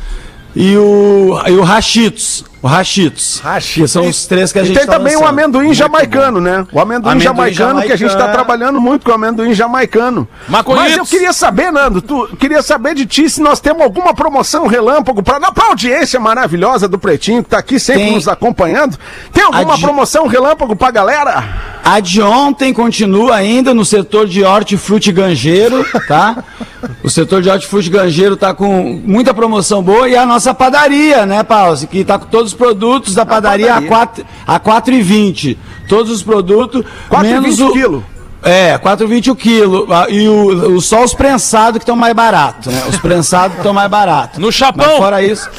e 0.56 0.76
o, 0.76 1.40
e 1.46 1.52
o 1.52 1.62
Rachitos. 1.62 2.44
O 2.60 2.66
Rachitos. 2.66 3.38
Rachitos. 3.38 3.82
Que 3.82 3.86
são 3.88 4.08
os 4.08 4.26
três 4.26 4.50
que 4.50 4.58
a 4.58 4.62
E 4.62 4.66
gente 4.66 4.78
tem 4.78 4.84
tá 4.86 4.94
também 4.94 5.14
o 5.14 5.20
lançando. 5.20 5.28
amendoim 5.38 5.66
Muito 5.66 5.76
jamaicano, 5.76 6.40
né? 6.40 6.66
O 6.72 6.80
amendoim, 6.80 7.12
Amendoim 7.12 7.20
jamaicano, 7.22 7.82
que 7.82 7.92
a 7.92 7.96
gente 7.96 8.08
tá 8.08 8.18
jamaicano. 8.18 8.32
trabalhando 8.32 8.80
muito 8.80 9.04
com 9.04 9.12
o 9.12 9.14
amendoim 9.14 9.54
jamaicano. 9.54 10.26
Maconhitos. 10.48 10.88
Mas 10.88 10.98
eu 10.98 11.06
queria 11.06 11.32
saber, 11.32 11.70
Nando, 11.70 12.02
tu 12.02 12.28
queria 12.36 12.60
saber 12.60 12.96
de 12.96 13.06
ti 13.06 13.30
se 13.30 13.40
nós 13.40 13.60
temos 13.60 13.82
alguma 13.82 14.12
promoção 14.12 14.66
relâmpago 14.66 15.22
pra, 15.22 15.38
pra 15.52 15.66
audiência 15.68 16.18
maravilhosa 16.18 16.88
do 16.88 16.98
Pretinho, 16.98 17.44
que 17.44 17.50
tá 17.50 17.58
aqui 17.58 17.78
sempre 17.78 18.06
Tem. 18.06 18.14
nos 18.14 18.26
acompanhando. 18.26 18.98
Tem 19.32 19.44
alguma 19.44 19.74
A 19.74 19.76
de- 19.76 19.82
promoção 19.82 20.26
relâmpago 20.26 20.74
pra 20.74 20.90
galera? 20.90 21.44
A 21.90 22.00
de 22.00 22.20
ontem 22.20 22.70
continua 22.70 23.34
ainda 23.34 23.72
no 23.72 23.82
setor 23.82 24.28
de 24.28 24.44
hortifruti 24.44 25.10
ganjeiro, 25.10 25.86
tá? 26.06 26.44
O 27.02 27.08
setor 27.08 27.40
de 27.40 27.48
hortifruti 27.48 27.88
ganjeiro 27.88 28.36
tá 28.36 28.52
com 28.52 29.00
muita 29.02 29.32
promoção 29.32 29.82
boa 29.82 30.06
e 30.06 30.14
a 30.14 30.26
nossa 30.26 30.52
padaria, 30.52 31.24
né, 31.24 31.42
Pause? 31.42 31.86
Que 31.86 32.04
tá 32.04 32.18
com 32.18 32.26
todos 32.26 32.52
os 32.52 32.58
produtos 32.58 33.14
da 33.14 33.24
padaria, 33.24 33.68
padaria. 33.68 33.88
a 33.88 33.90
4 33.90 34.26
a 34.46 34.60
4,20. 34.60 35.56
Todos 35.88 36.12
os 36.12 36.22
produtos 36.22 36.84
4,20 37.10 37.66
o 37.66 37.72
quilo. 37.72 38.04
É, 38.48 38.78
4,20 38.78 39.28
o 39.30 39.36
quilo. 39.36 39.86
Ah, 39.92 40.06
E 40.08 40.26
o, 40.28 40.74
o, 40.76 40.80
só 40.80 41.04
os 41.04 41.12
prensados 41.12 41.78
que 41.78 41.82
estão 41.82 41.94
mais 41.96 42.14
baratos, 42.14 42.72
né? 42.72 42.82
Os 42.88 42.96
prensados 42.98 43.52
que 43.52 43.58
estão 43.60 43.74
mais 43.74 43.90
baratos. 43.90 44.38
No 44.38 44.46
Mas 44.46 44.54
chapão. 44.54 44.96
fora 44.96 45.22
isso. 45.22 45.50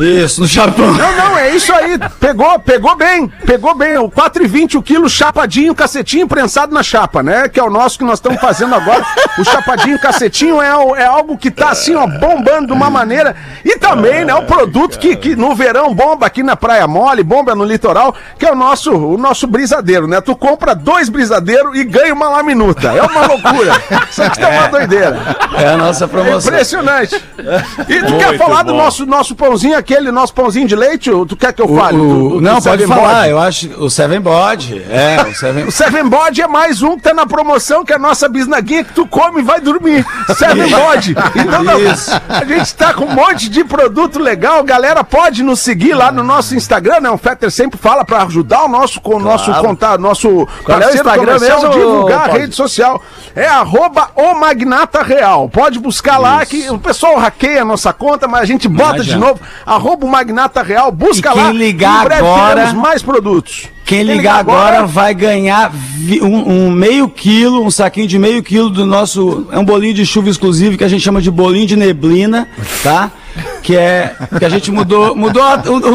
Isso, 0.00 0.40
no 0.42 0.46
Japão. 0.46 0.92
Não, 0.92 1.16
não, 1.16 1.38
é 1.38 1.54
isso 1.54 1.72
aí. 1.72 1.98
Pegou, 2.20 2.58
pegou 2.60 2.94
bem. 2.96 3.26
Pegou 3.44 3.74
bem. 3.74 3.98
O 3.98 4.08
4,20 4.08 4.76
o 4.76 4.82
quilo, 4.82 5.08
chapadinho, 5.08 5.74
cacetinho 5.74 6.28
prensado 6.28 6.72
na 6.72 6.82
chapa, 6.82 7.22
né? 7.22 7.48
Que 7.48 7.58
é 7.58 7.62
o 7.62 7.70
nosso 7.70 7.98
que 7.98 8.04
nós 8.04 8.14
estamos 8.18 8.40
fazendo 8.40 8.74
agora. 8.74 9.04
O 9.38 9.44
chapadinho, 9.44 9.98
cacetinho 9.98 10.60
é, 10.62 10.76
o- 10.76 10.94
é 10.94 11.04
algo 11.06 11.36
que 11.36 11.50
tá 11.50 11.70
assim, 11.70 11.94
ó, 11.94 12.06
bombando 12.06 12.68
de 12.68 12.72
uma 12.72 12.88
maneira. 12.90 13.34
E 13.64 13.76
também, 13.78 14.24
né, 14.24 14.34
o 14.34 14.42
produto 14.44 14.98
que, 14.98 15.16
que 15.16 15.34
no 15.34 15.54
verão 15.54 15.94
bomba 15.94 16.26
aqui 16.26 16.42
na 16.42 16.54
Praia 16.56 16.86
Mole, 16.86 17.22
bomba 17.22 17.54
no 17.54 17.64
litoral, 17.64 18.14
que 18.38 18.46
é 18.46 18.52
o 18.52 18.56
nosso, 18.56 18.92
o 18.92 19.16
nosso 19.18 19.46
brisadeiro, 19.46 20.06
né? 20.06 20.20
Tu 20.20 20.34
compra 20.36 20.74
dois 20.74 21.08
brisadeiros 21.08 21.76
e 21.78 21.84
ganha 21.84 22.12
uma 22.12 22.19
laminuta. 22.28 22.88
É 22.88 23.02
uma 23.02 23.26
loucura. 23.26 23.82
Isso 24.10 24.22
aqui 24.22 24.40
tá 24.40 24.48
uma 24.48 24.68
doideira. 24.68 25.18
É 25.56 25.68
a 25.68 25.76
nossa 25.76 26.04
É 26.04 26.08
promoção. 26.08 26.50
impressionante. 26.52 27.14
E 27.88 28.02
tu 28.02 28.16
quer 28.18 28.26
Muito 28.28 28.38
falar 28.38 28.62
do 28.62 28.72
bom. 28.72 28.78
nosso, 28.78 29.06
nosso 29.06 29.34
pãozinho, 29.34 29.76
aquele 29.76 30.10
nosso 30.10 30.34
pãozinho 30.34 30.66
de 30.66 30.76
leite? 30.76 31.10
Ou 31.10 31.24
tu 31.26 31.36
quer 31.36 31.52
que 31.52 31.62
eu 31.62 31.70
O- 31.70 31.76
fale? 31.76 31.96
o- 31.96 32.00
Do- 32.00 32.08
do- 32.08 32.28
do 32.36 32.40
não, 32.40 32.60
pode 32.60 32.86
falar. 32.86 33.14
Body? 33.20 33.30
Eu 33.30 33.38
acho 33.38 33.68
o 33.82 33.90
Seven 33.90 34.20
Body. 34.20 34.84
É, 34.90 35.22
o 35.28 35.34
Seven 35.34 35.64
O 35.64 35.72
Seven 35.72 36.08
Body 36.08 36.42
é 36.42 36.46
mais 36.46 36.82
um 36.82 36.96
que 36.96 37.02
tá 37.02 37.14
na 37.14 37.26
promoção, 37.26 37.84
que 37.84 37.92
é 37.92 37.96
a 37.96 37.98
nossa 37.98 38.28
bisnaguinha 38.28 38.84
que 38.84 38.92
tu 38.92 39.06
come 39.06 39.40
e 39.40 39.42
vai 39.42 39.60
dormir. 39.60 40.04
Seven 40.36 40.68
Body. 40.70 41.16
Então, 41.36 41.62
não, 41.62 41.78
Isso. 41.80 42.10
a 42.28 42.44
gente 42.44 42.74
tá 42.74 42.92
com 42.94 43.04
um 43.04 43.14
monte 43.14 43.48
de 43.48 43.64
produto 43.64 44.18
legal. 44.18 44.62
Galera, 44.64 45.02
pode 45.04 45.42
nos 45.42 45.60
seguir 45.60 45.94
lá 45.94 46.10
no 46.12 46.22
nosso 46.22 46.54
Instagram, 46.54 47.00
né? 47.00 47.10
O 47.10 47.18
Fetter 47.18 47.50
sempre 47.50 47.78
fala 47.78 48.04
pra 48.04 48.22
ajudar 48.22 48.64
o 48.64 48.68
nosso, 48.68 49.00
com 49.00 49.16
o 49.16 49.20
nosso 49.20 49.52
contato, 49.54 50.00
nosso 50.00 50.46
Qual 50.64 50.80
é 50.80 50.86
o 50.88 50.94
Instagram 50.94 51.38
mesmo, 51.38 51.70
divulgar 52.00 52.18
a 52.20 52.24
Paulo? 52.28 52.40
rede 52.40 52.54
social. 52.54 53.02
É 53.34 53.46
arroba 53.46 54.10
o 54.16 54.34
Magnata 54.34 55.02
Real. 55.02 55.48
Pode 55.48 55.78
buscar 55.78 56.18
lá 56.18 56.44
que 56.44 56.68
o 56.70 56.78
pessoal 56.78 57.16
hackeia 57.18 57.62
a 57.62 57.64
nossa 57.64 57.92
conta, 57.92 58.26
mas 58.26 58.42
a 58.42 58.44
gente 58.44 58.68
bota 58.68 58.98
Mas 58.98 59.06
de 59.06 59.16
novo. 59.16 59.40
Arroba 59.64 60.06
o 60.06 60.08
Magnata 60.10 60.62
Real. 60.62 60.90
Busca 60.90 61.30
E 61.30 61.32
quem 61.32 61.42
lá. 61.44 61.52
ligar 61.52 62.10
Em 62.10 62.14
agora- 62.14 62.72
mais 62.74 63.02
produtos. 63.02 63.68
Quem 63.84 64.02
ligar 64.04 64.38
agora 64.38 64.86
vai 64.86 65.12
ganhar 65.12 65.72
um, 66.22 66.66
um 66.66 66.70
meio 66.70 67.08
quilo, 67.08 67.64
um 67.64 67.70
saquinho 67.72 68.06
de 68.06 68.18
meio 68.20 68.40
quilo 68.40 68.70
do 68.70 68.86
nosso. 68.86 69.48
É 69.50 69.58
um 69.58 69.64
bolinho 69.64 69.92
de 69.94 70.06
chuva 70.06 70.28
exclusivo 70.30 70.78
que 70.78 70.84
a 70.84 70.88
gente 70.88 71.02
chama 71.02 71.20
de 71.20 71.28
bolinho 71.30 71.66
de 71.66 71.74
neblina, 71.74 72.46
tá? 72.84 73.10
Que 73.62 73.76
é. 73.76 74.14
Que 74.38 74.44
a 74.44 74.48
gente 74.48 74.70
mudou. 74.70 75.14
Mudou, 75.14 75.42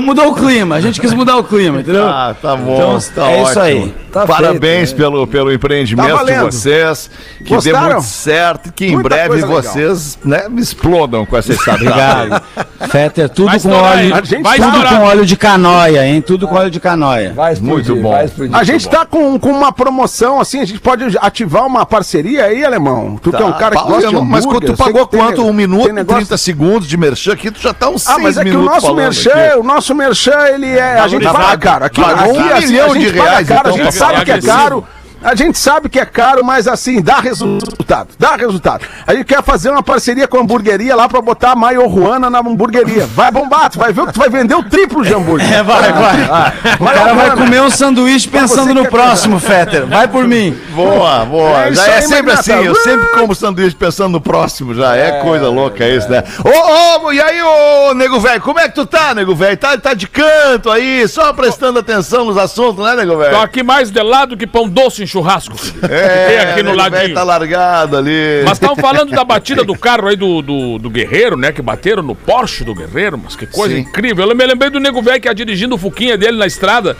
mudou 0.01 0.27
o 0.31 0.35
clima. 0.35 0.75
A 0.75 0.81
gente 0.81 1.01
quis 1.01 1.13
mudar 1.13 1.37
o 1.37 1.43
clima, 1.43 1.81
entendeu? 1.81 2.07
Ah, 2.07 2.35
tá 2.39 2.55
bom, 2.55 2.75
Então, 2.75 2.99
tá 3.15 3.29
é 3.31 3.35
ótimo. 3.37 3.49
isso 3.49 3.59
aí. 3.59 3.93
Tá 4.11 4.25
Parabéns 4.25 4.89
feito, 4.91 4.95
pelo, 4.95 5.27
pelo 5.27 5.51
empreendimento 5.51 6.15
Tá 6.15 6.23
de 6.23 6.33
vocês. 6.39 7.09
Que 7.43 7.53
Gostaram? 7.53 7.87
dê 7.87 7.93
muito 7.95 8.05
certo 8.05 8.71
que 8.71 8.85
em 8.85 8.91
Muita 8.93 9.09
breve 9.09 9.27
coisa 9.27 9.45
legal. 9.47 9.61
vocês 9.61 10.17
né, 10.23 10.43
explodam 10.57 11.25
com 11.25 11.35
essa 11.35 11.51
startup. 11.53 11.85
Obrigado. 11.85 12.41
Fetter, 12.89 13.27
tudo 13.29 13.47
Vai 13.47 13.59
com 13.59 13.69
óleo. 13.71 14.09
Vai 14.09 14.21
tá- 14.21 14.27
Tudo 14.27 14.67
estourar. 14.77 14.95
com 14.99 15.03
óleo 15.05 15.25
de 15.25 15.35
canoia, 15.35 16.07
hein? 16.07 16.21
Tudo 16.21 16.47
com 16.47 16.55
óleo 16.55 16.71
de 16.71 16.79
canoia. 16.79 17.33
Vai 17.33 17.53
explodir, 17.53 17.89
Muito 17.91 18.01
bom. 18.03 18.11
vai 18.11 18.25
explodir. 18.25 18.55
A 18.55 18.63
gente 18.63 18.87
tá 18.87 19.05
com, 19.05 19.37
com 19.37 19.49
uma 19.51 19.71
promoção, 19.73 20.39
assim, 20.39 20.61
a 20.61 20.65
gente 20.65 20.79
pode 20.79 21.03
ativar 21.19 21.65
uma 21.65 21.85
parceria 21.85 22.45
aí, 22.45 22.63
alemão. 22.63 23.19
Tu 23.21 23.31
que 23.31 23.41
é 23.41 23.45
um 23.45 23.51
cara 23.53 23.71
que 23.75 23.81
Paulo, 23.81 23.89
gosta 23.89 24.05
eu 24.05 24.09
de 24.11 24.15
não- 24.15 24.23
mas 24.25 24.45
tu 24.45 24.77
pagou 24.77 25.05
tem 25.05 25.19
quanto? 25.19 25.41
ne- 25.43 25.49
Um 25.49 25.53
minuto 25.53 25.81
tem 25.83 25.91
e 25.91 25.93
negócio- 25.95 26.21
30 26.21 26.37
segundos 26.37 26.87
de 26.87 26.95
merchan 26.95 27.24
aqui? 27.31 27.51
Tu 27.51 27.61
já 27.61 27.73
tá 27.73 27.89
uns 27.89 28.07
Ah, 28.07 28.17
mas 28.19 28.37
é 28.37 28.43
que 28.43 28.55
o 28.55 28.61
nosso 28.63 28.93
merchan, 28.93 29.31
aqui. 29.31 29.57
o 29.57 29.63
nosso 29.63 29.95
merchan, 29.95 30.47
ele 30.47 30.77
é. 30.77 30.99
A 30.99 31.07
gente 31.07 31.23
paga 31.23 31.57
caro. 31.57 31.85
Aqui, 31.85 32.01
Pagou 32.01 32.31
aqui, 32.31 32.39
um 32.39 32.53
assim, 32.55 32.67
milhão 32.67 32.91
a 32.91 32.93
gente 32.93 33.05
de 33.05 33.17
paga 33.17 33.29
reais, 33.29 33.47
caro, 33.47 33.59
então, 33.59 33.71
a 33.71 33.77
gente 33.77 33.97
pra 33.97 34.07
sabe 34.07 34.25
que 34.25 34.31
é 34.31 34.41
caro. 34.41 34.87
A 35.25 35.33
gente 35.33 35.57
sabe 35.57 35.89
que 35.89 35.99
é 35.99 36.05
caro, 36.05 36.45
mas 36.45 36.67
assim, 36.67 37.01
dá 37.01 37.19
resultado. 37.19 38.09
Dá 38.19 38.35
resultado. 38.35 38.85
A 39.07 39.15
gente 39.15 39.25
quer 39.25 39.41
fazer 39.41 39.71
uma 39.71 39.81
parceria 39.81 40.27
com 40.27 40.37
a 40.37 40.41
hamburgueria 40.41 40.95
lá 40.95 41.09
pra 41.09 41.19
botar 41.19 41.53
a 41.53 41.55
Maio 41.55 41.89
Juana 41.89 42.29
na 42.29 42.39
hamburgueria. 42.39 43.07
Vai 43.07 43.31
bombar, 43.31 43.71
tu 43.71 43.79
vai 43.79 43.91
ver 43.91 44.05
que 44.05 44.13
tu 44.13 44.19
vai 44.19 44.29
vender 44.29 44.53
o 44.53 44.61
triplo 44.61 45.03
de 45.03 45.11
hambúrguer. 45.11 45.51
É, 45.51 45.63
vai, 45.63 45.91
vai. 45.91 46.53
O 46.79 46.85
cara 46.85 47.13
vai 47.15 47.31
comer 47.31 47.59
um 47.63 47.71
sanduíche 47.71 48.27
pensando 48.27 48.71
no 48.71 48.85
é 48.85 48.87
próximo, 48.87 49.39
Fetter. 49.39 49.87
Vai 49.87 50.07
por 50.07 50.27
mim. 50.27 50.55
Boa, 50.75 51.25
boa. 51.25 51.65
É 51.65 51.73
já 51.73 51.87
é 51.87 51.95
aí, 51.95 52.01
sempre 52.03 52.31
assim. 52.31 52.53
Eu 52.53 52.75
sempre 52.75 53.07
como 53.07 53.33
sanduíche 53.33 53.75
pensando 53.75 54.11
no 54.11 54.21
próximo. 54.21 54.75
Já 54.75 54.95
é, 54.95 55.23
coisa 55.23 55.49
louca 55.49 55.87
isso, 55.87 56.07
né? 56.07 56.23
Ô, 56.43 57.07
ô, 57.07 57.11
e 57.11 57.19
aí, 57.19 57.41
ô, 57.41 57.95
nego 57.95 58.19
velho? 58.19 58.41
Como 58.41 58.59
é 58.59 58.69
que 58.69 58.75
tu 58.75 58.85
tá, 58.85 59.15
nego 59.15 59.33
velho? 59.33 59.57
Tá, 59.57 59.75
tá 59.75 59.95
de 59.95 60.07
canto 60.07 60.69
aí, 60.69 61.07
só 61.07 61.33
prestando 61.33 61.79
atenção 61.79 62.25
nos 62.25 62.37
assuntos, 62.37 62.85
né, 62.85 62.95
nego 62.95 63.13
Tô 63.13 63.17
velho? 63.17 63.41
aqui 63.41 63.63
mais 63.63 63.89
de 63.89 64.03
lado 64.03 64.37
que 64.37 64.45
pão 64.45 64.69
doce 64.69 65.01
em 65.01 65.07
churrasco. 65.15 65.57
filho. 65.57 65.85
É, 65.85 66.27
Tem 66.27 66.39
aqui 66.39 66.63
no 66.63 66.73
ladinho. 66.75 67.13
tá 67.13 67.23
largado 67.23 67.97
ali. 67.97 68.41
Mas 68.43 68.53
estavam 68.53 68.75
falando 68.75 69.11
da 69.11 69.23
batida 69.23 69.63
do 69.63 69.75
carro 69.77 70.07
aí 70.07 70.15
do, 70.15 70.41
do, 70.41 70.77
do 70.77 70.89
Guerreiro, 70.89 71.37
né? 71.37 71.51
Que 71.51 71.61
bateram 71.61 72.03
no 72.03 72.13
Porsche 72.15 72.63
do 72.63 72.75
Guerreiro, 72.75 73.17
mas 73.17 73.35
que 73.35 73.45
coisa 73.47 73.73
Sim. 73.73 73.81
incrível. 73.81 74.27
Eu 74.27 74.35
me 74.35 74.45
lembrei 74.45 74.69
do 74.69 74.79
nego 74.79 75.01
velho 75.01 75.21
que 75.21 75.27
ia 75.27 75.33
dirigindo 75.35 75.75
o 75.75 75.77
Fuquinha 75.77 76.17
dele 76.17 76.37
na 76.37 76.45
estrada, 76.45 76.97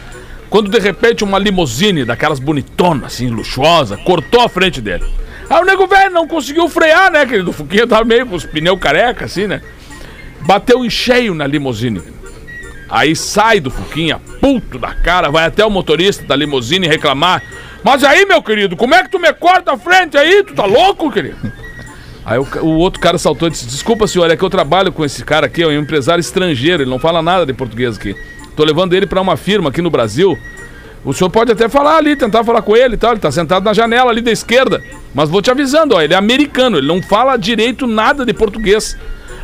quando 0.49 0.69
de 0.69 0.79
repente 0.79 1.23
uma 1.23 1.37
limusine 1.37 2.05
daquelas 2.05 2.39
bonitonas, 2.39 3.05
assim, 3.13 3.27
luxuosa, 3.29 3.97
cortou 3.97 4.41
a 4.41 4.49
frente 4.49 4.79
dele. 4.79 5.03
Aí 5.49 5.61
o 5.61 5.65
nego 5.65 5.85
velho 5.87 6.11
não 6.11 6.27
conseguiu 6.27 6.67
frear, 6.69 7.11
né, 7.11 7.25
querido? 7.25 7.49
O 7.49 7.53
Fuquinha 7.53 7.85
tava 7.85 8.05
meio 8.05 8.25
com 8.25 8.35
os 8.35 8.45
pneus 8.45 8.79
careca, 8.79 9.25
assim, 9.25 9.47
né? 9.47 9.61
Bateu 10.41 10.85
em 10.85 10.89
cheio 10.89 11.33
na 11.33 11.45
limusine. 11.45 12.01
Aí 12.95 13.13
sai 13.13 13.59
do 13.59 13.69
Fuquinha, 13.69 14.21
puto 14.39 14.79
da 14.79 14.95
cara, 14.95 15.29
vai 15.29 15.43
até 15.43 15.65
o 15.65 15.69
motorista 15.69 16.23
da 16.23 16.33
limusine 16.33 16.87
reclamar. 16.87 17.43
Mas 17.83 18.05
aí, 18.05 18.25
meu 18.25 18.41
querido, 18.41 18.77
como 18.77 18.95
é 18.95 19.03
que 19.03 19.09
tu 19.09 19.19
me 19.19 19.33
corta 19.33 19.73
a 19.73 19.77
frente 19.77 20.17
aí? 20.17 20.41
Tu 20.45 20.53
tá 20.53 20.63
louco, 20.63 21.11
querido? 21.11 21.35
Aí 22.25 22.39
o, 22.39 22.47
o 22.61 22.77
outro 22.77 22.99
cara 22.99 23.19
saltou 23.19 23.49
e 23.49 23.51
disse: 23.51 23.67
Desculpa, 23.67 24.07
senhor, 24.07 24.31
é 24.31 24.37
que 24.37 24.43
eu 24.43 24.49
trabalho 24.49 24.91
com 24.91 25.05
esse 25.05 25.23
cara 25.23 25.45
aqui, 25.45 25.61
é 25.61 25.67
um 25.67 25.79
empresário 25.79 26.19
estrangeiro, 26.19 26.81
ele 26.81 26.89
não 26.89 26.97
fala 26.97 27.21
nada 27.21 27.45
de 27.45 27.53
português 27.53 27.97
aqui. 27.97 28.15
Tô 28.55 28.63
levando 28.63 28.93
ele 28.93 29.05
pra 29.05 29.21
uma 29.21 29.37
firma 29.37 29.69
aqui 29.69 29.81
no 29.81 29.91
Brasil. 29.91 30.35
O 31.03 31.13
senhor 31.13 31.29
pode 31.29 31.51
até 31.51 31.67
falar 31.67 31.97
ali, 31.97 32.15
tentar 32.15 32.43
falar 32.43 32.61
com 32.61 32.75
ele 32.77 32.95
e 32.95 32.97
tal. 32.97 33.11
Ele 33.11 33.19
tá 33.19 33.31
sentado 33.31 33.63
na 33.63 33.73
janela 33.73 34.09
ali 34.09 34.21
da 34.21 34.31
esquerda. 34.31 34.81
Mas 35.13 35.29
vou 35.29 35.41
te 35.41 35.51
avisando, 35.51 35.95
ó, 35.95 36.01
ele 36.01 36.13
é 36.13 36.17
americano, 36.17 36.77
ele 36.77 36.87
não 36.87 37.03
fala 37.03 37.37
direito 37.37 37.85
nada 37.85 38.25
de 38.25 38.33
português. 38.33 38.97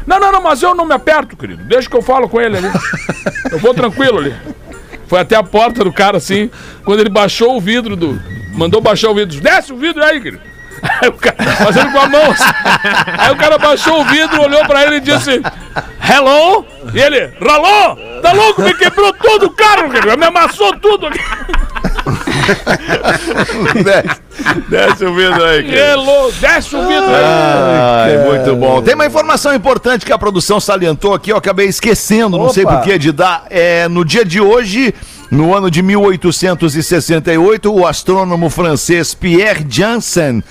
Não, 0.06 0.20
não, 0.20 0.32
não, 0.32 0.42
mas 0.42 0.62
eu 0.62 0.74
não 0.74 0.86
me 0.86 0.94
aperto, 0.94 1.38
querido. 1.38 1.64
Deixa 1.64 1.90
que 1.90 1.96
eu 1.96 2.02
falo 2.02 2.28
com 2.28 2.40
ele 2.42 2.58
ali. 2.58 2.70
Eu 3.52 3.60
vou 3.60 3.74
tranquilo 3.74 4.20
ali. 4.20 4.36
Foi 5.08 5.20
até 5.20 5.36
a 5.36 5.44
porta 5.44 5.84
do 5.84 5.92
cara 5.92 6.18
assim, 6.18 6.50
quando 6.86 7.02
ele 7.02 7.10
baixou 7.10 7.58
o 7.58 7.62
vidro 7.62 7.96
do. 7.96 8.20
Mandou 8.54 8.82
baixar 8.82 9.10
o 9.10 9.16
vidro. 9.16 9.40
Desce 9.40 9.72
o 9.74 9.78
vidro 9.78 10.04
aí, 10.04 10.20
querido. 10.22 10.52
Aí 11.02 11.10
o 11.10 11.14
cara, 11.14 11.36
fazendo 11.58 11.92
com 11.92 12.00
a 12.00 12.10
mão. 12.10 12.32
assim. 12.32 12.44
Aí 13.20 13.32
o 13.32 13.38
cara 13.38 13.58
baixou 13.60 14.02
o 14.02 14.06
vidro, 14.06 14.42
olhou 14.42 14.66
pra 14.66 14.84
ele 14.84 14.96
e 14.96 15.00
disse: 15.00 15.40
Hello? 16.02 16.66
E 16.92 17.00
ele, 17.00 17.32
ralou? 17.40 17.98
Tá 18.22 18.32
louco? 18.32 18.64
Me 18.64 18.74
quebrou 18.74 19.14
todo 19.14 19.46
o 19.46 19.52
carro, 19.52 19.92
querido. 19.92 20.18
Me 20.18 20.26
amassou 20.26 20.76
tudo 20.80 21.06
aqui. 21.08 21.20
desce, 23.84 24.21
desce 24.69 25.06
o 25.06 25.13
vidro 25.13 25.43
aí, 25.43 25.63
cara. 25.63 25.91
Hello, 25.91 26.32
desce 26.39 26.75
o 26.75 26.88
vidro 26.88 27.10
aí. 27.10 27.23
Ai, 27.23 28.17
muito 28.25 28.56
bom. 28.56 28.82
Tem 28.82 28.95
uma 28.95 29.06
informação 29.06 29.54
importante 29.54 30.06
que 30.06 30.12
a 30.12 30.17
produção 30.17 30.60
salientou 30.60 31.13
aqui, 31.13 31.32
eu 31.32 31.38
acabei 31.38 31.67
esquecendo, 31.67 32.38
não 32.38 32.49
sei 32.49 32.63
Opa. 32.63 32.77
por 32.77 32.84
que 32.84 32.97
de 32.97 33.12
dar. 33.12 33.45
É, 33.49 33.88
no 33.88 34.04
dia 34.04 34.25
de 34.25 34.41
hoje, 34.41 34.93
no 35.30 35.56
ano 35.56 35.71
de 35.71 35.82
1868, 35.82 37.73
o 37.73 37.86
astrônomo 37.86 38.49
francês 38.49 39.13
Pierre 39.13 39.65
Janssen 39.69 40.43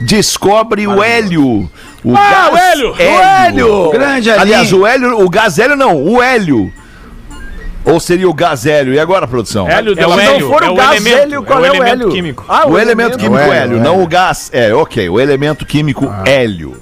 descobre 0.00 0.86
o 0.86 1.02
hélio. 1.02 1.70
O 2.04 2.14
Ah, 2.16 2.50
o 2.52 2.56
hélio! 2.56 2.92
O 2.92 3.00
hélio! 3.00 3.90
Grande 3.90 4.30
ali. 4.30 4.40
Aliás, 4.40 4.72
o 4.72 4.86
hélio, 4.86 5.20
o 5.20 5.28
gás 5.28 5.58
hélio 5.58 5.76
não, 5.76 5.96
o 6.02 6.22
hélio. 6.22 6.72
Ou 7.90 7.98
seria 7.98 8.28
o 8.28 8.34
gás 8.34 8.66
hélio? 8.66 8.94
E 8.94 8.98
agora, 8.98 9.26
produção? 9.26 9.68
Hélio 9.68 9.94
É 9.98 10.06
o 10.06 10.18
hélio, 10.18 10.40
não 10.40 10.52
for 10.52 10.62
o 10.62 10.66
é 10.66 10.70
o 10.70 10.74
gás 10.74 10.90
elemento, 10.92 11.22
hélio, 11.22 11.42
qual 11.42 11.58
é 11.58 11.62
o 11.62 11.66
é 11.66 11.70
o 11.70 11.74
elemento 11.74 12.02
hélio? 12.02 12.08
químico. 12.10 12.44
Ah, 12.48 12.66
o 12.66 12.78
elemento 12.78 13.18
químico 13.18 13.42
hélio, 13.42 13.52
hélio, 13.54 13.76
é. 13.78 13.80
não 13.80 14.02
o 14.02 14.06
gás. 14.06 14.50
É, 14.52 14.74
ok, 14.74 15.08
o 15.08 15.18
elemento 15.18 15.64
químico 15.64 16.12
hélio. 16.24 16.76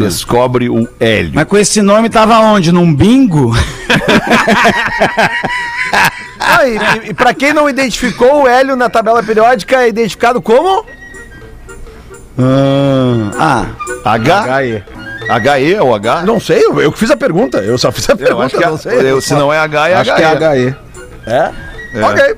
descobre 0.00 0.68
o 0.68 0.88
hélio. 0.98 1.32
Mas 1.34 1.44
com 1.44 1.56
esse 1.56 1.80
nome 1.80 2.08
tava 2.08 2.38
onde? 2.40 2.72
Num 2.72 2.92
bingo? 2.94 3.52
Ah, 6.42 6.66
e, 6.66 7.10
e, 7.10 7.14
pra 7.14 7.34
quem 7.34 7.52
não 7.52 7.68
identificou, 7.68 8.42
o 8.42 8.48
hélio 8.48 8.74
na 8.74 8.88
tabela 8.88 9.22
periódica 9.22 9.82
é 9.82 9.88
identificado 9.88 10.40
como? 10.40 10.86
Ah, 13.38 13.66
H? 14.04 14.62
HE 15.28 15.78
ou 15.80 15.94
H? 15.94 16.22
Não 16.22 16.40
sei, 16.40 16.64
eu, 16.64 16.80
eu 16.80 16.90
que 16.92 16.98
fiz 16.98 17.10
a 17.10 17.16
pergunta. 17.16 17.58
Eu 17.58 17.76
só 17.78 17.92
fiz 17.92 18.08
a 18.08 18.12
Eu 18.12 18.16
pergunta, 18.18 18.46
acho 18.46 18.56
que 18.56 18.64
não 18.66 18.76
sei. 18.78 19.16
é, 19.16 19.20
se 19.20 19.34
não 19.34 19.52
é 19.52 19.58
H, 19.58 19.88
é 19.88 19.94
Acho 19.94 20.14
que 20.14 20.22
é 20.22 20.26
HE. 20.26 20.68
HE. 20.68 20.76
É? 21.26 21.50
Ok. 22.02 22.36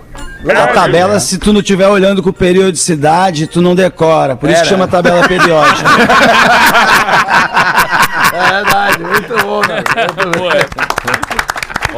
a 0.57 0.67
tabela, 0.69 1.21
se 1.21 1.39
tu 1.39 1.53
não 1.53 1.61
estiver 1.61 1.87
olhando 1.89 2.23
com 2.23 2.33
periodicidade, 2.33 3.47
tu 3.47 3.61
não 3.61 3.75
decora. 3.75 4.35
Por 4.37 4.49
isso 4.51 4.63
que 4.63 4.69
Era. 4.69 4.77
chama 4.77 4.89
tabela 4.89 5.23
periódica. 5.29 5.89
É 8.33 8.51
verdade, 8.53 8.99
muito 8.99 9.47
bom, 9.47 9.61
né? 9.61 9.83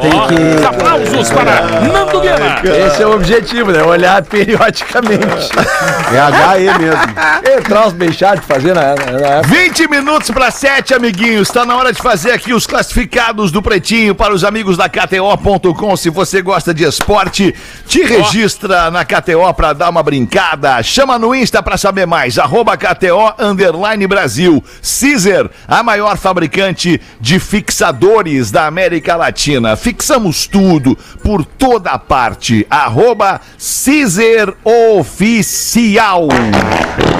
Tem 0.01 0.11
que. 0.11 0.65
Aplausos 0.65 1.29
para 1.31 1.61
Nando 1.81 2.21
Guerra. 2.21 2.61
Esse 2.63 3.03
é 3.03 3.07
o 3.07 3.13
objetivo, 3.13 3.71
né? 3.71 3.83
Olhar 3.83 4.21
periodicamente. 4.23 5.25
É 6.05 6.59
HE 6.59 6.79
mesmo. 6.79 7.01
É 7.43 7.61
troço 7.61 7.95
bem 7.95 8.11
chato 8.11 8.41
de 8.41 8.45
fazer 8.45 8.73
na, 8.75 8.95
na, 8.95 9.11
na 9.11 9.27
época. 9.27 9.47
20 9.55 9.89
minutos 9.89 10.29
para 10.29 10.51
7, 10.51 10.93
amiguinhos. 10.93 11.47
Está 11.47 11.65
na 11.65 11.75
hora 11.75 11.91
de 11.91 12.01
fazer 12.01 12.31
aqui 12.31 12.53
os 12.53 12.67
classificados 12.67 13.51
do 13.51 13.61
Pretinho 13.61 14.13
para 14.13 14.33
os 14.33 14.43
amigos 14.43 14.77
da 14.77 14.87
KTO.com. 14.87 15.97
Se 15.97 16.09
você 16.09 16.41
gosta 16.41 16.73
de 16.73 16.83
esporte, 16.83 17.55
te 17.87 18.03
registra 18.03 18.91
na 18.91 19.03
KTO 19.03 19.51
para 19.55 19.73
dar 19.73 19.89
uma 19.89 20.03
brincada. 20.03 20.81
Chama 20.83 21.17
no 21.17 21.33
Insta 21.33 21.61
para 21.63 21.77
saber 21.77 22.05
mais. 22.05 22.37
Arroba 22.37 22.77
KTO 22.77 23.33
Underline 23.39 24.05
Brasil. 24.05 24.63
Caesar, 24.81 25.49
a 25.67 25.81
maior 25.81 26.17
fabricante 26.17 27.01
de 27.19 27.39
fixadores 27.39 28.51
da 28.51 28.67
América 28.67 29.15
Latina. 29.15 29.75
Fixamos 29.85 30.47
tudo 30.47 30.97
por 31.21 31.45
toda 31.45 31.95
parte. 31.99 32.65
Arroba 32.67 33.39
Caesar 33.85 34.55
Oficial. 34.63 36.27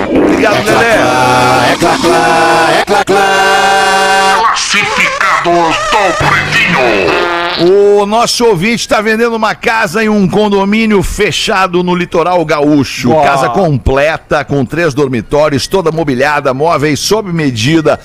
Obrigado, 0.10 0.66
Lelé. 0.66 0.98
Classificados 4.56 5.76
do 5.92 6.14
Pretinho. 6.18 8.02
O 8.02 8.06
nosso 8.08 8.44
ouvinte 8.46 8.82
está 8.82 9.00
vendendo 9.00 9.36
uma 9.36 9.54
casa 9.54 10.04
em 10.04 10.10
um 10.10 10.28
condomínio 10.28 11.04
fechado 11.04 11.84
no 11.84 11.94
litoral 11.94 12.44
gaúcho. 12.44 13.12
Uau. 13.12 13.24
Casa 13.24 13.48
completa, 13.50 14.44
com 14.44 14.66
três 14.66 14.96
dormitórios, 14.96 15.68
toda 15.68 15.92
mobiliada, 15.92 16.52
móveis 16.52 17.00
sob 17.00 17.32
medida. 17.32 18.00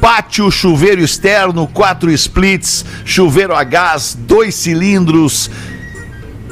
Pátio, 0.00 0.50
chuveiro 0.50 1.00
externo, 1.02 1.66
quatro 1.66 2.10
splits, 2.12 2.84
chuveiro 3.04 3.54
a 3.54 3.64
gás, 3.64 4.16
dois 4.18 4.54
cilindros, 4.54 5.50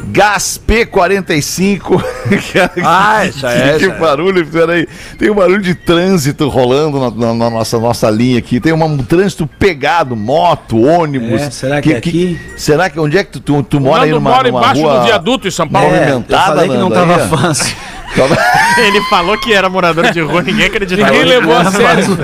gás 0.09 0.61
P45. 0.67 2.03
Ah, 2.83 3.27
é, 3.27 3.29
que 3.29 3.85
essa 3.85 3.85
é. 3.87 3.99
barulho, 3.99 4.47
peraí. 4.47 4.87
Tem 5.19 5.31
um 5.31 5.35
barulho 5.35 5.61
de 5.61 5.75
trânsito 5.75 6.49
rolando 6.49 6.99
na, 6.99 7.11
na- 7.11 7.35
na 7.35 7.51
nossa, 7.51 7.79
nossa 7.79 8.09
linha 8.11 8.39
aqui. 8.39 8.61
Tem 8.61 8.73
um 8.73 8.97
trânsito 8.99 9.47
pegado, 9.47 10.17
moto, 10.17 10.81
ônibus. 10.81 11.43
É, 11.43 11.51
será 11.51 11.83
que 11.83 11.93
é 11.93 11.97
aqui? 11.99 12.41
será 12.57 12.89
que 12.89 12.99
onde 12.99 13.19
é 13.19 13.25
que 13.25 13.33
tu, 13.33 13.41
tu, 13.41 13.63
tu 13.63 13.77
O 13.77 13.81
mora 13.81 14.05
aí 14.05 14.11
numa, 14.11 14.31
mora 14.31 14.49
numa 14.49 14.61
embaixo 14.61 14.81
rua 14.81 14.99
do 15.01 15.05
viaduto 15.05 15.47
em 15.49 15.51
São 15.51 15.69
Paulo. 15.69 15.95
É, 15.95 16.13
eu 16.13 16.23
falei 16.39 16.69
que 16.69 16.77
não 16.77 16.89
Nando, 16.89 16.95
tava 16.95 17.17
aí, 17.17 17.29
ó. 17.31 17.37
fácil. 17.37 17.77
Ele 18.79 19.01
falou 19.03 19.39
que 19.39 19.53
era 19.53 19.69
morador 19.69 20.11
de 20.11 20.21
rua, 20.21 20.43
ninguém 20.43 20.67
acreditou. 20.67 21.05
Ninguém 21.05 21.25
levou 21.25 21.57
a 21.57 21.71
sério. 21.71 22.19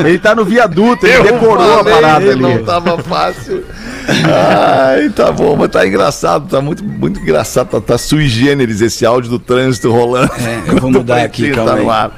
Ele 0.06 0.18
tá 0.18 0.34
no 0.34 0.44
viaduto, 0.44 1.06
ele 1.06 1.16
Eu 1.16 1.24
decorou 1.24 1.80
a 1.80 1.84
parada 1.84 2.30
ali. 2.30 2.40
Não 2.40 2.64
tava 2.64 2.98
fácil. 3.02 3.64
Ai, 4.08 5.10
tá 5.10 5.30
bom, 5.30 5.56
mas 5.56 5.70
tá 5.70 5.86
engraçado, 5.86 6.48
tá 6.48 6.60
muito, 6.60 6.84
muito 6.84 7.20
engraçado. 7.20 7.68
Tá, 7.68 7.80
tá 7.80 7.98
sui 7.98 8.28
generis 8.28 8.80
esse 8.80 9.04
áudio 9.06 9.30
do 9.30 9.38
trânsito 9.38 9.90
rolando. 9.92 10.32
É, 10.38 10.62
eu 10.70 10.80
vou 10.80 10.90
mudar 10.90 11.22
aqui, 11.22 11.50
calma 11.50 11.76
no 11.76 11.90
aí. 11.90 12.10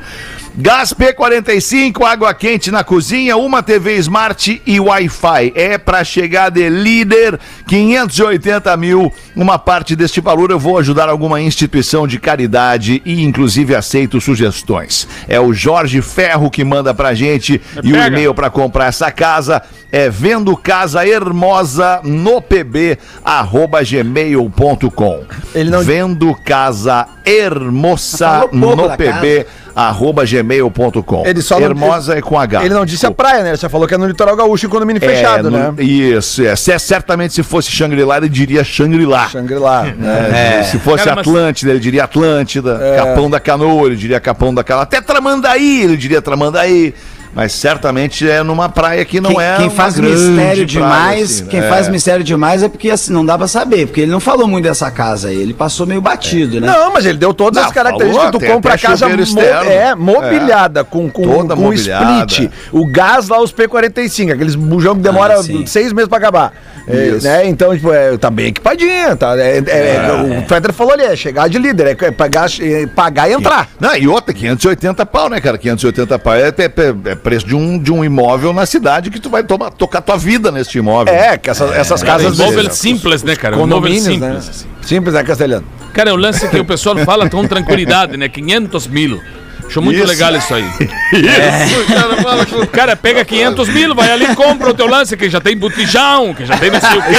Gás 0.56 0.94
P45, 0.94 2.00
água 2.04 2.32
quente 2.32 2.70
na 2.70 2.84
cozinha, 2.84 3.36
uma 3.36 3.60
TV 3.60 3.96
Smart 3.96 4.62
e 4.64 4.78
Wi-Fi. 4.78 5.52
É 5.56 5.76
pra 5.76 6.04
chegar 6.04 6.48
de 6.48 6.68
líder, 6.68 7.40
580 7.66 8.76
mil. 8.76 9.12
Uma 9.34 9.58
parte 9.58 9.96
deste 9.96 10.20
valor 10.20 10.52
eu 10.52 10.58
vou 10.58 10.78
ajudar 10.78 11.08
alguma 11.08 11.40
instituição 11.40 12.06
de 12.06 12.20
caridade 12.20 13.02
e 13.04 13.24
inclusive 13.24 13.74
aceito 13.74 14.20
sugestões. 14.20 15.08
É 15.26 15.40
o 15.40 15.52
Jorge 15.52 16.00
Ferro 16.00 16.48
que 16.48 16.62
manda 16.62 16.94
pra 16.94 17.14
gente 17.14 17.60
e 17.82 17.92
o 17.92 17.96
e-mail 18.06 18.32
para 18.32 18.48
comprar 18.48 18.86
essa 18.86 19.10
casa 19.10 19.60
é 19.90 20.08
vendo 20.08 20.56
casa 20.56 21.04
hermosa 21.06 22.00
no 22.04 22.40
pb 22.40 22.96
arroba 23.24 23.82
gmail.com 23.82 25.24
não- 25.66 25.82
vendo 25.82 26.32
casa 26.44 27.06
hermosa 27.26 28.48
no 28.52 28.76
pb 28.96 29.46
arroba 29.74 30.24
gmail.com 30.24 31.24
Ele 31.26 31.42
só 31.42 31.58
não- 31.58 31.66
hermosa 31.66 32.16
é 32.16 32.20
com 32.20 32.38
H 32.38 32.64
Ele 32.64 32.74
não 32.74 32.84
disse 32.86 33.06
a 33.06 33.10
praia, 33.10 33.42
né? 33.42 33.50
Ele 33.50 33.56
só 33.56 33.68
falou 33.68 33.86
que 33.88 33.94
é 33.94 33.98
no 33.98 34.06
litoral 34.06 34.36
gaúcho 34.36 34.66
em 34.66 34.68
condomínio 34.68 35.02
É, 35.04 35.08
fechado, 35.08 35.50
no- 35.50 35.58
né? 35.58 35.74
Isso, 35.82 36.44
é. 36.44 36.54
Se 36.56 36.72
é- 36.72 36.78
certamente 36.78 37.34
se 37.34 37.42
fosse 37.42 37.70
Shangri-La, 37.70 38.18
ele 38.18 38.28
diria 38.28 38.62
Shangri-La. 38.64 39.28
Shangri-La. 39.28 39.82
né? 39.96 40.58
É, 40.60 40.62
Se 40.64 40.78
fosse 40.78 41.04
Cara, 41.04 41.16
mas- 41.16 41.26
Atlântida, 41.26 41.70
ele 41.70 41.80
diria 41.80 42.04
Atlântida. 42.04 42.80
Capão 42.96 43.28
da 43.28 43.38
Canoa, 43.40 43.86
ele 43.86 43.96
diria 43.96 44.20
Capão 44.20 44.54
da 44.54 44.62
Canoa. 44.64 44.82
Até 44.84 45.00
Tramandaí, 45.00 45.82
ele 45.82 45.96
diria 45.96 46.22
Tramandaí. 46.22 46.94
Mas 47.34 47.52
certamente 47.52 48.28
é 48.28 48.42
numa 48.42 48.68
praia 48.68 49.04
que 49.04 49.20
não 49.20 49.30
quem, 49.30 49.40
é. 49.42 49.56
quem 49.56 49.64
uma 49.66 49.70
faz 49.70 49.98
mistério 49.98 50.64
demais, 50.64 51.22
assim, 51.40 51.46
quem 51.46 51.60
né? 51.60 51.68
faz 51.68 51.88
mistério 51.88 52.24
demais 52.24 52.62
é 52.62 52.68
porque 52.68 52.90
assim 52.90 53.12
não 53.12 53.24
dá 53.26 53.36
pra 53.36 53.48
saber, 53.48 53.86
porque 53.86 54.02
ele 54.02 54.12
não 54.12 54.20
falou 54.20 54.46
muito 54.46 54.64
dessa 54.64 54.90
casa 54.90 55.28
aí, 55.28 55.36
ele 55.40 55.52
passou 55.54 55.86
meio 55.86 56.00
batido, 56.00 56.60
né? 56.60 56.66
Não, 56.66 56.92
mas 56.92 57.04
ele 57.04 57.18
deu 57.18 57.34
todas 57.34 57.60
Não, 57.60 57.68
as 57.68 57.74
características. 57.74 58.24
falou, 58.24 58.40
tu 58.40 58.46
compra 58.46 58.74
a 58.74 58.78
casa 58.78 59.08
mo 59.08 59.20
externo. 59.20 59.70
é, 59.70 59.94
mobiliada, 59.94 60.84
com, 60.84 61.10
com, 61.10 61.22
Toda 61.22 61.54
com 61.56 61.62
mobiliada. 61.62 62.26
split. 62.30 62.50
O 62.70 62.86
gás 62.86 63.28
lá, 63.28 63.40
os 63.40 63.52
P45, 63.52 64.32
aqueles 64.32 64.54
bujão 64.54 64.94
que 64.94 65.00
demora 65.02 65.34
Ah, 65.34 65.42
seis 65.66 65.92
meses 65.92 66.08
pra 66.08 66.18
acabar. 66.18 66.52
É, 66.86 67.06
Isso. 67.08 67.26
né? 67.26 67.46
Então, 67.46 67.74
tipo, 67.74 67.90
é, 67.92 68.16
tá 68.18 68.30
bem 68.30 68.48
equipadinha. 68.48 69.16
Tá, 69.16 69.34
é, 69.38 69.58
é- 69.58 69.96
é- 69.96 70.38
o 70.42 70.46
Federer 70.46 70.74
falou 70.74 70.92
ali, 70.92 71.02
é 71.04 71.16
chegar 71.16 71.48
de 71.48 71.58
líder, 71.58 71.86
é, 71.86 72.04
é 72.06 72.10
pagar, 72.10 72.46
é 72.60 72.86
pagar 72.86 73.28
e 73.28 73.32
entrar. 73.32 73.68
Não, 73.80 73.96
e 73.96 74.06
outra, 74.06 74.34
580 74.34 75.06
pau, 75.06 75.28
né, 75.30 75.40
cara? 75.40 75.56
580 75.56 76.18
pau 76.18 76.34
é, 76.34 76.48
é- 76.48 77.10
é 77.10 77.14
preço 77.24 77.46
de 77.46 77.56
um, 77.56 77.78
de 77.78 77.90
um 77.90 78.04
imóvel 78.04 78.52
na 78.52 78.66
cidade 78.66 79.10
que 79.10 79.18
tu 79.18 79.30
vai 79.30 79.42
tomar, 79.42 79.70
tocar 79.70 80.02
tua 80.02 80.16
vida 80.16 80.52
neste 80.52 80.78
imóvel. 80.78 81.12
É, 81.12 81.38
que 81.38 81.48
essas, 81.48 81.72
essas 81.72 82.02
casas... 82.02 82.38
Imóvel 82.38 82.70
simples, 82.70 83.22
né, 83.22 83.34
cara? 83.34 83.56
Imóvel 83.56 83.76
Condomínios, 83.76 84.18
né? 84.18 84.26
simples. 84.26 84.48
assim. 84.50 84.66
Simples, 84.82 85.14
né, 85.14 85.24
Castelhano? 85.24 85.64
Cara, 85.94 86.10
é 86.10 86.12
o 86.12 86.16
lance 86.16 86.46
que 86.46 86.58
o 86.58 86.64
pessoal 86.64 86.98
fala 86.98 87.28
com 87.30 87.48
tranquilidade, 87.48 88.16
né? 88.18 88.28
500 88.28 88.86
mil. 88.88 89.20
Acho 89.66 89.82
muito 89.82 89.98
Isso. 89.98 90.06
legal 90.06 90.34
isso 90.36 90.54
aí. 90.54 90.64
Isso, 91.12 91.84
cara, 91.92 92.16
fala 92.22 92.46
com- 92.46 92.66
Cara, 92.66 92.96
pega 92.96 93.24
500 93.24 93.68
mil, 93.68 93.94
vai 93.94 94.10
ali 94.12 94.24
e 94.30 94.34
compra 94.34 94.70
o 94.70 94.74
teu 94.74 94.86
lance, 94.86 95.16
que 95.16 95.28
já 95.28 95.40
tem 95.40 95.56
botijão, 95.56 96.32
que 96.34 96.44
já 96.44 96.56
tem 96.56 96.70
não 96.70 96.80
sei 96.80 96.98
o 96.98 97.02
quê. 97.02 97.16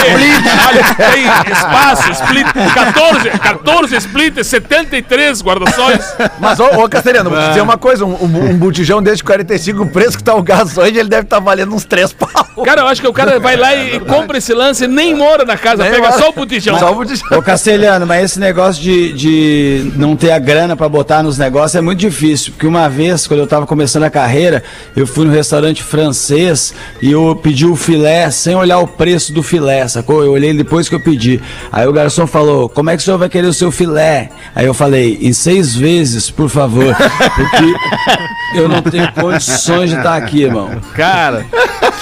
Olha, 0.67 1.11
tem 1.11 1.23
espaço, 1.51 2.11
split, 2.11 2.47
14, 2.73 3.29
14 3.29 3.95
split, 3.97 4.43
73 4.43 5.41
guarda-sóis. 5.41 6.13
Mas, 6.39 6.59
ô, 6.59 6.65
ô 6.83 6.89
Castelhano, 6.89 7.29
vou 7.29 7.39
te 7.39 7.47
dizer 7.49 7.61
uma 7.61 7.77
coisa: 7.77 8.05
um, 8.05 8.13
um, 8.23 8.49
um 8.51 8.57
botijão 8.57 9.01
desse 9.01 9.17
de 9.17 9.23
45, 9.23 9.83
o 9.83 9.87
preço 9.89 10.17
que 10.17 10.23
tá 10.23 10.33
o 10.35 10.43
gás 10.43 10.77
hoje, 10.77 10.97
ele 10.97 11.09
deve 11.09 11.23
estar 11.23 11.39
valendo 11.39 11.73
uns 11.73 11.85
3 11.85 12.11
pau. 12.13 12.63
Cara, 12.63 12.81
eu 12.81 12.87
acho 12.87 13.01
que 13.01 13.07
o 13.07 13.13
cara 13.13 13.39
vai 13.39 13.55
lá 13.55 13.73
e 13.75 13.99
compra 14.01 14.37
esse 14.37 14.53
lance 14.53 14.85
e 14.85 14.87
nem 14.87 15.15
mora 15.15 15.45
na 15.45 15.57
casa, 15.57 15.83
Nem 15.83 15.91
pega 15.93 16.09
mora. 16.09 16.21
só 16.21 16.29
o 16.29 16.33
botijão. 16.33 16.77
Só 16.79 16.91
o 16.91 16.95
botijão. 16.95 17.37
Ô 17.37 17.41
Castelhano, 17.41 18.05
mas 18.05 18.23
esse 18.25 18.39
negócio 18.39 18.81
de, 18.81 19.13
de 19.13 19.91
não 19.95 20.15
ter 20.15 20.31
a 20.31 20.39
grana 20.39 20.75
pra 20.75 20.87
botar 20.89 21.23
nos 21.23 21.37
negócios 21.37 21.75
é 21.75 21.81
muito 21.81 21.99
difícil. 21.99 22.34
Porque 22.43 22.67
uma 22.67 22.89
vez, 22.89 23.27
quando 23.27 23.39
eu 23.39 23.47
tava 23.47 23.65
começando 23.65 24.03
a 24.03 24.09
carreira, 24.09 24.63
eu 24.95 25.07
fui 25.07 25.25
no 25.25 25.31
restaurante 25.31 25.83
francês 25.83 26.73
e 27.01 27.11
eu 27.11 27.39
pedi 27.41 27.65
o 27.65 27.75
filé 27.75 28.29
sem 28.29 28.55
olhar 28.55 28.79
o 28.79 28.87
preço 28.87 29.33
do 29.33 29.41
filé, 29.41 29.87
sacou? 29.87 30.23
Eu 30.23 30.31
olhei 30.31 30.53
depois 30.53 30.89
que 30.89 30.95
eu 30.95 30.99
pedi. 30.99 31.41
Aí 31.71 31.87
o 31.87 31.93
garçom 31.93 32.27
falou: 32.27 32.67
Como 32.69 32.89
é 32.89 32.95
que 32.95 33.01
o 33.01 33.05
senhor 33.05 33.17
vai 33.17 33.29
querer 33.29 33.47
o 33.47 33.53
seu 33.53 33.71
filé? 33.71 34.29
Aí 34.55 34.65
eu 34.65 34.73
falei: 34.73 35.17
Em 35.21 35.33
seis 35.33 35.75
vezes, 35.75 36.29
por 36.29 36.49
favor. 36.49 36.95
Porque 36.95 38.59
eu 38.59 38.67
não 38.69 38.81
tenho 38.81 39.11
condições 39.13 39.89
de 39.89 39.97
estar 39.97 40.15
aqui, 40.15 40.43
irmão. 40.43 40.69
Cara, 40.93 41.45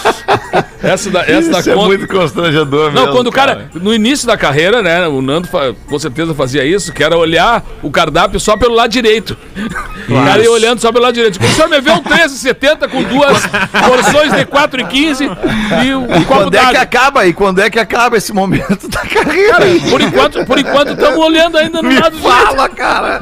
essa 0.84 1.10
da, 1.10 1.22
essa 1.22 1.50
da 1.52 1.60
Isso 1.60 1.70
é 1.72 1.74
conta. 1.74 1.88
muito 1.88 2.08
constrangedor 2.08 2.92
Não, 2.92 3.02
mesmo, 3.04 3.16
quando 3.16 3.28
o 3.28 3.32
cara, 3.32 3.70
no 3.74 3.94
início 3.94 4.28
da 4.28 4.38
carreira, 4.38 4.82
né, 4.84 5.08
o 5.08 5.22
Nando 5.22 5.48
fa- 5.48 5.74
com 5.88 5.98
certeza 5.98 6.34
fazia 6.36 6.64
isso, 6.66 6.92
que 6.94 7.04
era 7.04 7.18
olhar 7.18 7.64
o 7.82 7.90
cardápio 7.90 8.40
só 8.40 8.56
pelo 8.58 8.76
lado 8.76 8.92
direito. 8.92 9.36
O 10.04 10.26
cara 10.26 10.44
ia 10.44 10.52
olhando 10.52 10.82
só 10.82 10.92
pelo 10.92 11.06
lado 11.06 11.14
direito. 11.14 11.40
O 11.42 11.48
senhor 11.48 11.70
me 11.70 11.80
vê 11.80 11.90
um 11.92 12.04
13,70 12.04 12.90
com 12.90 13.02
duas 13.04 13.42
porções 13.88 14.34
de 14.34 14.46
4,15 14.46 15.38
e 15.86 15.96
um 15.96 16.04
E 16.04 16.26
copo 16.26 16.26
quando 16.26 16.56
é 16.56 16.66
que 16.72 16.76
acaba? 16.78 17.26
E 17.26 17.34
quando 17.34 17.60
é 17.62 17.70
que 17.70 17.80
acaba 17.80 18.18
esse 18.18 18.34
momento 18.34 18.90
da 18.90 19.00
carreira? 19.00 19.54
Cara, 19.54 19.66
por 19.90 20.02
enquanto, 20.02 20.46
por 20.46 20.60
enquanto 20.60 20.90
estamos 20.92 21.18
olhando 21.20 21.58
ainda 21.58 21.82
no 21.82 21.88
Me 21.88 21.98
lado 21.98 22.18
direito. 22.18 22.36
fala, 22.38 22.68
cara. 22.68 23.22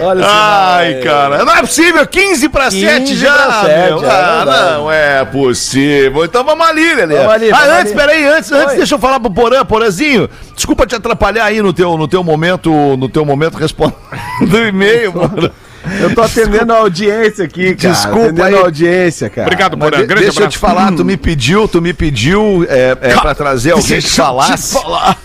Olha 0.00 0.26
Ai, 0.26 1.00
cara, 1.02 1.44
não 1.44 1.54
é 1.54 1.60
possível, 1.60 2.06
15 2.06 2.48
para 2.48 2.70
7 2.70 3.16
já. 3.16 3.32
Pra 3.32 3.60
7, 3.64 3.90
meu. 3.90 4.04
É 4.04 4.10
ah, 4.10 4.74
não 4.78 4.92
é 4.92 5.24
possível. 5.24 6.24
Então 6.24 6.44
vamos 6.44 6.66
ali, 6.66 6.94
Lelê. 6.94 7.16
Vamos 7.16 7.32
ali, 7.32 7.50
vamos 7.50 7.68
ah, 7.68 7.78
antes, 7.78 7.92
ali. 7.92 8.00
peraí, 8.00 8.26
antes, 8.26 8.52
antes 8.52 8.76
deixa 8.76 8.94
eu 8.94 8.98
falar 8.98 9.20
pro 9.20 9.30
Porã, 9.30 9.64
Porãzinho. 9.64 10.28
Desculpa 10.54 10.86
te 10.86 10.94
atrapalhar 10.94 11.44
aí 11.44 11.60
no 11.62 11.72
teu, 11.72 11.96
no 11.96 12.08
teu 12.08 12.24
momento, 12.24 12.70
no 12.96 13.08
teu 13.08 13.24
momento 13.24 13.56
respondendo 13.56 13.96
o 14.52 14.66
e-mail, 14.66 15.14
mano. 15.14 15.50
Eu 16.00 16.14
tô 16.14 16.22
atendendo 16.22 16.72
a 16.72 16.76
audiência 16.76 17.44
aqui, 17.44 17.74
cara. 17.74 17.94
Desculpa 17.94 18.24
atendendo 18.24 18.46
aí. 18.46 18.54
a 18.54 18.60
audiência, 18.60 19.30
cara. 19.30 19.46
Obrigado, 19.46 19.78
Porã. 19.78 19.98
De, 19.98 20.06
deixa 20.06 20.20
abraço. 20.22 20.42
eu 20.42 20.48
te 20.48 20.58
falar, 20.58 20.92
tu 20.92 21.04
me 21.04 21.16
pediu, 21.16 21.66
tu 21.66 21.80
me 21.80 21.92
pediu 21.92 22.66
é, 22.68 22.96
é, 23.00 23.14
pra 23.16 23.34
trazer 23.34 23.72
alguém 23.72 24.00
que 24.00 24.10
falasse. 24.10 24.74
Falar 24.74 25.18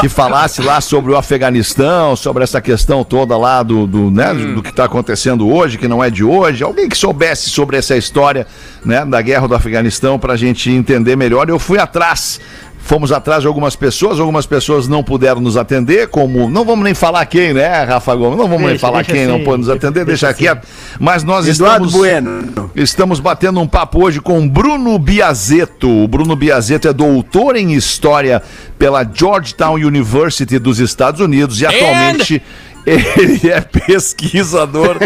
que 0.00 0.08
falasse 0.10 0.62
lá 0.62 0.80
sobre 0.80 1.12
o 1.12 1.16
Afeganistão, 1.16 2.16
sobre 2.16 2.42
essa 2.42 2.60
questão 2.60 3.04
toda 3.04 3.36
lá 3.36 3.62
do, 3.62 3.86
do, 3.86 4.10
né, 4.10 4.32
hum. 4.32 4.54
do 4.54 4.62
que 4.62 4.70
está 4.70 4.84
acontecendo 4.84 5.48
hoje, 5.48 5.78
que 5.78 5.88
não 5.88 6.02
é 6.02 6.10
de 6.10 6.24
hoje. 6.24 6.62
Alguém 6.62 6.88
que 6.88 6.96
soubesse 6.96 7.50
sobre 7.50 7.76
essa 7.76 7.96
história 7.96 8.46
né, 8.84 9.04
da 9.04 9.20
guerra 9.20 9.46
do 9.46 9.54
Afeganistão 9.54 10.18
para 10.18 10.34
a 10.34 10.36
gente 10.36 10.70
entender 10.70 11.16
melhor. 11.16 11.48
Eu 11.48 11.58
fui 11.58 11.78
atrás 11.78 12.40
Fomos 12.84 13.12
atrás 13.12 13.42
de 13.42 13.46
algumas 13.46 13.76
pessoas, 13.76 14.18
algumas 14.18 14.44
pessoas 14.44 14.88
não 14.88 15.04
puderam 15.04 15.40
nos 15.40 15.56
atender, 15.56 16.08
como. 16.08 16.50
Não 16.50 16.64
vamos 16.64 16.84
nem 16.84 16.94
falar 16.94 17.24
quem, 17.26 17.54
né, 17.54 17.84
Rafa 17.84 18.14
Gomes? 18.14 18.36
Não 18.36 18.48
vamos 18.48 18.58
deixa, 18.58 18.70
nem 18.70 18.78
falar 18.78 19.04
quem 19.04 19.22
assim, 19.22 19.30
não 19.30 19.44
pode 19.44 19.58
nos 19.58 19.68
atender, 19.68 20.04
deixa, 20.04 20.26
deixa 20.26 20.34
quieto. 20.34 20.66
Mas 20.98 21.22
nós 21.22 21.46
Eduardo 21.46 21.86
estamos. 21.86 21.92
Bueno. 21.92 22.70
Estamos 22.74 23.20
batendo 23.20 23.60
um 23.60 23.68
papo 23.68 24.04
hoje 24.04 24.20
com 24.20 24.48
Bruno 24.48 24.98
Biazeto. 24.98 25.88
O 25.88 26.08
Bruno 26.08 26.34
Biazeto 26.34 26.88
é 26.88 26.92
doutor 26.92 27.54
em 27.54 27.72
História 27.72 28.42
pela 28.76 29.04
Georgetown 29.04 29.74
University 29.74 30.58
dos 30.58 30.80
Estados 30.80 31.20
Unidos 31.20 31.60
e 31.60 31.66
atualmente. 31.66 32.42
Ele 32.86 33.50
é 33.50 33.60
pesquisador 33.60 34.98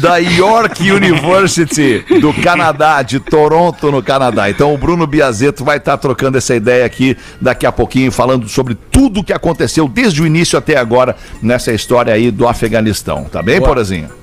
da 0.00 0.16
York 0.16 0.90
University 0.90 2.04
do 2.20 2.32
Canadá, 2.32 3.02
de 3.02 3.20
Toronto, 3.20 3.90
no 3.90 4.02
Canadá. 4.02 4.48
Então 4.48 4.74
o 4.74 4.78
Bruno 4.78 5.06
Biazeto 5.06 5.64
vai 5.64 5.76
estar 5.76 5.96
trocando 5.98 6.38
essa 6.38 6.54
ideia 6.54 6.84
aqui 6.84 7.16
daqui 7.40 7.66
a 7.66 7.72
pouquinho, 7.72 8.10
falando 8.10 8.48
sobre 8.48 8.74
tudo 8.74 9.20
o 9.20 9.24
que 9.24 9.32
aconteceu 9.32 9.88
desde 9.88 10.22
o 10.22 10.26
início 10.26 10.58
até 10.58 10.76
agora 10.76 11.16
nessa 11.42 11.72
história 11.72 12.12
aí 12.12 12.30
do 12.30 12.48
Afeganistão. 12.48 13.24
Tá 13.24 13.42
bem, 13.42 13.58
Boa. 13.58 13.68
Porazinho? 13.68 14.17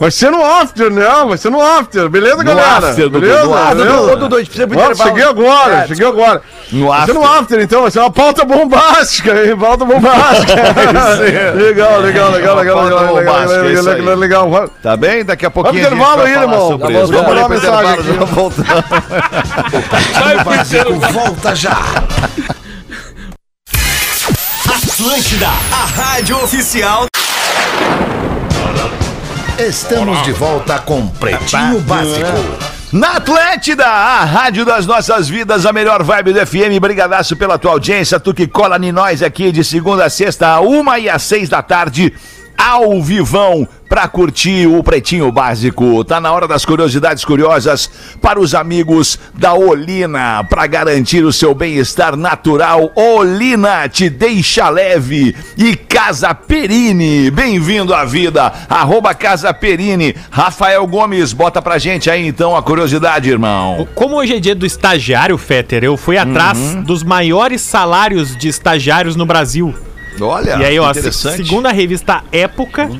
Vai 0.00 0.10
ser 0.10 0.30
no 0.30 0.42
after, 0.42 0.90
né? 0.90 1.04
Vai 1.28 1.36
ser 1.36 1.50
no 1.50 1.60
after. 1.60 2.08
Beleza, 2.08 2.38
no 2.38 2.44
galera? 2.44 2.88
After 2.88 3.10
beleza? 3.10 3.42
Dudu. 4.16 4.36
Ah, 4.38 4.94
cheguei 4.94 5.24
agora, 5.24 5.74
é, 5.74 5.88
cheguei 5.88 6.06
agora. 6.06 6.40
No 6.72 6.88
vai 6.88 7.00
after. 7.00 7.14
ser 7.14 7.20
no 7.20 7.26
after, 7.26 7.60
então. 7.60 7.82
Vai 7.82 7.90
ser 7.90 7.98
uma 7.98 8.10
pauta 8.10 8.46
bombástica, 8.46 9.44
hein? 9.44 9.54
Pauta 9.58 9.84
bombástica. 9.84 10.54
É 11.20 11.52
legal, 11.52 12.00
legal, 12.00 12.30
legal, 12.30 12.56
legal, 12.56 12.84
legal, 12.84 13.18
é 13.52 13.72
legal, 14.16 14.16
legal, 14.16 14.70
Tá 14.82 14.96
bem? 14.96 15.22
Daqui 15.22 15.44
a 15.44 15.50
pouquinho 15.50 15.80
intervalo 15.80 16.22
aí, 16.22 16.32
irmão. 16.32 16.78
Vamos 16.78 17.10
mandar 17.10 17.32
uma 17.32 17.48
mensagem 17.50 17.92
aqui. 17.92 18.12
Voltando. 18.32 18.84
Volta 21.12 21.54
já. 21.54 21.76
Atlântida, 24.66 25.46
a 25.46 26.00
rádio 26.00 26.42
oficial 26.42 27.06
Estamos 29.60 30.22
de 30.22 30.32
volta 30.32 30.78
com 30.78 31.06
Pretinho 31.06 31.80
Básico. 31.80 32.26
Na 32.90 33.18
Atlântida, 33.18 33.86
a 33.86 34.24
rádio 34.24 34.64
das 34.64 34.86
nossas 34.86 35.28
vidas, 35.28 35.66
a 35.66 35.72
melhor 35.72 36.02
vibe 36.02 36.32
do 36.32 36.46
FM. 36.46 36.80
Brigadaço 36.80 37.36
pela 37.36 37.58
tua 37.58 37.72
audiência, 37.72 38.18
tu 38.18 38.32
que 38.32 38.46
cola 38.46 38.78
em 38.78 38.90
nós 38.90 39.22
aqui 39.22 39.52
de 39.52 39.62
segunda 39.62 40.06
a 40.06 40.10
sexta, 40.10 40.48
a 40.48 40.60
uma 40.60 40.98
e 40.98 41.10
às 41.10 41.24
seis 41.24 41.50
da 41.50 41.60
tarde 41.60 42.10
ao 42.60 43.00
vivão 43.00 43.66
para 43.88 44.06
curtir 44.06 44.66
o 44.66 44.84
Pretinho 44.84 45.32
Básico. 45.32 46.04
Tá 46.04 46.20
na 46.20 46.30
hora 46.30 46.46
das 46.46 46.64
curiosidades 46.64 47.24
curiosas 47.24 47.90
para 48.20 48.38
os 48.38 48.54
amigos 48.54 49.18
da 49.34 49.54
Olina, 49.54 50.44
para 50.44 50.66
garantir 50.66 51.24
o 51.24 51.32
seu 51.32 51.54
bem-estar 51.54 52.16
natural. 52.16 52.92
Olina 52.94 53.88
te 53.88 54.10
deixa 54.10 54.68
leve 54.68 55.34
e 55.56 55.74
Casa 55.74 56.34
Perini. 56.34 57.30
Bem-vindo 57.30 57.94
à 57.94 58.04
vida. 58.04 58.52
Arroba 58.68 59.14
Casa 59.14 59.52
Perini. 59.54 60.14
Rafael 60.30 60.86
Gomes, 60.86 61.32
bota 61.32 61.62
pra 61.62 61.78
gente 61.78 62.10
aí 62.10 62.26
então 62.26 62.54
a 62.54 62.62
curiosidade, 62.62 63.30
irmão. 63.30 63.88
Como 63.94 64.16
hoje 64.16 64.36
é 64.36 64.40
dia 64.40 64.54
do 64.54 64.66
estagiário, 64.66 65.38
Fetter, 65.38 65.82
eu 65.82 65.96
fui 65.96 66.18
atrás 66.18 66.58
uhum. 66.58 66.82
dos 66.82 67.02
maiores 67.02 67.62
salários 67.62 68.36
de 68.36 68.48
estagiários 68.48 69.16
no 69.16 69.24
Brasil. 69.24 69.74
Olha, 70.20 70.56
e 70.56 70.64
aí, 70.64 70.78
ó, 70.78 70.92
segundo 70.92 71.66
a 71.66 71.72
revista 71.72 72.22
Época, 72.30 72.90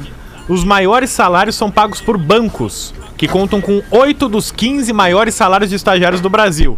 os 0.49 0.65
maiores 0.65 1.11
salários 1.11 1.55
são 1.57 1.71
pagos 1.71 2.01
por 2.01 2.19
bancos, 2.19 2.95
que 3.17 3.29
contam 3.29 3.61
com 3.61 3.81
8 3.91 4.29
dos 4.29 4.51
15 4.51 4.93
maiores 4.93 5.35
salários 5.35 5.71
de 5.71 5.77
estagiários 5.77 6.21
do 6.21 6.29
Brasil. 6.29 6.77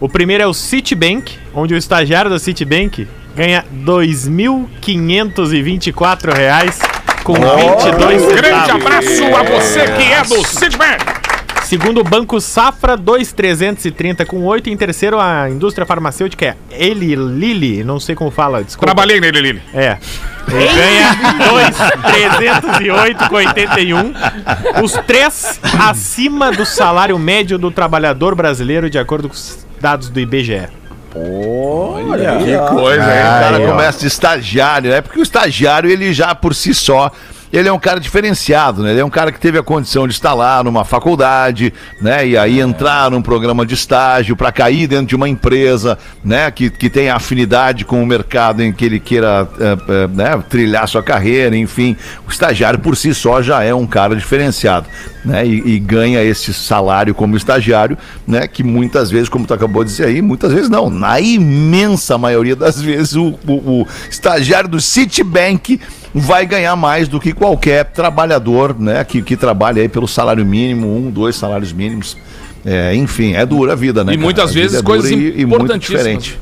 O 0.00 0.08
primeiro 0.08 0.42
é 0.42 0.46
o 0.46 0.54
Citibank, 0.54 1.38
onde 1.54 1.74
o 1.74 1.76
estagiário 1.76 2.30
da 2.30 2.38
Citibank 2.38 3.06
ganha 3.34 3.64
2.524 3.84 6.32
reais 6.32 6.78
com 7.22 7.34
oh, 7.34 7.78
22 7.78 8.22
centavos. 8.22 8.34
Grande 8.34 8.70
abraço 8.70 9.24
a 9.34 9.42
você 9.42 9.86
que 9.92 10.12
é 10.12 10.22
do 10.22 10.46
Citibank. 10.46 11.23
Segundo 11.64 12.00
o 12.00 12.04
Banco 12.04 12.40
Safra, 12.40 12.96
2,330 12.96 14.26
com 14.26 14.44
8. 14.44 14.68
Em 14.68 14.76
terceiro, 14.76 15.18
a 15.18 15.48
indústria 15.48 15.86
farmacêutica 15.86 16.44
é 16.44 16.56
Eli 16.70 17.14
Lilly, 17.14 17.82
não 17.82 17.98
sei 17.98 18.14
como 18.14 18.30
fala, 18.30 18.62
desculpa. 18.62 18.86
Trabalhei 18.86 19.18
nele, 19.18 19.40
Lilly. 19.40 19.62
É. 19.72 19.96
Ele 20.46 20.66
ganha 20.66 21.16
2,308 21.48 23.28
com 23.28 23.34
81. 23.36 24.12
Os 24.84 24.92
três 25.06 25.58
acima 25.80 26.52
do 26.52 26.66
salário 26.66 27.18
médio 27.18 27.58
do 27.58 27.70
trabalhador 27.70 28.34
brasileiro, 28.34 28.90
de 28.90 28.98
acordo 28.98 29.28
com 29.28 29.34
os 29.34 29.66
dados 29.80 30.10
do 30.10 30.20
IBGE. 30.20 30.68
Olha, 31.16 32.38
que 32.38 32.74
coisa, 32.74 33.04
hein? 33.04 33.20
O 33.20 33.40
cara 33.40 33.60
começa 33.66 34.00
de 34.00 34.06
estagiário, 34.06 34.90
né? 34.90 35.00
Porque 35.00 35.18
o 35.18 35.22
estagiário, 35.22 35.88
ele 35.88 36.12
já 36.12 36.34
por 36.34 36.54
si 36.54 36.74
só 36.74 37.10
ele 37.54 37.68
é 37.68 37.72
um 37.72 37.78
cara 37.78 38.00
diferenciado, 38.00 38.82
né? 38.82 38.90
Ele 38.90 39.00
é 39.00 39.04
um 39.04 39.10
cara 39.10 39.30
que 39.30 39.38
teve 39.38 39.56
a 39.56 39.62
condição 39.62 40.08
de 40.08 40.12
estar 40.12 40.34
lá 40.34 40.62
numa 40.64 40.84
faculdade, 40.84 41.72
né? 42.00 42.26
E 42.26 42.36
aí 42.36 42.58
entrar 42.58 43.12
num 43.12 43.22
programa 43.22 43.64
de 43.64 43.74
estágio 43.74 44.34
para 44.34 44.50
cair 44.50 44.88
dentro 44.88 45.06
de 45.06 45.14
uma 45.14 45.28
empresa, 45.28 45.96
né? 46.24 46.50
Que, 46.50 46.68
que 46.68 46.90
tem 46.90 47.10
afinidade 47.10 47.84
com 47.84 48.02
o 48.02 48.06
mercado 48.06 48.60
em 48.60 48.72
que 48.72 48.84
ele 48.84 48.98
queira 48.98 49.48
é, 49.60 50.04
é, 50.04 50.06
né? 50.08 50.42
trilhar 50.50 50.88
sua 50.88 51.00
carreira, 51.00 51.56
enfim. 51.56 51.96
O 52.26 52.30
estagiário 52.30 52.80
por 52.80 52.96
si 52.96 53.14
só 53.14 53.40
já 53.40 53.62
é 53.62 53.72
um 53.72 53.86
cara 53.86 54.16
diferenciado, 54.16 54.88
né? 55.24 55.46
E, 55.46 55.74
e 55.74 55.78
ganha 55.78 56.24
esse 56.24 56.52
salário 56.52 57.14
como 57.14 57.36
estagiário, 57.36 57.96
né? 58.26 58.48
Que 58.48 58.64
muitas 58.64 59.12
vezes, 59.12 59.28
como 59.28 59.46
tu 59.46 59.54
acabou 59.54 59.84
de 59.84 59.90
dizer 59.90 60.06
aí, 60.06 60.20
muitas 60.20 60.52
vezes 60.52 60.68
não. 60.68 60.90
Na 60.90 61.20
imensa 61.20 62.18
maioria 62.18 62.56
das 62.56 62.82
vezes, 62.82 63.14
o, 63.14 63.38
o, 63.46 63.82
o 63.82 63.86
estagiário 64.10 64.68
do 64.68 64.80
Citibank 64.80 65.78
vai 66.14 66.46
ganhar 66.46 66.76
mais 66.76 67.08
do 67.08 67.18
que 67.18 67.32
qualquer 67.32 67.86
trabalhador, 67.86 68.78
né, 68.78 69.02
que, 69.02 69.20
que 69.20 69.36
trabalha 69.36 69.82
aí 69.82 69.88
pelo 69.88 70.06
salário 70.06 70.46
mínimo, 70.46 70.96
um, 70.96 71.10
dois 71.10 71.34
salários 71.34 71.72
mínimos. 71.72 72.16
É, 72.64 72.94
enfim, 72.94 73.34
é 73.34 73.44
dura 73.44 73.72
a 73.72 73.76
vida, 73.76 74.02
né? 74.04 74.14
E 74.14 74.16
muitas 74.16 74.50
cara? 74.50 74.54
vezes 74.54 74.78
é 74.78 74.82
coisas 74.82 75.10
e, 75.10 75.34
e 75.40 75.44
muito 75.44 75.76
diferente. 75.78 76.38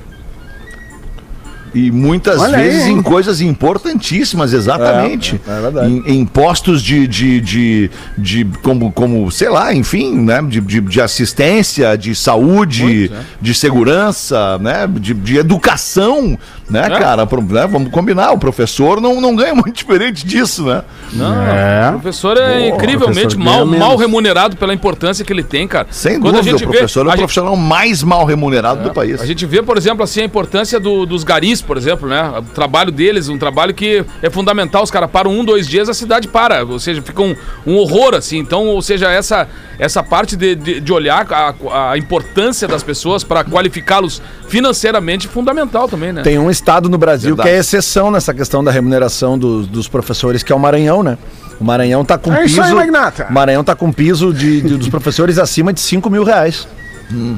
E 1.75 1.91
muitas 1.91 2.39
Olha 2.39 2.59
vezes 2.59 2.85
aí, 2.85 2.93
em 2.93 3.03
coisas 3.03 3.41
importantíssimas, 3.41 4.53
exatamente. 4.53 5.41
É, 5.47 5.51
é 5.51 5.61
verdade. 5.61 5.93
Em, 5.93 6.20
em 6.20 6.27
postos 6.27 6.83
de, 6.83 7.07
de, 7.07 7.41
de, 7.41 7.91
de, 8.18 8.45
como, 8.62 8.93
como, 8.93 9.31
sei 9.31 9.49
lá, 9.49 9.73
enfim, 9.75 10.18
né? 10.18 10.43
De, 10.43 10.61
de, 10.61 10.81
de 10.81 11.01
assistência, 11.01 11.97
de 11.97 12.14
saúde, 12.14 12.83
Muito, 12.85 13.14
é. 13.14 13.20
de 13.41 13.55
segurança, 13.55 14.59
né? 14.59 14.87
De, 14.87 15.14
de 15.14 15.39
educação, 15.39 16.39
né, 16.68 16.87
é. 16.87 16.99
cara? 16.99 17.25
Né? 17.25 17.66
Vamos 17.66 17.91
combinar, 17.91 18.33
o 18.33 18.39
professor 18.39 19.01
não, 19.01 19.20
não 19.20 19.35
ganha 19.35 19.55
muito 19.57 19.73
diferente 19.73 20.27
disso, 20.27 20.64
né? 20.64 20.83
Não, 21.12 21.43
é. 21.43 21.89
o 21.89 22.01
professor 22.01 22.37
é 22.37 22.68
incrivelmente 22.68 23.37
professor 23.37 23.66
mal, 23.66 23.66
mal 23.66 23.97
remunerado 23.97 24.57
pela 24.57 24.75
importância 24.75 25.25
que 25.25 25.33
ele 25.33 25.43
tem, 25.43 25.66
cara. 25.66 25.87
Sem 25.91 26.20
Quando 26.20 26.37
dúvida, 26.37 26.41
a 26.41 26.59
gente 26.59 26.64
o 26.64 26.68
professor 26.70 27.05
vê, 27.05 27.11
é 27.11 27.14
o 27.14 27.16
profissional 27.16 27.55
gente... 27.57 27.64
mais 27.64 28.03
mal 28.03 28.25
remunerado 28.25 28.81
é. 28.81 28.85
do 28.85 28.93
país. 28.93 29.20
A 29.20 29.27
gente 29.27 29.47
vê, 29.47 29.62
por 29.62 29.77
exemplo, 29.79 30.03
assim, 30.03 30.20
a 30.20 30.25
importância 30.25 30.79
do, 30.79 31.07
dos 31.07 31.25
garis, 31.25 31.62
por 31.63 31.77
exemplo, 31.77 32.09
né? 32.09 32.39
O 32.39 32.43
trabalho 32.43 32.91
deles, 32.91 33.29
um 33.29 33.39
trabalho 33.39 33.75
que 33.75 34.05
é 34.23 34.31
fundamental. 34.31 34.83
Os 34.83 34.91
caras 34.91 35.11
param 35.11 35.31
um, 35.31 35.45
dois 35.45 35.67
dias, 35.67 35.89
a 35.89 35.95
cidade 35.95 36.29
para. 36.29 36.65
Ou 36.65 36.79
seja, 36.79 37.03
fica 37.03 37.23
um, 37.23 37.35
um 37.67 37.77
horror, 37.77 38.15
assim. 38.15 38.39
Então, 38.39 38.67
ou 38.67 38.83
seja, 38.83 39.11
essa, 39.11 39.49
essa 39.79 40.03
parte 40.03 40.37
de, 40.37 40.55
de, 40.55 40.81
de 40.81 40.93
olhar 40.93 41.27
a, 41.31 41.93
a 41.93 41.99
importância 41.99 42.69
das 42.69 42.83
pessoas 42.83 43.25
para 43.25 43.45
qualificá-los 43.45 44.23
financeiramente 44.49 45.29
fundamental 45.29 45.89
também, 45.89 46.13
né? 46.13 46.23
Tem 46.23 46.39
um 46.39 46.51
estado 46.51 46.89
no 46.89 46.99
Brasil 46.99 47.35
Verdade. 47.37 47.49
que 47.49 47.55
é 47.57 47.59
exceção 47.59 48.11
nessa 48.11 48.35
questão 48.35 48.63
da 48.63 48.71
remuneração 48.71 49.39
dos, 49.39 49.67
dos 49.67 49.89
professores, 49.89 50.43
que 50.43 50.53
é 50.53 50.55
o 50.55 50.59
Maranhão, 50.59 51.03
né? 51.03 51.19
O 51.61 51.65
Maranhão 51.65 52.05
tá 52.05 52.19
com 52.19 52.33
é 52.33 52.43
piso. 52.43 52.61
Isso 52.61 52.63
aí, 52.63 52.75
Magnata. 52.75 53.27
O 53.31 53.33
Maranhão 53.33 53.63
tá 53.63 53.75
com 53.75 53.93
piso 53.93 54.33
de, 54.33 54.61
de, 54.61 54.77
dos 54.77 54.89
professores 54.89 55.39
acima 55.39 55.73
de 55.73 55.81
5 55.81 56.11
mil 56.11 56.25
reais. 56.25 56.67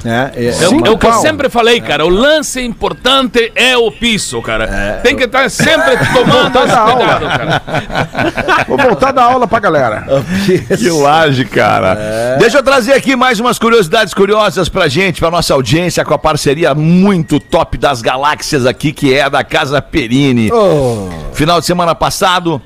Né? 0.05 0.31
É, 0.37 0.47
É, 0.47 0.51
o- 0.51 0.53
Cinco 0.55 0.87
é 0.87 0.91
o 0.91 0.99
que 0.99 1.07
eu 1.07 1.13
sempre 1.15 1.49
falei, 1.49 1.81
cara. 1.81 2.05
O 2.05 2.09
lance 2.09 2.61
importante 2.61 3.53
é 3.55 3.77
o 3.77 3.91
piso, 3.91 4.41
cara. 4.43 5.01
Tem 5.03 5.17
que 5.17 5.25
estar 5.25 5.51
sempre 5.51 5.97
tomando 6.13 6.59
esse 6.59 6.67
da 6.69 6.79
aula. 6.81 6.97
cuidado, 6.97 7.27
cara. 7.39 8.65
Vou 8.69 8.79
voltar 8.79 9.13
da 9.13 9.25
aula 9.25 9.47
pra 9.47 9.59
galera. 9.61 10.05
Que 10.79 10.91
laje, 10.91 11.45
cara. 11.45 12.37
Deixa 12.39 12.59
eu 12.59 12.63
trazer 12.63 12.93
aqui 12.93 13.17
mais 13.17 13.41
umas 13.41 13.59
curiosidades 13.59 14.15
curiosas 14.15 14.69
pra 14.69 14.89
gente, 14.89 15.21
pra 15.21 15.31
nossa 15.31 15.55
audiência, 15.55 16.05
com 16.05 16.15
a 16.15 16.19
parceria 16.19 16.75
muito 16.75 17.39
top 17.41 17.77
das 17.79 18.01
galáxias 18.03 18.67
aqui, 18.67 18.93
que 18.93 19.13
é 19.15 19.23
a 19.23 19.29
da 19.29 19.45
Casa 19.45 19.81
Perini. 19.83 20.51
Final 21.33 21.61
de 21.61 21.67
semana 21.67 21.95
passado, 21.95 22.61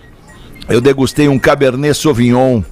eu 0.69 0.81
degustei 0.81 1.29
um 1.29 1.39
Cabernet 1.39 1.97
Sauvignon 1.97 2.62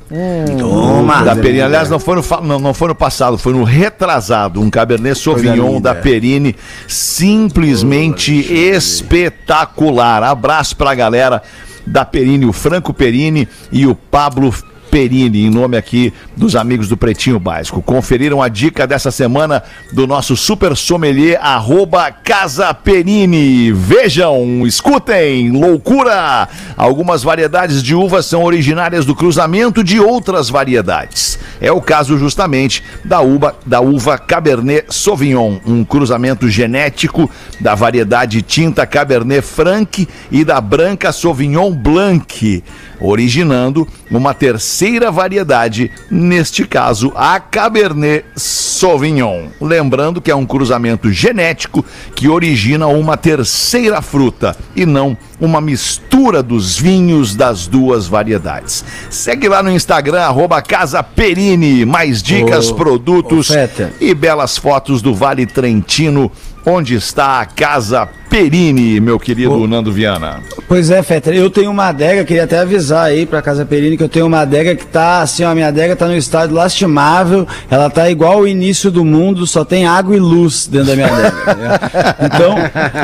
Toma. 0.59 1.23
da 1.23 1.35
Perini. 1.35 1.63
Aliás, 1.63 1.89
não 1.89 1.99
foi, 1.99 2.17
no, 2.17 2.23
não, 2.43 2.59
não 2.59 2.75
foi 2.75 2.89
no 2.89 2.95
passado, 2.95 3.39
foi 3.39 3.53
no 3.53 3.65
retrasado. 3.65 4.61
Um 4.61 4.69
Cabernet 4.69 5.19
Sauvignon 5.19 5.81
da 5.81 5.95
Perini. 5.95 6.55
Simplesmente 6.87 8.33
espetacular. 8.53 10.23
Abraço 10.23 10.77
pra 10.77 10.95
galera 10.95 11.43
da 11.87 12.05
Perini, 12.05 12.45
o 12.45 12.53
Franco 12.53 12.93
Perini 12.93 13.49
e 13.71 13.87
o 13.87 13.95
Pablo 13.95 14.53
Perini, 14.97 15.45
em 15.45 15.51
nome 15.51 15.77
aqui 15.77 16.11
dos 16.35 16.57
amigos 16.57 16.89
do 16.89 16.97
Pretinho 16.97 17.39
Básico. 17.39 17.83
Conferiram 17.83 18.41
a 18.41 18.49
dica 18.49 18.87
dessa 18.87 19.11
semana 19.11 19.63
do 19.93 20.07
nosso 20.07 20.35
super 20.35 20.75
sommelier, 20.75 21.39
arroba 21.39 22.11
Casa 22.11 22.73
Perini. 22.73 23.71
Vejam, 23.73 24.67
escutem, 24.67 25.51
loucura! 25.51 26.49
Algumas 26.79 27.23
variedades 27.23 27.83
de 27.83 27.95
uvas 27.95 28.25
são 28.25 28.43
originárias 28.43 29.05
do 29.05 29.15
cruzamento 29.15 29.85
de 29.85 30.01
outras 30.01 30.49
variedades. 30.49 31.39
É 31.61 31.71
o 31.71 31.83
caso 31.83 32.17
justamente 32.17 32.83
da 33.05 33.21
uva, 33.21 33.55
da 33.67 33.83
uva 33.83 34.17
Cabernet 34.17 34.87
Sauvignon, 34.89 35.59
um 35.67 35.85
cruzamento 35.85 36.49
genético 36.49 37.31
da 37.61 37.75
variedade 37.75 38.41
tinta 38.41 38.87
Cabernet 38.87 39.43
Franc 39.43 40.09
e 40.33 40.43
da 40.43 40.59
branca 40.59 41.13
Sauvignon 41.13 41.71
Blanc, 41.73 42.63
originando 43.01 43.87
uma 44.11 44.35
terceira 44.35 45.11
variedade, 45.11 45.91
neste 46.11 46.67
caso 46.67 47.13
a 47.15 47.39
Cabernet 47.41 48.25
Sauvignon. 48.35 49.47
Lembrando 49.61 50.21
que 50.21 50.31
é 50.31 50.35
um 50.35 50.47
cruzamento 50.47 51.11
genético 51.11 51.85
que 52.15 52.29
origina 52.29 52.87
uma 52.87 53.17
terceira 53.17 54.01
fruta 54.03 54.57
e 54.75 54.85
não 54.87 55.17
uma 55.41 55.61
mistura 55.61 56.43
dos 56.43 56.79
vinhos 56.79 57.35
das 57.35 57.67
duas 57.67 58.07
variedades. 58.07 58.85
Segue 59.11 59.49
lá 59.49 59.63
no 59.63 59.71
Instagram, 59.71 60.21
arroba 60.21 60.63
Casa 60.63 61.03
Perini, 61.03 61.85
mais 61.85 62.23
dicas, 62.23 62.71
Ô, 62.71 62.75
produtos 62.75 63.51
ô, 63.51 63.55
e 64.01 64.15
belas 64.15 64.57
fotos 64.57 65.03
do 65.03 65.15
Vale 65.15 65.47
Trentino, 65.47 66.31
onde 66.67 66.95
está 66.97 67.41
a 67.41 67.47
Casa 67.47 68.09
Perini, 68.29 68.99
meu 69.01 69.21
querido 69.21 69.67
Nando 69.69 69.93
Viana. 69.93 70.41
Pois 70.67 70.91
é, 70.91 71.01
Fetter, 71.01 71.33
eu 71.33 71.49
tenho 71.49 71.71
uma 71.71 71.87
adega, 71.87 72.25
queria 72.25 72.43
até 72.43 72.59
avisar 72.59 73.05
aí 73.07 73.25
pra 73.25 73.41
Casa 73.41 73.65
Perini 73.65 73.97
que 73.97 74.03
eu 74.03 74.09
tenho 74.09 74.27
uma 74.27 74.41
adega 74.41 74.75
que 74.75 74.85
tá, 74.85 75.21
assim, 75.21 75.45
ó, 75.45 75.51
a 75.51 75.55
minha 75.55 75.69
adega 75.69 75.95
tá 75.95 76.07
no 76.07 76.17
estado 76.17 76.53
lastimável, 76.53 77.47
ela 77.71 77.89
tá 77.89 78.11
igual 78.11 78.41
o 78.41 78.49
início 78.49 78.91
do 78.91 79.05
mundo, 79.05 79.47
só 79.47 79.65
tem 79.65 79.87
água 79.87 80.17
e 80.17 80.19
luz 80.19 80.67
dentro 80.67 80.89
da 80.89 80.97
minha 80.97 81.07
adega. 81.07 81.37
Então, 82.27 82.57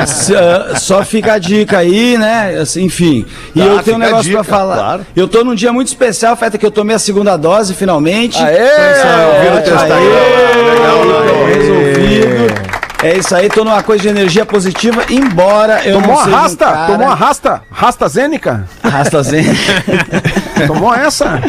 s- 0.03 0.35
ah, 0.35 0.75
só 0.75 1.03
fica 1.05 1.33
a 1.33 1.37
dica 1.39 1.77
aí, 1.77 2.17
né, 2.17 2.57
assim, 2.61 2.83
enfim. 2.83 3.25
E 3.55 3.59
Tá, 3.59 3.65
eu 3.65 3.79
tenho 3.81 3.95
um 3.95 3.99
negócio 3.99 4.29
pra 4.31 4.41
dica, 4.41 4.43
falar. 4.43 4.75
claro. 4.75 5.05
Eu 5.15 5.27
tô 5.27 5.41
num 5.43 5.55
dia 5.55 5.71
muito 5.71 5.87
especial, 5.87 6.35
Fetter, 6.35 6.59
que 6.59 6.65
eu 6.65 6.71
tomei 6.71 6.95
a 6.97 6.99
segunda 6.99 7.37
dose, 7.37 7.73
finalmente. 7.73 8.37
Aê! 8.43 8.57
Então, 8.57 9.35
Ouviram 9.35 9.59
isso 9.63 9.71
aí, 9.73 9.79
testar? 9.79 9.99
Legal, 10.59 11.05
então, 11.05 11.45
aê. 11.47 11.53
resolvido. 11.53 12.82
É 13.03 13.17
isso 13.17 13.35
aí, 13.35 13.49
tô 13.49 13.63
numa 13.65 13.83
coisa 13.83 14.01
de 14.03 14.07
energia 14.09 14.45
positiva, 14.45 15.03
embora 15.09 15.81
eu 15.85 15.99
Tomou 16.01 16.15
não 16.15 16.23
seja 16.23 16.35
um 16.37 16.39
rasta? 16.39 16.65
cara- 16.65 16.87
Tomou 16.87 17.07
a 17.09 17.15
rasta? 17.15 17.61
Rasta 17.69 18.07
Zênica? 18.07 18.67
Tomou 20.67 20.93
essa? 20.93 21.39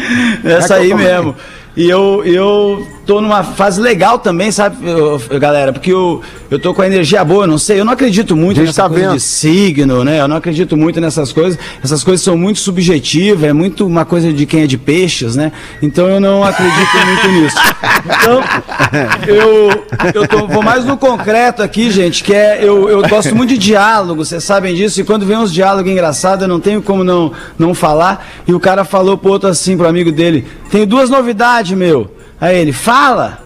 Essa 0.43 0.75
É 0.75 0.77
aí 0.79 0.93
mesmo. 0.93 1.35
E 1.77 1.89
eu, 1.89 2.23
eu 2.25 2.87
tô 3.05 3.21
numa 3.21 3.43
fase 3.43 3.79
legal 3.79 4.17
também, 4.19 4.51
sabe, 4.51 4.77
eu- 4.87 5.21
eu- 5.29 5.39
galera? 5.39 5.71
Porque 5.71 5.91
eu, 5.91 6.21
eu 6.49 6.57
tô 6.59 6.73
com 6.73 6.81
a 6.81 6.87
energia 6.87 7.23
boa, 7.23 7.45
não 7.45 7.57
sei, 7.57 7.79
eu 7.79 7.85
não 7.85 7.93
acredito 7.93 8.35
muito 8.35 8.59
nessa 8.61 8.83
tá 8.83 8.89
coisa 8.89 9.05
vendo. 9.09 9.15
de 9.15 9.21
signo, 9.21 10.03
né? 10.03 10.19
Eu 10.19 10.27
não 10.27 10.37
acredito 10.37 10.75
muito 10.75 10.99
nessas 10.99 11.31
coisas. 11.31 11.57
Essas 11.83 12.03
coisas 12.03 12.23
são 12.23 12.37
muito 12.37 12.59
subjetivas, 12.59 13.43
é 13.43 13.53
muito 13.53 13.85
uma 13.85 14.05
coisa 14.05 14.33
de 14.33 14.45
quem 14.45 14.63
é 14.63 14.67
de 14.67 14.77
peixes, 14.77 15.35
né? 15.35 15.51
Então 15.81 16.07
eu 16.09 16.19
não 16.19 16.43
acredito 16.43 17.05
muito 17.05 17.27
nisso. 17.27 17.57
Então, 18.05 18.41
eu, 19.27 19.85
eu 20.13 20.27
tô, 20.27 20.47
vou 20.47 20.63
mais 20.63 20.85
no 20.85 20.97
concreto 20.97 21.61
aqui, 21.61 21.91
gente, 21.91 22.23
que 22.23 22.33
é, 22.33 22.59
eu, 22.63 22.89
eu 22.89 23.01
gosto 23.07 23.35
muito 23.35 23.49
de 23.49 23.57
diálogo, 23.57 24.23
vocês 24.25 24.43
sabem 24.43 24.73
disso, 24.75 24.99
e 24.99 25.03
quando 25.03 25.25
vem 25.25 25.37
uns 25.37 25.53
diálogos 25.53 25.91
engraçados, 25.91 26.41
eu 26.43 26.47
não 26.47 26.59
tenho 26.59 26.81
como 26.81 27.03
não, 27.03 27.31
não 27.57 27.73
falar, 27.73 28.25
e 28.47 28.53
o 28.53 28.59
cara 28.59 28.83
falou 28.83 29.17
pro 29.17 29.31
outro 29.31 29.49
assim, 29.49 29.77
pro 29.77 29.87
amigo 29.87 30.11
dele, 30.11 30.45
tenho 30.71 30.85
duas 30.87 31.09
novidades, 31.09 31.77
meu. 31.77 32.14
Aí 32.45 32.59
ele, 32.59 32.71
fala, 32.71 33.39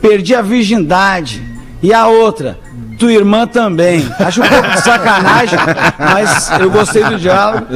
perdi 0.00 0.32
a 0.32 0.40
virgindade, 0.40 1.42
e 1.82 1.92
a 1.92 2.06
outra, 2.06 2.56
tua 2.96 3.12
irmã 3.12 3.44
também. 3.44 4.08
Acho 4.20 4.40
um 4.40 4.46
pouco 4.46 4.70
de 4.70 4.82
sacanagem, 4.82 5.58
mas 5.98 6.50
eu 6.60 6.70
gostei 6.70 7.02
do 7.02 7.18
diálogo. 7.18 7.66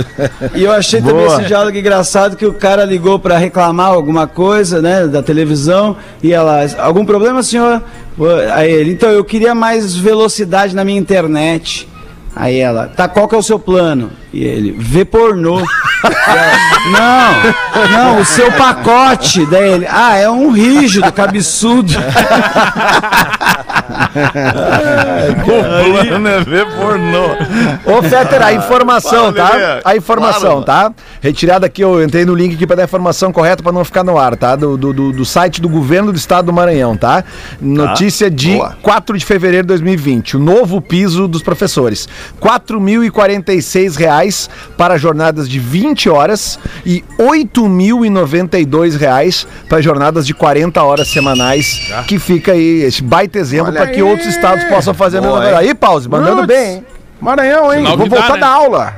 E 0.55 0.63
eu 0.63 0.71
achei 0.71 1.01
também 1.01 1.27
Boa. 1.27 1.39
esse 1.39 1.49
diálogo 1.49 1.77
engraçado 1.77 2.37
que 2.37 2.47
o 2.47 2.53
cara 2.53 2.85
ligou 2.85 3.19
para 3.19 3.37
reclamar 3.37 3.89
alguma 3.89 4.29
coisa, 4.29 4.81
né, 4.81 5.09
da 5.09 5.21
televisão, 5.21 5.97
e 6.23 6.33
ela, 6.33 6.65
algum 6.79 7.05
problema, 7.05 7.43
senhor? 7.43 7.83
Aí 8.55 8.71
ele, 8.71 8.93
então 8.93 9.11
eu 9.11 9.25
queria 9.25 9.57
mais 9.57 9.97
velocidade 9.97 10.73
na 10.73 10.85
minha 10.85 11.01
internet. 11.01 11.89
Aí 12.37 12.61
ela, 12.61 12.87
tá, 12.87 13.09
qual 13.09 13.27
que 13.27 13.35
é 13.35 13.39
o 13.39 13.43
seu 13.43 13.59
plano? 13.59 14.13
E 14.33 14.45
ele, 14.45 14.75
vê 14.79 15.05
pornô. 15.05 15.61
Não, 16.93 17.89
não, 17.93 18.21
o 18.21 18.25
seu 18.25 18.51
pacote. 18.53 19.45
Daí 19.47 19.71
ele, 19.73 19.87
ah, 19.87 20.17
é 20.17 20.31
um 20.31 20.51
rígido, 20.51 21.13
cabeçudo. 21.13 21.93
O 25.37 26.05
plano 26.05 26.29
é 26.29 26.41
ver 26.43 26.67
pornô. 26.75 27.27
Ô, 27.85 28.03
Fetter, 28.03 28.43
a 28.43 28.53
informação, 28.55 29.31
tá? 29.33 29.81
A 29.85 29.95
informação, 29.97 30.63
tá? 30.63 30.91
Retirada 31.21 31.67
aqui, 31.67 31.83
eu 31.83 32.03
entrei 32.03 32.25
no 32.25 32.35
link 32.35 32.55
aqui 32.55 32.67
pra 32.67 32.77
dar 32.77 32.83
a 32.83 32.85
informação 32.87 33.31
correta 33.31 33.63
pra 33.63 33.73
não 33.73 33.85
ficar 33.85 34.03
no 34.03 34.17
ar, 34.19 34.35
tá? 34.37 34.57
Do, 34.57 34.77
do, 34.79 34.93
do- 34.93 35.13
do 35.13 35.25
site 35.25 35.61
do 35.61 35.69
governo 35.69 36.13
do 36.13 36.17
estado 36.17 36.47
do 36.47 36.53
Maranhão, 36.53 36.97
tá? 36.97 37.23
Notícia 37.61 38.31
de 38.31 38.55
boa. 38.57 38.77
4 38.83 39.19
de 39.19 39.25
fevereiro 39.25 39.65
de 39.67 39.69
2020. 39.69 40.37
O 40.39 40.41
novo 40.41 40.81
piso 40.81 41.29
dos 41.29 41.43
professores. 41.43 42.09
R$ 42.43 42.49
4.046 42.49 43.97
reais 44.21 44.51
para 44.77 44.97
jornadas 44.99 45.49
de 45.49 45.59
20 45.59 46.09
horas 46.09 46.59
e 46.85 47.03
8.092 47.19 48.97
reais 48.97 49.47
para 49.69 49.81
jornadas 49.81 50.27
de 50.27 50.35
40 50.35 50.83
horas 50.83 51.09
semanais. 51.09 51.91
Que 52.07 52.19
fica 52.19 52.53
aí 52.53 52.83
esse 52.83 53.03
baita 53.03 53.39
exemplo 53.39 53.73
para 53.73 53.87
que 53.87 54.03
outros 54.03 54.29
estados 54.29 54.65
possam 54.65 54.93
fazer 54.95 55.19
a 55.19 55.21
mesma 55.21 55.37
Boa, 55.37 55.47
coisa. 55.51 55.63
hein? 55.63 55.69
Aí, 55.71 55.75
pause, 55.75 56.09
mandando 56.09 56.47
bem, 56.47 56.75
hein? 56.77 56.87
Maranhão, 57.21 57.73
hein? 57.73 57.79
Sinal 57.81 57.97
Vou 57.97 58.05
que 58.07 58.11
dá, 58.11 58.17
voltar 58.19 58.35
né? 58.35 58.41
da 58.41 58.49
aula. 58.49 58.95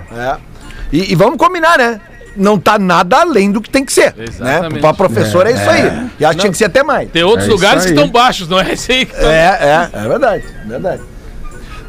E, 0.93 1.13
e 1.13 1.15
vamos 1.15 1.37
combinar, 1.37 1.79
né? 1.79 2.01
Não 2.35 2.59
tá 2.59 2.79
nada 2.79 3.19
além 3.21 3.51
do 3.53 3.61
que 3.61 3.69
tem 3.69 3.85
que 3.85 3.93
ser. 3.93 4.15
Né? 4.17 4.25
Exatamente. 4.27 4.81
Pra 4.81 4.95
professor 4.95 5.47
é, 5.47 5.53
isso 5.53 5.69
aí. 5.69 6.07
E 6.19 6.25
acho 6.25 6.35
que 6.37 6.41
tinha 6.41 6.51
que 6.51 6.57
ser 6.57 6.65
até 6.65 6.83
mais. 6.83 7.11
Tem 7.11 7.23
outros 7.23 7.47
É 7.47 7.51
lugares 7.51 7.85
que 7.85 7.91
estão 7.91 8.09
baixos, 8.09 8.49
não 8.49 8.59
é 8.59 8.73
esse 8.73 8.91
aí 8.91 9.05
que 9.05 9.13
tá- 9.15 9.23
É, 9.31 9.89
é, 9.93 9.99
é 10.05 10.09
verdade. 10.09 10.45
Verdade. 10.65 11.03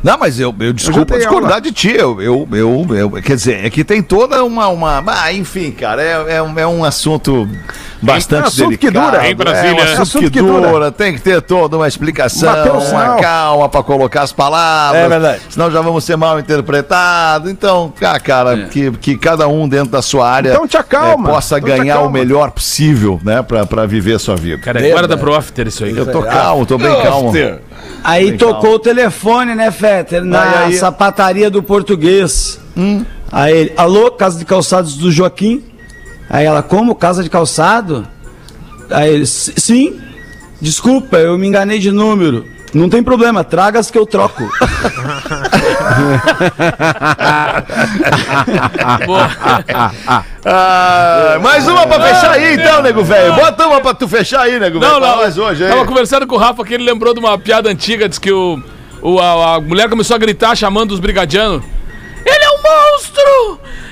Não, 0.04 0.18
mas 0.18 0.38
eu, 0.40 0.54
eu 0.60 0.74
desculpa 0.74 1.14
dei 1.14 1.20
discordar 1.20 1.52
aula. 1.54 1.62
de 1.62 1.72
ti. 1.72 1.90
Eu, 1.96 2.22
eu, 2.22 2.48
eu, 2.52 2.86
eu- 2.96 3.10
quer 3.22 3.36
dizer, 3.36 3.66
é 3.66 3.70
que 3.70 3.84
tem 3.86 4.04
toda 4.04 4.44
uma. 4.44 4.68
uma 4.68 5.02
ah, 5.08 5.32
enfim, 5.32 5.72
cara, 5.72 6.02
é, 6.04 6.36
é, 6.36 6.42
um- 6.44 6.60
é 6.60 6.68
um 6.68 6.84
assunto 6.84 7.48
bastante 8.04 8.42
É 8.42 8.44
um 8.44 8.48
assunto 8.48 8.78
que 8.78 8.90
delicado. 8.92 9.12
dura. 9.12 9.28
Em 9.30 9.36
Brasília. 9.36 9.70
É 9.70 9.74
um 9.74 9.84
assunto, 9.84 10.02
Assunto 10.02 10.24
que, 10.26 10.30
que 10.32 10.42
dura. 10.42 10.68
dura. 10.70 10.92
Tem 10.92 11.14
que 11.14 11.22
ter 11.22 11.42
toda 11.42 11.78
uma 11.78 11.88
explicação, 11.88 12.52
Bateu 12.54 12.74
o 12.76 12.84
uma 12.90 13.16
calma 13.16 13.70
pra 13.70 13.84
colocar 13.84 14.22
as 14.24 14.32
palavras. 14.34 15.02
É 15.04 15.08
verdade. 15.10 15.42
Senão 15.50 15.72
já 15.72 15.82
vamos 15.82 16.04
ser 16.04 16.16
mal 16.16 16.40
interpretados. 16.40 17.50
Então, 17.52 17.94
ah, 18.02 18.20
cara, 18.20 18.66
que, 18.68 18.92
que 18.92 19.18
cada 19.18 19.48
um 19.48 19.68
dentro 19.68 19.92
da 19.92 20.02
sua 20.02 20.30
área 20.30 20.52
Então 20.52 20.68
te 20.68 20.78
acalma. 20.78 21.30
eh, 21.30 21.34
possa 21.34 21.58
Então 21.58 21.70
te 21.70 21.78
ganhar 21.80 22.00
o 22.02 22.10
melhor 22.10 22.52
possível, 22.52 23.20
né, 23.24 23.42
pra, 23.42 23.66
pra 23.66 23.86
viver 23.86 24.16
a 24.16 24.20
sua 24.20 24.36
vida. 24.36 24.58
Cara, 24.62 24.80
Verdade. 24.80 24.94
guarda 25.08 25.18
pro 25.18 25.36
after 25.36 25.68
isso 25.68 25.84
aí. 25.84 25.96
eu 25.98 26.06
tô 26.06 26.22
calmo, 26.24 26.66
tô 26.66 26.78
bem 26.78 26.94
calmo. 27.02 27.32
Aí 28.04 28.30
Bem 28.30 28.38
tocou 28.38 28.62
calmo. 28.62 28.76
o 28.76 28.80
telefone, 28.80 29.56
né, 29.56 29.72
Fetter? 29.72 30.24
Na 30.24 30.42
Aí, 30.42 30.64
aí. 30.66 30.74
sapataria 30.74 31.50
do 31.50 31.64
português. 31.64 32.60
Hum. 32.76 33.06
Aí 33.32 33.56
ele, 33.58 33.74
alô, 33.78 34.12
casa 34.12 34.38
de 34.38 34.46
calçados 34.46 34.96
do 34.98 35.12
Joaquim? 35.12 35.64
Aí 36.30 36.46
ela, 36.46 36.64
como? 36.64 36.96
Casa 36.96 37.22
de 37.24 37.30
calçado? 37.30 38.08
Aí 38.90 39.14
ele, 39.14 39.24
"S- 39.24 39.54
sim. 39.58 40.00
Desculpa, 40.62 41.18
eu 41.18 41.38
me 41.38 41.48
enganei 41.48 41.78
de 41.80 41.92
número. 41.92 42.46
Não 42.74 42.90
tem 42.90 43.04
problema, 43.04 43.44
traga 43.44 43.80
as 43.80 43.92
que 43.92 43.98
eu 43.98 44.06
troco. 44.06 44.50
Ah, 50.46 51.38
mais 51.42 51.68
uma 51.68 51.88
pra 51.88 52.02
fechar 52.02 52.32
aí 52.32 52.56
então, 52.56 52.82
nego 52.82 53.04
velho. 53.04 53.34
Bota 53.36 53.68
uma 53.68 53.80
pra 53.82 53.94
tu 53.94 54.08
fechar 54.08 54.42
aí, 54.42 54.60
nego 54.60 54.80
velho. 54.80 54.92
Não, 54.94 55.00
não. 55.00 55.18
hoje 55.20 55.64
aí. 55.64 55.70
Tava 55.72 55.86
conversando 55.86 56.28
com 56.28 56.36
o 56.36 56.38
Rafa 56.38 56.64
que 56.66 56.74
ele 56.74 56.84
lembrou 56.84 57.14
de 57.14 57.20
uma 57.20 57.38
piada 57.38 57.70
antiga, 57.70 58.10
diz 58.10 58.20
que 58.20 58.32
o, 58.32 58.62
o- 59.02 59.20
a, 59.20 59.56
a 59.56 59.62
mulher 59.62 59.90
começou 59.90 60.16
a 60.16 60.20
gritar 60.20 60.56
chamando 60.56 60.92
os 60.92 61.00
brigadianos. 61.00 61.64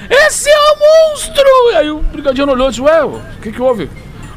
Esse 0.10 0.49
é 0.49 0.58
um 0.58 1.12
monstro! 1.12 1.72
E 1.72 1.76
aí 1.76 1.91
o 1.91 1.99
brigadiano 1.99 2.52
olhou 2.52 2.68
e 2.68 2.70
disse, 2.70 2.82
ué, 2.82 3.04
o 3.04 3.22
que 3.41 3.52
que 3.52 3.62
houve? 3.62 3.89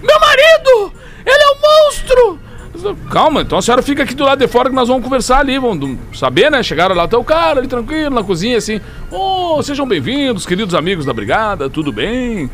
Meu 0.03 0.21
marido! 0.21 0.93
Ele 1.25 1.43
é 1.43 1.51
um 1.51 1.61
monstro! 1.61 2.39
Disse, 2.75 2.95
Calma, 3.11 3.43
então 3.43 3.59
a 3.59 3.62
senhora 3.62 3.83
fica 3.83 4.03
aqui 4.03 4.15
do 4.15 4.25
lado 4.25 4.39
de 4.39 4.49
fora 4.49 4.69
que 4.69 4.75
nós 4.75 4.89
vamos 4.89 5.05
conversar 5.05 5.39
ali, 5.39 5.59
vamos 5.59 5.99
saber, 6.12 6.51
né? 6.51 6.62
Chegaram 6.62 6.95
lá, 6.95 7.07
tá 7.07 7.17
o 7.17 7.25
cara 7.25 7.61
ali 7.61 7.69
tranquilo, 7.69 8.15
na 8.15 8.23
cozinha, 8.23 8.59
assim. 8.59 8.81
Oh, 9.11 9.62
sejam 9.62 9.87
bem-vindos, 9.87 10.45
queridos 10.45 10.75
amigos 10.75 11.07
da 11.07 11.12
brigada, 11.12 11.71
tudo 11.71 11.93
bem? 11.93 12.51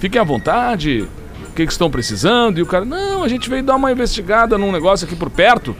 Fiquem 0.00 0.20
à 0.20 0.24
vontade. 0.24 1.08
O 1.48 1.54
que, 1.54 1.66
que 1.66 1.72
estão 1.72 1.90
precisando? 1.90 2.58
E 2.58 2.62
o 2.62 2.66
cara, 2.66 2.84
não, 2.84 3.22
a 3.22 3.28
gente 3.28 3.48
veio 3.50 3.62
dar 3.62 3.76
uma 3.76 3.92
investigada 3.92 4.56
num 4.56 4.72
negócio 4.72 5.06
aqui 5.06 5.14
por 5.14 5.30
perto, 5.30 5.76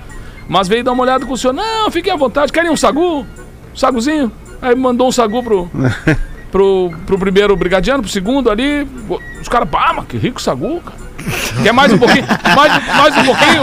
mas 0.49 0.68
veio 0.68 0.85
dar 0.85 0.93
uma 0.93 1.03
olhada 1.03 1.24
com 1.24 1.32
o 1.32 1.37
senhor. 1.37 1.53
Não, 1.53 1.91
fiquem 1.91 2.12
à 2.12 2.16
vontade, 2.16 2.53
querem 2.53 2.70
um 2.70 2.76
sagu? 2.76 3.20
Um 3.20 3.76
saguzinho? 3.76 4.30
Aí 4.65 4.75
mandou 4.75 5.09
um 5.09 5.12
sagu 5.12 5.43
pro, 5.43 5.71
pro, 6.51 6.91
pro 7.05 7.19
primeiro 7.19 7.55
brigadiano, 7.55 8.03
pro 8.03 8.11
segundo 8.11 8.51
ali. 8.51 8.89
Os 9.39 9.47
caras, 9.47 9.69
pá, 9.69 9.93
mas 9.95 10.07
que 10.07 10.17
rico 10.17 10.41
sagu, 10.41 10.81
cara. 10.81 10.97
Quer 11.62 11.72
mais 11.72 11.93
um 11.93 11.99
pouquinho? 11.99 12.27
Mais, 12.57 12.97
mais 12.97 13.16
um 13.16 13.25
pouquinho? 13.25 13.62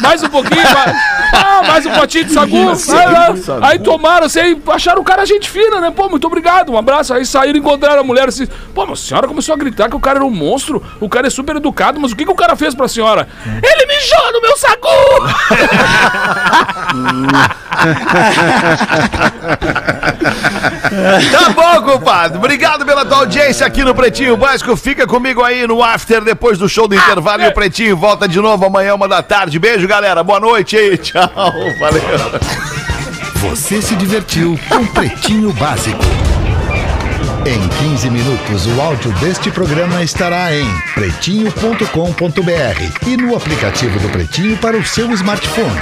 Mais 0.00 0.22
um 0.22 0.28
pouquinho? 0.28 0.62
Mais, 0.62 0.96
ah, 1.32 1.62
mais 1.66 1.86
um 1.86 1.90
potinho 1.92 2.24
de 2.24 2.32
sagu? 2.32 2.74
Vai 2.74 3.12
lá. 3.12 3.34
Aí 3.62 3.78
tomaram, 3.78 4.26
assim, 4.26 4.40
aí 4.40 4.62
acharam 4.68 5.00
o 5.00 5.04
cara 5.04 5.24
gente 5.24 5.48
fina, 5.48 5.80
né? 5.80 5.90
Pô, 5.90 6.08
muito 6.08 6.26
obrigado, 6.26 6.72
um 6.72 6.78
abraço. 6.78 7.14
Aí 7.14 7.24
saíram 7.24 7.56
e 7.56 7.60
encontraram 7.60 8.00
a 8.00 8.04
mulher 8.04 8.28
assim. 8.28 8.46
Pô, 8.74 8.86
mas 8.86 8.98
a 9.00 9.02
senhora 9.02 9.28
começou 9.28 9.54
a 9.54 9.58
gritar 9.58 9.88
que 9.88 9.96
o 9.96 10.00
cara 10.00 10.18
era 10.18 10.24
um 10.24 10.30
monstro, 10.30 10.82
o 11.00 11.08
cara 11.08 11.26
é 11.26 11.30
super 11.30 11.56
educado, 11.56 12.00
mas 12.00 12.12
o 12.12 12.16
que, 12.16 12.24
que 12.24 12.30
o 12.30 12.34
cara 12.34 12.56
fez 12.56 12.74
pra 12.74 12.88
senhora? 12.88 13.28
Ele 13.46 13.86
mijou 13.86 14.32
no 14.32 14.40
meu 14.42 14.56
sagu! 14.56 14.88
Tá 21.30 21.50
bom, 21.50 21.82
compadre. 21.92 22.38
Obrigado 22.38 22.84
pela 22.84 23.04
tua 23.04 23.18
audiência 23.18 23.66
aqui 23.66 23.84
no 23.84 23.94
Pretinho 23.94 24.36
Básico. 24.36 24.76
Fica 24.76 25.06
comigo 25.06 25.42
aí 25.42 25.66
no 25.66 25.82
after 25.82 26.22
depois 26.22 26.58
do 26.58 26.68
show 26.68 26.88
do 26.90 26.96
intervalo. 26.96 27.42
E 27.42 27.48
o 27.48 27.54
Pretinho 27.54 27.96
volta 27.96 28.28
de 28.28 28.40
novo 28.40 28.66
amanhã, 28.66 28.94
uma 28.94 29.08
da 29.08 29.22
tarde. 29.22 29.58
Beijo, 29.58 29.86
galera. 29.86 30.22
Boa 30.22 30.40
noite 30.40 30.76
aí. 30.76 30.98
Tchau. 30.98 31.30
Valeu. 31.78 32.02
Você 33.36 33.80
se 33.80 33.96
divertiu 33.96 34.58
com 34.68 34.84
Pretinho 34.88 35.52
Básico. 35.54 36.04
Em 37.46 37.90
15 37.90 38.10
minutos, 38.10 38.66
o 38.66 38.80
áudio 38.80 39.12
deste 39.12 39.50
programa 39.50 40.02
estará 40.02 40.54
em 40.54 40.66
pretinho.com.br 40.92 43.06
e 43.06 43.16
no 43.16 43.34
aplicativo 43.34 43.98
do 43.98 44.10
Pretinho 44.10 44.58
para 44.58 44.76
o 44.76 44.84
seu 44.84 45.10
smartphone. 45.12 45.80